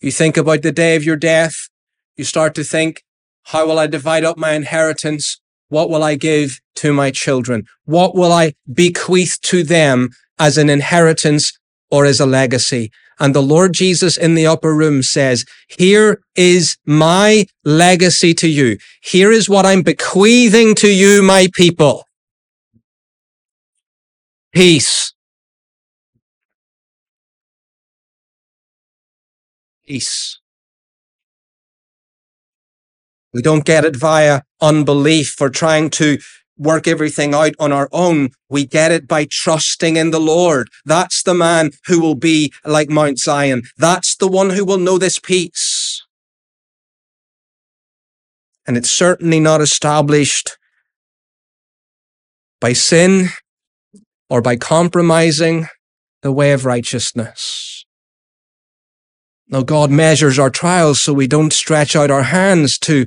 You 0.00 0.10
think 0.10 0.38
about 0.38 0.62
the 0.62 0.72
day 0.72 0.96
of 0.96 1.04
your 1.04 1.16
death, 1.16 1.68
you 2.16 2.24
start 2.24 2.54
to 2.54 2.64
think, 2.64 3.02
how 3.42 3.66
will 3.66 3.78
I 3.78 3.88
divide 3.88 4.24
up 4.24 4.38
my 4.38 4.52
inheritance? 4.52 5.38
What 5.68 5.90
will 5.90 6.02
I 6.02 6.14
give 6.14 6.60
to 6.76 6.94
my 6.94 7.10
children? 7.10 7.64
What 7.84 8.14
will 8.14 8.32
I 8.32 8.54
bequeath 8.72 9.38
to 9.42 9.64
them 9.64 10.08
as 10.38 10.56
an 10.56 10.70
inheritance 10.70 11.52
or 11.90 12.06
as 12.06 12.20
a 12.20 12.26
legacy? 12.26 12.90
And 13.20 13.34
the 13.34 13.42
Lord 13.42 13.72
Jesus 13.72 14.16
in 14.16 14.34
the 14.34 14.46
upper 14.46 14.74
room 14.74 15.02
says, 15.02 15.44
here 15.68 16.22
is 16.34 16.76
my 16.86 17.46
legacy 17.64 18.34
to 18.34 18.48
you. 18.48 18.78
Here 19.02 19.30
is 19.30 19.48
what 19.48 19.66
I'm 19.66 19.82
bequeathing 19.82 20.74
to 20.76 20.92
you, 20.92 21.22
my 21.22 21.48
people. 21.54 22.04
Peace 24.52 25.12
peace. 29.92 30.40
We 33.34 33.42
don't 33.42 33.64
get 33.64 33.84
it 33.84 33.96
via 33.96 34.42
unbelief 34.60 35.40
or 35.40 35.50
trying 35.50 35.90
to 35.90 36.18
work 36.56 36.86
everything 36.86 37.34
out 37.34 37.54
on 37.58 37.72
our 37.72 37.88
own. 37.92 38.30
We 38.48 38.66
get 38.66 38.92
it 38.92 39.08
by 39.08 39.26
trusting 39.30 39.96
in 39.96 40.10
the 40.10 40.20
Lord. 40.20 40.68
That's 40.84 41.22
the 41.22 41.34
man 41.34 41.70
who 41.86 42.00
will 42.00 42.14
be 42.14 42.52
like 42.64 42.88
Mount 42.88 43.18
Zion. 43.18 43.62
That's 43.78 44.16
the 44.16 44.28
one 44.28 44.50
who 44.50 44.64
will 44.64 44.78
know 44.78 44.98
this 44.98 45.18
peace. 45.18 46.02
And 48.66 48.76
it's 48.76 48.90
certainly 48.90 49.40
not 49.40 49.60
established 49.60 50.56
by 52.60 52.72
sin 52.72 53.28
or 54.30 54.40
by 54.40 54.56
compromising 54.56 55.66
the 56.22 56.32
way 56.32 56.52
of 56.52 56.64
righteousness. 56.64 57.84
Now, 59.48 59.62
God 59.62 59.90
measures 59.90 60.38
our 60.38 60.48
trials 60.48 61.02
so 61.02 61.12
we 61.12 61.26
don't 61.26 61.52
stretch 61.52 61.94
out 61.94 62.10
our 62.10 62.22
hands 62.22 62.78
to 62.80 63.06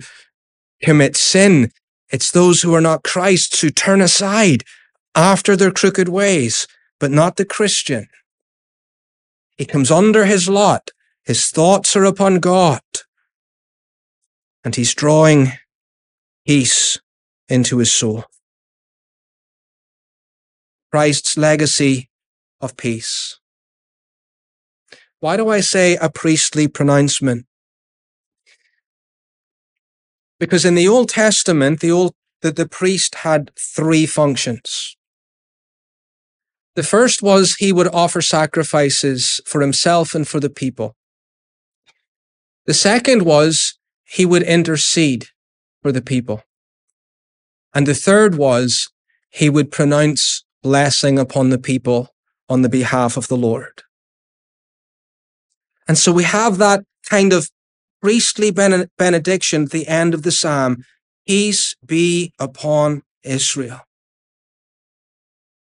commit 0.83 1.15
sin. 1.15 1.71
It's 2.11 2.31
those 2.31 2.61
who 2.61 2.73
are 2.75 2.81
not 2.81 3.03
Christ's 3.03 3.61
who 3.61 3.69
turn 3.69 4.01
aside 4.01 4.63
after 5.15 5.55
their 5.55 5.71
crooked 5.71 6.09
ways, 6.09 6.67
but 6.99 7.11
not 7.11 7.35
the 7.35 7.45
Christian. 7.45 8.07
He 9.57 9.65
comes 9.65 9.89
under 9.89 10.25
his 10.25 10.49
lot. 10.49 10.91
His 11.23 11.49
thoughts 11.49 11.95
are 11.95 12.03
upon 12.03 12.39
God. 12.39 12.81
And 14.63 14.75
he's 14.75 14.93
drawing 14.93 15.53
peace 16.45 16.99
into 17.49 17.77
his 17.77 17.91
soul. 17.91 18.25
Christ's 20.91 21.37
legacy 21.37 22.09
of 22.61 22.77
peace. 22.77 23.39
Why 25.19 25.37
do 25.37 25.49
I 25.49 25.61
say 25.61 25.95
a 25.95 26.09
priestly 26.09 26.67
pronouncement? 26.67 27.45
Because 30.39 30.65
in 30.65 30.75
the 30.75 30.87
Old 30.87 31.09
Testament, 31.09 31.79
the 31.79 31.91
old 31.91 32.13
the, 32.41 32.51
the 32.51 32.67
priest 32.67 33.15
had 33.15 33.51
three 33.57 34.05
functions. 34.05 34.95
The 36.75 36.83
first 36.83 37.23
was 37.23 37.55
he 37.55 37.71
would 37.71 37.87
offer 37.87 38.21
sacrifices 38.21 39.41
for 39.45 39.61
himself 39.61 40.13
and 40.13 40.27
for 40.27 40.39
the 40.39 40.49
people. 40.49 40.95
The 42.65 42.73
second 42.73 43.23
was 43.23 43.77
he 44.03 44.25
would 44.25 44.43
intercede 44.43 45.27
for 45.81 45.91
the 45.91 46.01
people. 46.01 46.43
And 47.73 47.87
the 47.87 47.95
third 47.95 48.35
was 48.35 48.89
he 49.29 49.49
would 49.49 49.71
pronounce 49.71 50.43
blessing 50.61 51.17
upon 51.17 51.49
the 51.49 51.57
people 51.57 52.13
on 52.49 52.61
the 52.61 52.69
behalf 52.69 53.17
of 53.17 53.27
the 53.27 53.37
Lord. 53.37 53.83
And 55.87 55.97
so 55.97 56.11
we 56.11 56.23
have 56.23 56.57
that 56.57 56.83
kind 57.09 57.33
of 57.33 57.49
priestly 58.05 58.51
benediction 58.51 59.63
at 59.63 59.71
the 59.71 59.87
end 59.87 60.13
of 60.13 60.21
the 60.21 60.31
psalm 60.31 60.83
Peace 61.25 61.75
be 61.83 62.31
upon 62.37 63.01
Israel. 63.23 63.79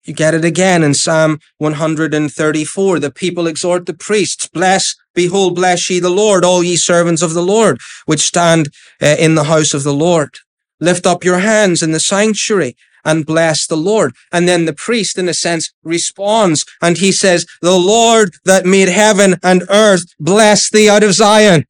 You 0.04 0.12
get 0.12 0.34
it 0.34 0.44
again 0.44 0.82
in 0.82 0.92
Psalm 0.92 1.38
134. 1.56 2.98
The 2.98 3.10
people 3.10 3.46
exhort 3.46 3.86
the 3.86 3.94
priests, 3.94 4.46
bless, 4.46 4.94
behold, 5.14 5.54
bless 5.54 5.88
ye 5.88 6.00
the 6.00 6.10
Lord, 6.10 6.44
all 6.44 6.62
ye 6.62 6.76
servants 6.76 7.22
of 7.22 7.32
the 7.32 7.42
Lord, 7.42 7.80
which 8.04 8.20
stand 8.20 8.68
uh, 9.00 9.16
in 9.18 9.36
the 9.36 9.44
house 9.44 9.72
of 9.72 9.82
the 9.82 9.94
Lord. 9.94 10.34
Lift 10.80 11.06
up 11.06 11.24
your 11.24 11.38
hands 11.38 11.82
in 11.82 11.92
the 11.92 11.98
sanctuary 11.98 12.76
and 13.06 13.24
bless 13.24 13.66
the 13.66 13.78
Lord. 13.78 14.12
And 14.30 14.46
then 14.46 14.66
the 14.66 14.74
priest, 14.74 15.16
in 15.16 15.30
a 15.30 15.34
sense, 15.34 15.72
responds 15.82 16.66
and 16.82 16.98
he 16.98 17.10
says, 17.10 17.46
the 17.62 17.78
Lord 17.78 18.34
that 18.44 18.66
made 18.66 18.90
heaven 18.90 19.36
and 19.42 19.62
earth 19.70 20.02
bless 20.20 20.70
thee 20.70 20.90
out 20.90 21.02
of 21.02 21.14
Zion. 21.14 21.64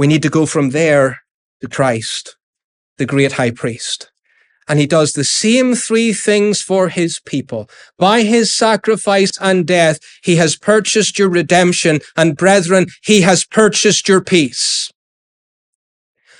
We 0.00 0.06
need 0.06 0.22
to 0.22 0.30
go 0.30 0.46
from 0.46 0.70
there 0.70 1.18
to 1.60 1.68
Christ, 1.68 2.38
the 2.96 3.04
great 3.04 3.32
high 3.32 3.50
priest. 3.50 4.10
And 4.66 4.78
he 4.78 4.86
does 4.86 5.12
the 5.12 5.24
same 5.24 5.74
three 5.74 6.14
things 6.14 6.62
for 6.62 6.88
his 6.88 7.20
people. 7.26 7.68
By 7.98 8.22
his 8.22 8.50
sacrifice 8.50 9.32
and 9.42 9.66
death, 9.66 9.98
he 10.22 10.36
has 10.36 10.56
purchased 10.56 11.18
your 11.18 11.28
redemption. 11.28 12.00
And 12.16 12.34
brethren, 12.34 12.86
he 13.02 13.20
has 13.20 13.44
purchased 13.44 14.08
your 14.08 14.22
peace. 14.22 14.90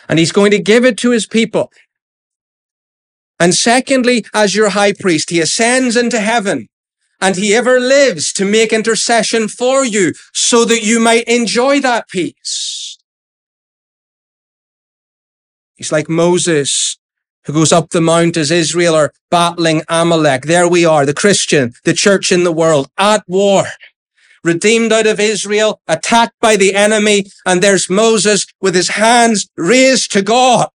And 0.09 0.19
he's 0.19 0.33
going 0.33 0.53
to 0.53 0.59
give 0.59 0.87
it 0.87 0.97
to 0.97 1.11
his 1.11 1.27
people. 1.27 1.71
And 3.39 3.55
secondly, 3.55 4.25
as 4.33 4.57
your 4.57 4.71
high 4.71 4.95
priest, 4.95 5.29
he 5.29 5.39
ascends 5.39 5.99
into 5.99 6.21
heaven 6.21 6.69
and 7.21 7.37
he 7.37 7.55
ever 7.55 7.79
lives 7.79 8.33
to 8.33 8.47
make 8.47 8.73
intercession 8.73 9.49
for 9.49 9.85
you 9.85 10.15
so 10.33 10.65
that 10.65 10.83
you 10.83 10.99
might 10.99 11.25
enjoy 11.25 11.79
that 11.81 12.09
peace. 12.09 12.80
He's 15.81 15.91
like 15.91 16.11
Moses 16.11 16.99
who 17.47 17.55
goes 17.55 17.73
up 17.73 17.89
the 17.89 18.03
mount 18.03 18.37
as 18.37 18.51
Israel 18.51 18.95
are 18.95 19.15
battling 19.31 19.81
Amalek. 19.89 20.43
There 20.43 20.69
we 20.69 20.85
are, 20.85 21.07
the 21.07 21.15
Christian, 21.15 21.73
the 21.85 21.95
church 21.95 22.31
in 22.31 22.45
the 22.45 22.53
world 22.53 22.91
at 22.99 23.25
war, 23.27 23.65
redeemed 24.45 24.93
out 24.93 25.07
of 25.07 25.19
Israel, 25.19 25.81
attacked 25.89 26.39
by 26.39 26.57
the 26.57 26.75
enemy. 26.75 27.25
And 27.47 27.63
there's 27.63 27.89
Moses 27.89 28.47
with 28.61 28.75
his 28.75 28.91
hands 28.91 29.49
raised 29.57 30.13
to 30.13 30.21
God, 30.21 30.69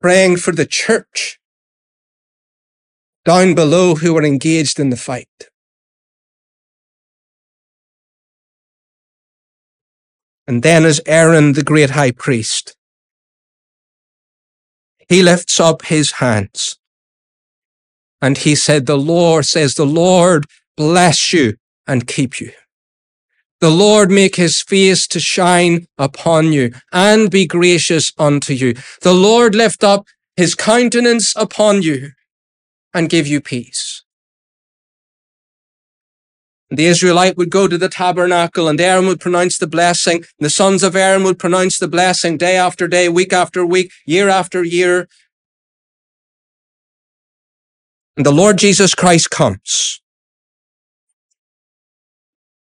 praying 0.00 0.38
for 0.38 0.52
the 0.52 0.64
church 0.64 1.38
down 3.26 3.54
below 3.54 3.96
who 3.96 4.16
are 4.16 4.24
engaged 4.24 4.80
in 4.80 4.88
the 4.88 4.96
fight. 4.96 5.28
And 10.50 10.64
then 10.64 10.84
as 10.84 11.00
Aaron, 11.06 11.52
the 11.52 11.62
great 11.62 11.90
high 11.90 12.10
priest, 12.10 12.74
he 15.08 15.22
lifts 15.22 15.60
up 15.60 15.82
his 15.82 16.14
hands 16.14 16.76
and 18.20 18.36
he 18.36 18.56
said, 18.56 18.86
the 18.86 18.98
Lord 18.98 19.44
says, 19.44 19.76
the 19.76 19.86
Lord 19.86 20.46
bless 20.76 21.32
you 21.32 21.54
and 21.86 22.04
keep 22.04 22.40
you. 22.40 22.50
The 23.60 23.70
Lord 23.70 24.10
make 24.10 24.34
his 24.34 24.60
face 24.60 25.06
to 25.14 25.20
shine 25.20 25.86
upon 25.96 26.52
you 26.52 26.72
and 26.90 27.30
be 27.30 27.46
gracious 27.46 28.12
unto 28.18 28.52
you. 28.52 28.74
The 29.02 29.14
Lord 29.14 29.54
lift 29.54 29.84
up 29.84 30.08
his 30.36 30.56
countenance 30.56 31.32
upon 31.36 31.82
you 31.82 32.10
and 32.92 33.08
give 33.08 33.28
you 33.28 33.40
peace. 33.40 34.02
The 36.70 36.86
Israelite 36.86 37.36
would 37.36 37.50
go 37.50 37.66
to 37.66 37.76
the 37.76 37.88
tabernacle 37.88 38.68
and 38.68 38.80
Aaron 38.80 39.06
would 39.06 39.20
pronounce 39.20 39.58
the 39.58 39.66
blessing. 39.66 40.18
And 40.18 40.26
the 40.38 40.50
sons 40.50 40.84
of 40.84 40.94
Aaron 40.94 41.24
would 41.24 41.38
pronounce 41.38 41.78
the 41.78 41.88
blessing 41.88 42.36
day 42.36 42.56
after 42.56 42.86
day, 42.86 43.08
week 43.08 43.32
after 43.32 43.66
week, 43.66 43.90
year 44.06 44.28
after 44.28 44.62
year. 44.62 45.08
And 48.16 48.24
the 48.24 48.32
Lord 48.32 48.58
Jesus 48.58 48.94
Christ 48.94 49.30
comes. 49.30 50.00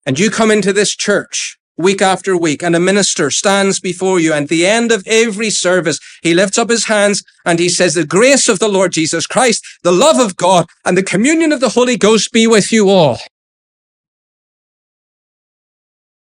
And 0.05 0.19
you 0.19 0.29
come 0.29 0.51
into 0.51 0.71
this 0.71 0.95
church 0.95 1.57
week 1.75 2.01
after 2.01 2.35
week 2.37 2.63
and 2.63 2.75
a 2.75 2.79
minister 2.79 3.29
stands 3.31 3.79
before 3.79 4.19
you. 4.19 4.33
And 4.33 4.43
at 4.43 4.49
the 4.49 4.65
end 4.65 4.91
of 4.91 5.03
every 5.07 5.49
service, 5.49 5.99
he 6.21 6.33
lifts 6.33 6.57
up 6.57 6.69
his 6.69 6.85
hands 6.85 7.23
and 7.45 7.59
he 7.59 7.69
says, 7.69 7.95
the 7.95 8.05
grace 8.05 8.47
of 8.47 8.59
the 8.59 8.67
Lord 8.67 8.91
Jesus 8.91 9.25
Christ, 9.25 9.65
the 9.83 9.91
love 9.91 10.19
of 10.19 10.37
God 10.37 10.67
and 10.85 10.97
the 10.97 11.03
communion 11.03 11.51
of 11.51 11.61
the 11.61 11.69
Holy 11.69 11.97
Ghost 11.97 12.31
be 12.31 12.45
with 12.45 12.71
you 12.71 12.89
all. 12.89 13.17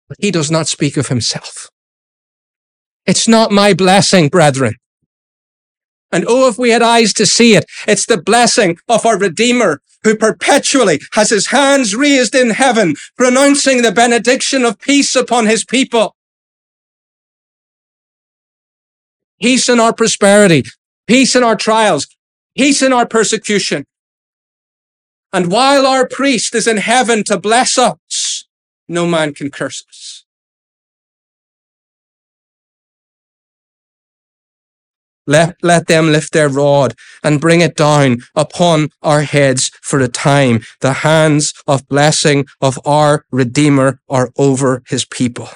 But 0.07 0.17
he 0.19 0.31
does 0.31 0.49
not 0.49 0.67
speak 0.67 0.97
of 0.97 1.07
himself. 1.07 1.69
It's 3.05 3.27
not 3.27 3.51
my 3.51 3.73
blessing, 3.73 4.29
brethren. 4.29 4.75
And 6.11 6.25
oh, 6.27 6.47
if 6.47 6.57
we 6.57 6.69
had 6.69 6.81
eyes 6.81 7.13
to 7.13 7.25
see 7.25 7.55
it, 7.55 7.65
it's 7.87 8.05
the 8.05 8.21
blessing 8.21 8.77
of 8.87 9.05
our 9.05 9.17
Redeemer 9.17 9.81
who 10.03 10.15
perpetually 10.15 11.01
has 11.13 11.29
his 11.29 11.47
hands 11.47 11.95
raised 11.95 12.33
in 12.33 12.51
heaven, 12.51 12.95
pronouncing 13.17 13.81
the 13.81 13.91
benediction 13.91 14.63
of 14.63 14.79
peace 14.79 15.15
upon 15.15 15.47
his 15.47 15.65
people. 15.65 16.15
Peace 19.41 19.67
in 19.69 19.79
our 19.79 19.93
prosperity, 19.93 20.63
peace 21.07 21.35
in 21.35 21.43
our 21.43 21.55
trials, 21.55 22.07
peace 22.57 22.81
in 22.81 22.93
our 22.93 23.05
persecution. 23.05 23.85
And 25.33 25.51
while 25.51 25.85
our 25.85 26.07
priest 26.07 26.55
is 26.55 26.67
in 26.67 26.77
heaven 26.77 27.23
to 27.25 27.37
bless 27.37 27.77
us, 27.77 28.47
no 28.87 29.05
man 29.05 29.33
can 29.33 29.51
curse 29.51 29.83
us. 29.89 29.96
Let, 35.27 35.57
let 35.61 35.87
them 35.87 36.07
lift 36.07 36.31
their 36.31 36.47
rod 36.47 36.95
and 37.21 37.41
bring 37.41 37.59
it 37.59 37.75
down 37.75 38.19
upon 38.33 38.89
our 39.03 39.23
heads 39.23 39.69
for 39.81 39.99
a 39.99 40.07
time. 40.07 40.61
The 40.79 40.93
hands 40.93 41.53
of 41.67 41.87
blessing 41.87 42.45
of 42.61 42.79
our 42.85 43.25
Redeemer 43.29 43.99
are 44.09 44.31
over 44.37 44.83
his 44.87 45.03
people. 45.03 45.49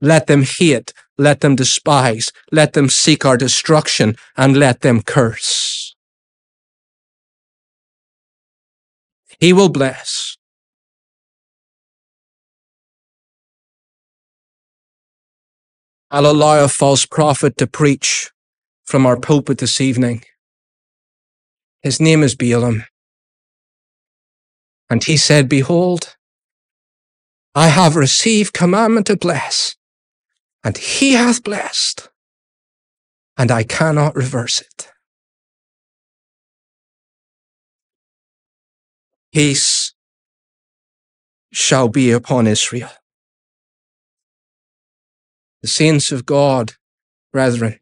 Let 0.00 0.26
them 0.26 0.42
hate, 0.42 0.92
let 1.16 1.40
them 1.40 1.54
despise, 1.54 2.32
let 2.50 2.72
them 2.72 2.88
seek 2.88 3.24
our 3.24 3.36
destruction, 3.36 4.16
and 4.36 4.56
let 4.56 4.80
them 4.80 5.00
curse. 5.00 5.94
He 9.38 9.52
will 9.52 9.68
bless. 9.68 10.36
I'll 16.10 16.26
allow 16.26 16.62
a 16.62 16.68
false 16.68 17.06
prophet 17.06 17.56
to 17.58 17.66
preach 17.66 18.30
from 18.84 19.06
our 19.06 19.18
pulpit 19.18 19.58
this 19.58 19.80
evening. 19.80 20.22
His 21.82 22.00
name 22.00 22.22
is 22.22 22.34
Balaam. 22.34 22.84
And 24.88 25.02
he 25.02 25.16
said, 25.16 25.48
Behold, 25.48 26.16
I 27.54 27.68
have 27.68 27.96
received 27.96 28.52
commandment 28.52 29.06
to 29.06 29.16
bless, 29.16 29.76
and 30.62 30.76
he 30.76 31.12
hath 31.12 31.42
blessed, 31.42 32.08
and 33.36 33.50
I 33.50 33.62
cannot 33.62 34.14
reverse 34.16 34.60
it. 34.60 34.88
Peace 39.32 39.92
shall 41.52 41.88
be 41.88 42.10
upon 42.10 42.46
Israel. 42.46 42.90
The 45.64 45.68
saints 45.68 46.12
of 46.12 46.26
God, 46.26 46.72
brethren, 47.32 47.80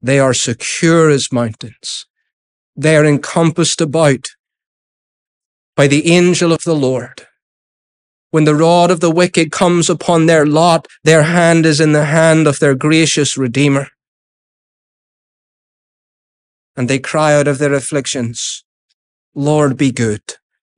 they 0.00 0.20
are 0.20 0.32
secure 0.32 1.10
as 1.10 1.32
mountains. 1.32 2.06
They 2.76 2.96
are 2.96 3.04
encompassed 3.04 3.80
about 3.80 4.28
by 5.74 5.88
the 5.88 6.12
angel 6.12 6.52
of 6.52 6.62
the 6.62 6.76
Lord. 6.76 7.26
When 8.30 8.44
the 8.44 8.54
rod 8.54 8.92
of 8.92 9.00
the 9.00 9.10
wicked 9.10 9.50
comes 9.50 9.90
upon 9.90 10.26
their 10.26 10.46
lot, 10.46 10.86
their 11.02 11.24
hand 11.24 11.66
is 11.66 11.80
in 11.80 11.90
the 11.90 12.04
hand 12.04 12.46
of 12.46 12.60
their 12.60 12.76
gracious 12.76 13.36
Redeemer. 13.36 13.88
And 16.76 16.88
they 16.88 17.00
cry 17.00 17.34
out 17.34 17.48
of 17.48 17.58
their 17.58 17.74
afflictions, 17.74 18.64
Lord, 19.34 19.76
be 19.76 19.90
good. 19.90 20.22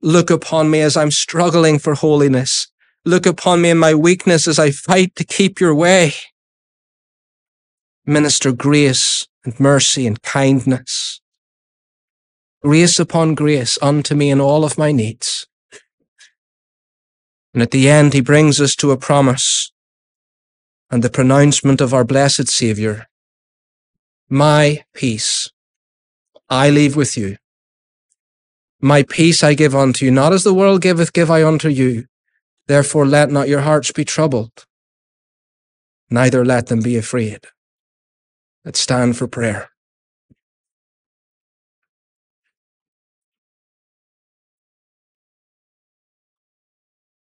Look 0.01 0.31
upon 0.31 0.71
me 0.71 0.81
as 0.81 0.97
I'm 0.97 1.11
struggling 1.11 1.77
for 1.77 1.93
holiness. 1.93 2.67
Look 3.05 3.25
upon 3.25 3.61
me 3.61 3.69
in 3.69 3.77
my 3.77 3.95
weakness 3.95 4.47
as 4.47 4.59
I 4.59 4.71
fight 4.71 5.15
to 5.15 5.23
keep 5.23 5.59
your 5.59 5.73
way. 5.73 6.13
Minister 8.05 8.51
grace 8.51 9.27
and 9.45 9.57
mercy 9.59 10.05
and 10.05 10.21
kindness. 10.21 11.21
Grace 12.61 12.99
upon 12.99 13.35
grace 13.35 13.77
unto 13.81 14.15
me 14.15 14.29
in 14.29 14.41
all 14.41 14.65
of 14.65 14.77
my 14.77 14.91
needs. 14.91 15.47
And 17.53 17.63
at 17.63 17.71
the 17.71 17.89
end, 17.89 18.13
he 18.13 18.21
brings 18.21 18.59
us 18.59 18.75
to 18.75 18.91
a 18.91 18.97
promise 18.97 19.71
and 20.91 21.01
the 21.01 21.09
pronouncement 21.09 21.79
of 21.79 21.93
our 21.93 22.03
blessed 22.03 22.49
Saviour. 22.49 23.07
My 24.29 24.83
peace 24.93 25.49
I 26.49 26.69
leave 26.69 26.95
with 26.95 27.15
you. 27.15 27.37
My 28.81 29.03
peace 29.03 29.43
I 29.43 29.53
give 29.53 29.75
unto 29.75 30.05
you, 30.05 30.11
not 30.11 30.33
as 30.33 30.43
the 30.43 30.53
world 30.53 30.81
giveth, 30.81 31.13
give 31.13 31.31
I 31.31 31.43
unto 31.43 31.69
you. 31.69 32.08
Therefore 32.69 33.07
let 33.07 33.31
not 33.31 33.49
your 33.49 33.61
hearts 33.61 33.91
be 33.91 34.05
troubled, 34.05 34.67
neither 36.11 36.45
let 36.45 36.67
them 36.67 36.81
be 36.83 36.97
afraid. 36.97 37.47
Let's 38.63 38.79
stand 38.79 39.17
for 39.17 39.27
prayer. 39.27 39.71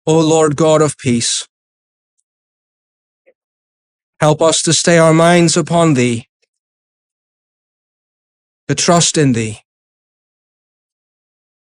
O 0.05 0.19
Lord 0.19 0.57
God 0.57 0.81
of 0.81 0.97
peace, 0.97 1.47
help 4.19 4.41
us 4.41 4.61
to 4.63 4.73
stay 4.73 4.97
our 4.97 5.13
minds 5.13 5.55
upon 5.55 5.93
Thee, 5.93 6.27
to 8.67 8.75
trust 8.75 9.17
in 9.17 9.31
Thee. 9.31 9.59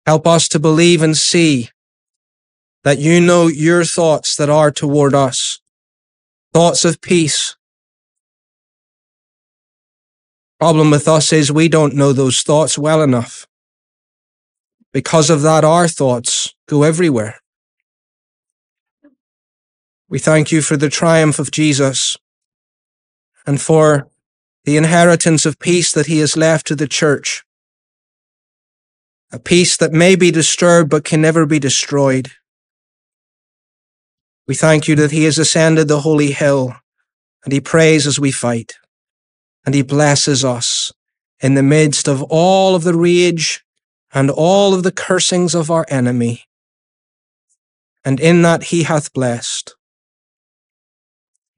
Help 0.05 0.27
us 0.27 0.47
to 0.49 0.59
believe 0.59 1.01
and 1.01 1.17
see 1.17 1.71
that 2.83 2.99
you 2.99 3.21
know 3.21 3.47
your 3.47 3.85
thoughts 3.85 4.35
that 4.35 4.49
are 4.49 4.71
toward 4.71 5.13
us, 5.13 5.59
thoughts 6.53 6.83
of 6.83 7.01
peace. 7.01 7.55
Problem 10.59 10.91
with 10.91 11.07
us 11.07 11.33
is 11.33 11.51
we 11.51 11.67
don't 11.67 11.95
know 11.95 12.13
those 12.13 12.41
thoughts 12.41 12.77
well 12.77 13.01
enough. 13.01 13.47
Because 14.91 15.29
of 15.29 15.41
that, 15.41 15.63
our 15.63 15.87
thoughts 15.87 16.53
go 16.67 16.83
everywhere. 16.83 17.39
We 20.07 20.19
thank 20.19 20.51
you 20.51 20.61
for 20.61 20.77
the 20.77 20.89
triumph 20.89 21.39
of 21.39 21.51
Jesus 21.51 22.15
and 23.47 23.59
for 23.59 24.07
the 24.65 24.77
inheritance 24.77 25.45
of 25.45 25.59
peace 25.59 25.91
that 25.91 26.05
he 26.05 26.19
has 26.19 26.37
left 26.37 26.67
to 26.67 26.75
the 26.75 26.87
church. 26.87 27.43
A 29.31 29.39
peace 29.39 29.75
that 29.77 29.91
may 29.91 30.15
be 30.15 30.29
disturbed 30.29 30.91
but 30.91 31.03
can 31.03 31.21
never 31.21 31.45
be 31.45 31.59
destroyed. 31.59 32.31
We 34.47 34.55
thank 34.55 34.87
you 34.87 34.95
that 34.97 35.11
he 35.11 35.23
has 35.23 35.37
ascended 35.37 35.87
the 35.87 36.01
holy 36.01 36.31
hill 36.31 36.75
and 37.43 37.53
he 37.53 37.61
prays 37.61 38.05
as 38.05 38.19
we 38.19 38.31
fight 38.31 38.73
and 39.65 39.73
he 39.73 39.81
blesses 39.81 40.43
us 40.43 40.91
in 41.41 41.53
the 41.55 41.63
midst 41.63 42.07
of 42.07 42.21
all 42.23 42.75
of 42.75 42.83
the 42.83 42.95
rage 42.95 43.63
and 44.13 44.29
all 44.29 44.73
of 44.73 44.83
the 44.83 44.91
cursings 44.91 45.55
of 45.55 45.71
our 45.71 45.85
enemy. 45.89 46.43
And 48.05 48.19
in 48.19 48.41
that 48.41 48.63
he 48.65 48.83
hath 48.83 49.13
blessed. 49.13 49.75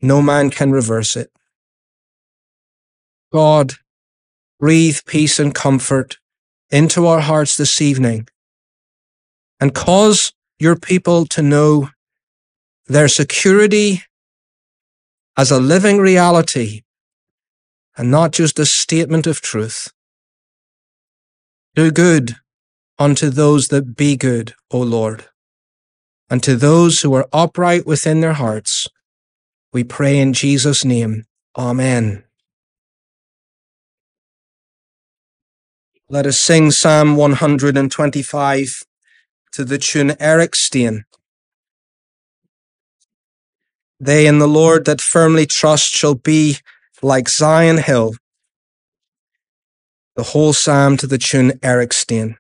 No 0.02 0.22
man 0.22 0.52
can 0.52 0.72
reverse 0.72 1.16
it. 1.16 1.32
God, 3.34 3.74
breathe 4.60 5.00
peace 5.08 5.40
and 5.40 5.54
comfort 5.54 6.18
into 6.70 7.08
our 7.08 7.20
hearts 7.20 7.58
this 7.58 7.82
evening 7.82 8.28
and 9.60 9.74
cause 9.74 10.34
your 10.60 10.76
people 10.76 11.26
to 11.26 11.42
know 11.42 11.90
their 12.88 13.08
security 13.08 14.04
as 15.38 15.52
a 15.52 15.60
living 15.60 15.98
reality 15.98 16.82
and 17.98 18.12
not 18.12 18.32
just 18.32 18.60
a 18.60 18.66
statement 18.66 19.26
of 19.26 19.42
truth. 19.42 19.92
Do 21.74 21.92
good 21.92 22.36
unto 22.98 23.30
those 23.30 23.68
that 23.70 23.96
be 23.96 24.16
good, 24.16 24.54
O 24.72 24.80
Lord, 24.80 25.26
and 26.30 26.42
to 26.44 26.56
those 26.56 27.02
who 27.02 27.14
are 27.14 27.28
upright 27.34 27.86
within 27.86 28.22
their 28.22 28.34
hearts. 28.34 28.88
We 29.74 29.84
pray 29.84 30.18
in 30.18 30.34
Jesus' 30.34 30.86
name. 30.86 31.26
Amen. 31.58 32.24
Let 36.08 36.28
us 36.28 36.40
sing 36.40 36.72
Psalm 36.72 37.16
125 37.16 38.84
to 39.54 39.66
the 39.66 39.78
tune 39.78 40.10
Erechstein. 40.12 41.04
They 44.00 44.28
in 44.28 44.40
the 44.40 44.48
Lord 44.48 44.86
that 44.86 45.02
firmly 45.02 45.46
trust 45.46 45.92
shall 45.92 46.16
be 46.16 46.58
like 47.02 47.30
Zion 47.30 47.78
Hill. 47.78 48.16
The 50.16 50.24
whole 50.24 50.54
psalm 50.54 50.98
to 50.98 51.08
the 51.08 51.18
tune 51.18 51.52
Erechstein. 51.60 52.38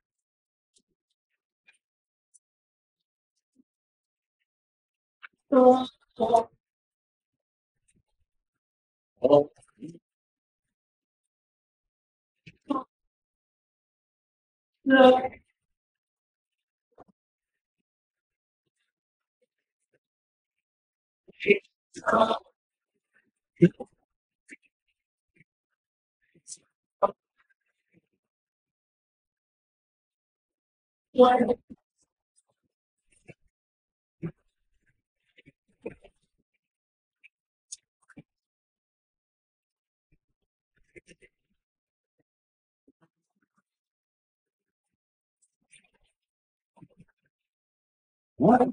What? 48.37 48.69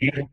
Yeah. 0.00 0.26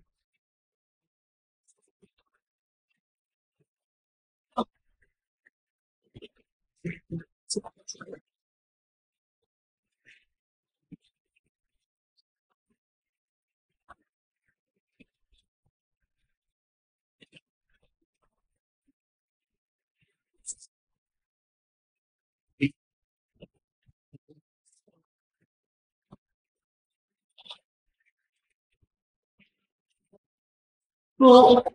Well, 31.22 31.66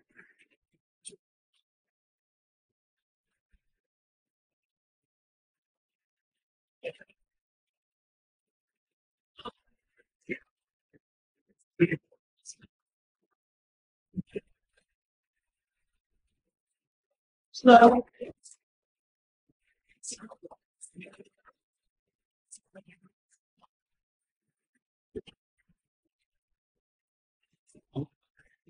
so 17.53 18.05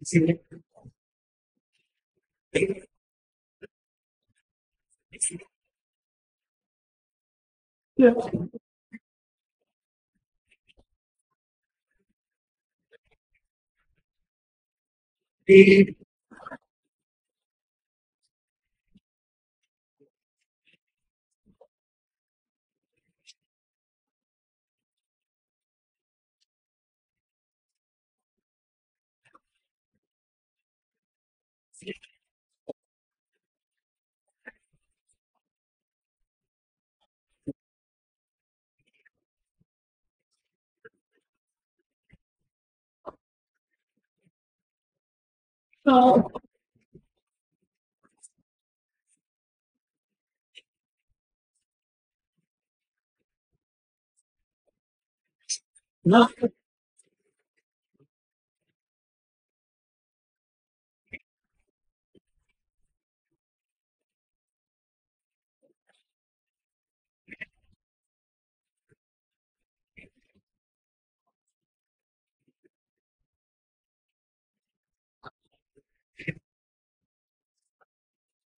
See 0.04 0.20
you. 0.20 0.65
Yeah. 7.96 8.14
The 15.46 15.96
So 45.86 46.30
not 56.04 56.32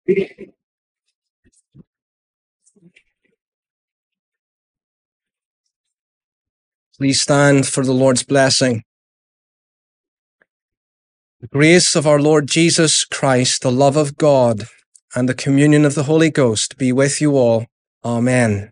Please 0.08 0.54
stand 7.22 7.68
for 7.68 7.84
the 7.84 7.94
Lord's 7.94 8.24
blessing. 8.24 8.84
The 11.42 11.48
grace 11.48 11.96
of 11.96 12.08
our 12.08 12.20
Lord 12.20 12.48
Jesus 12.48 13.06
Christ, 13.06 13.62
the 13.62 13.72
love 13.72 13.98
of 13.98 14.18
God, 14.18 14.64
and 15.14 15.30
the 15.30 15.36
communion 15.36 15.86
of 15.86 15.96
the 15.96 16.04
Holy 16.04 16.32
Ghost 16.32 16.78
be 16.78 16.92
with 16.92 17.22
you 17.22 17.38
all. 17.38 17.68
Amen. 18.04 18.72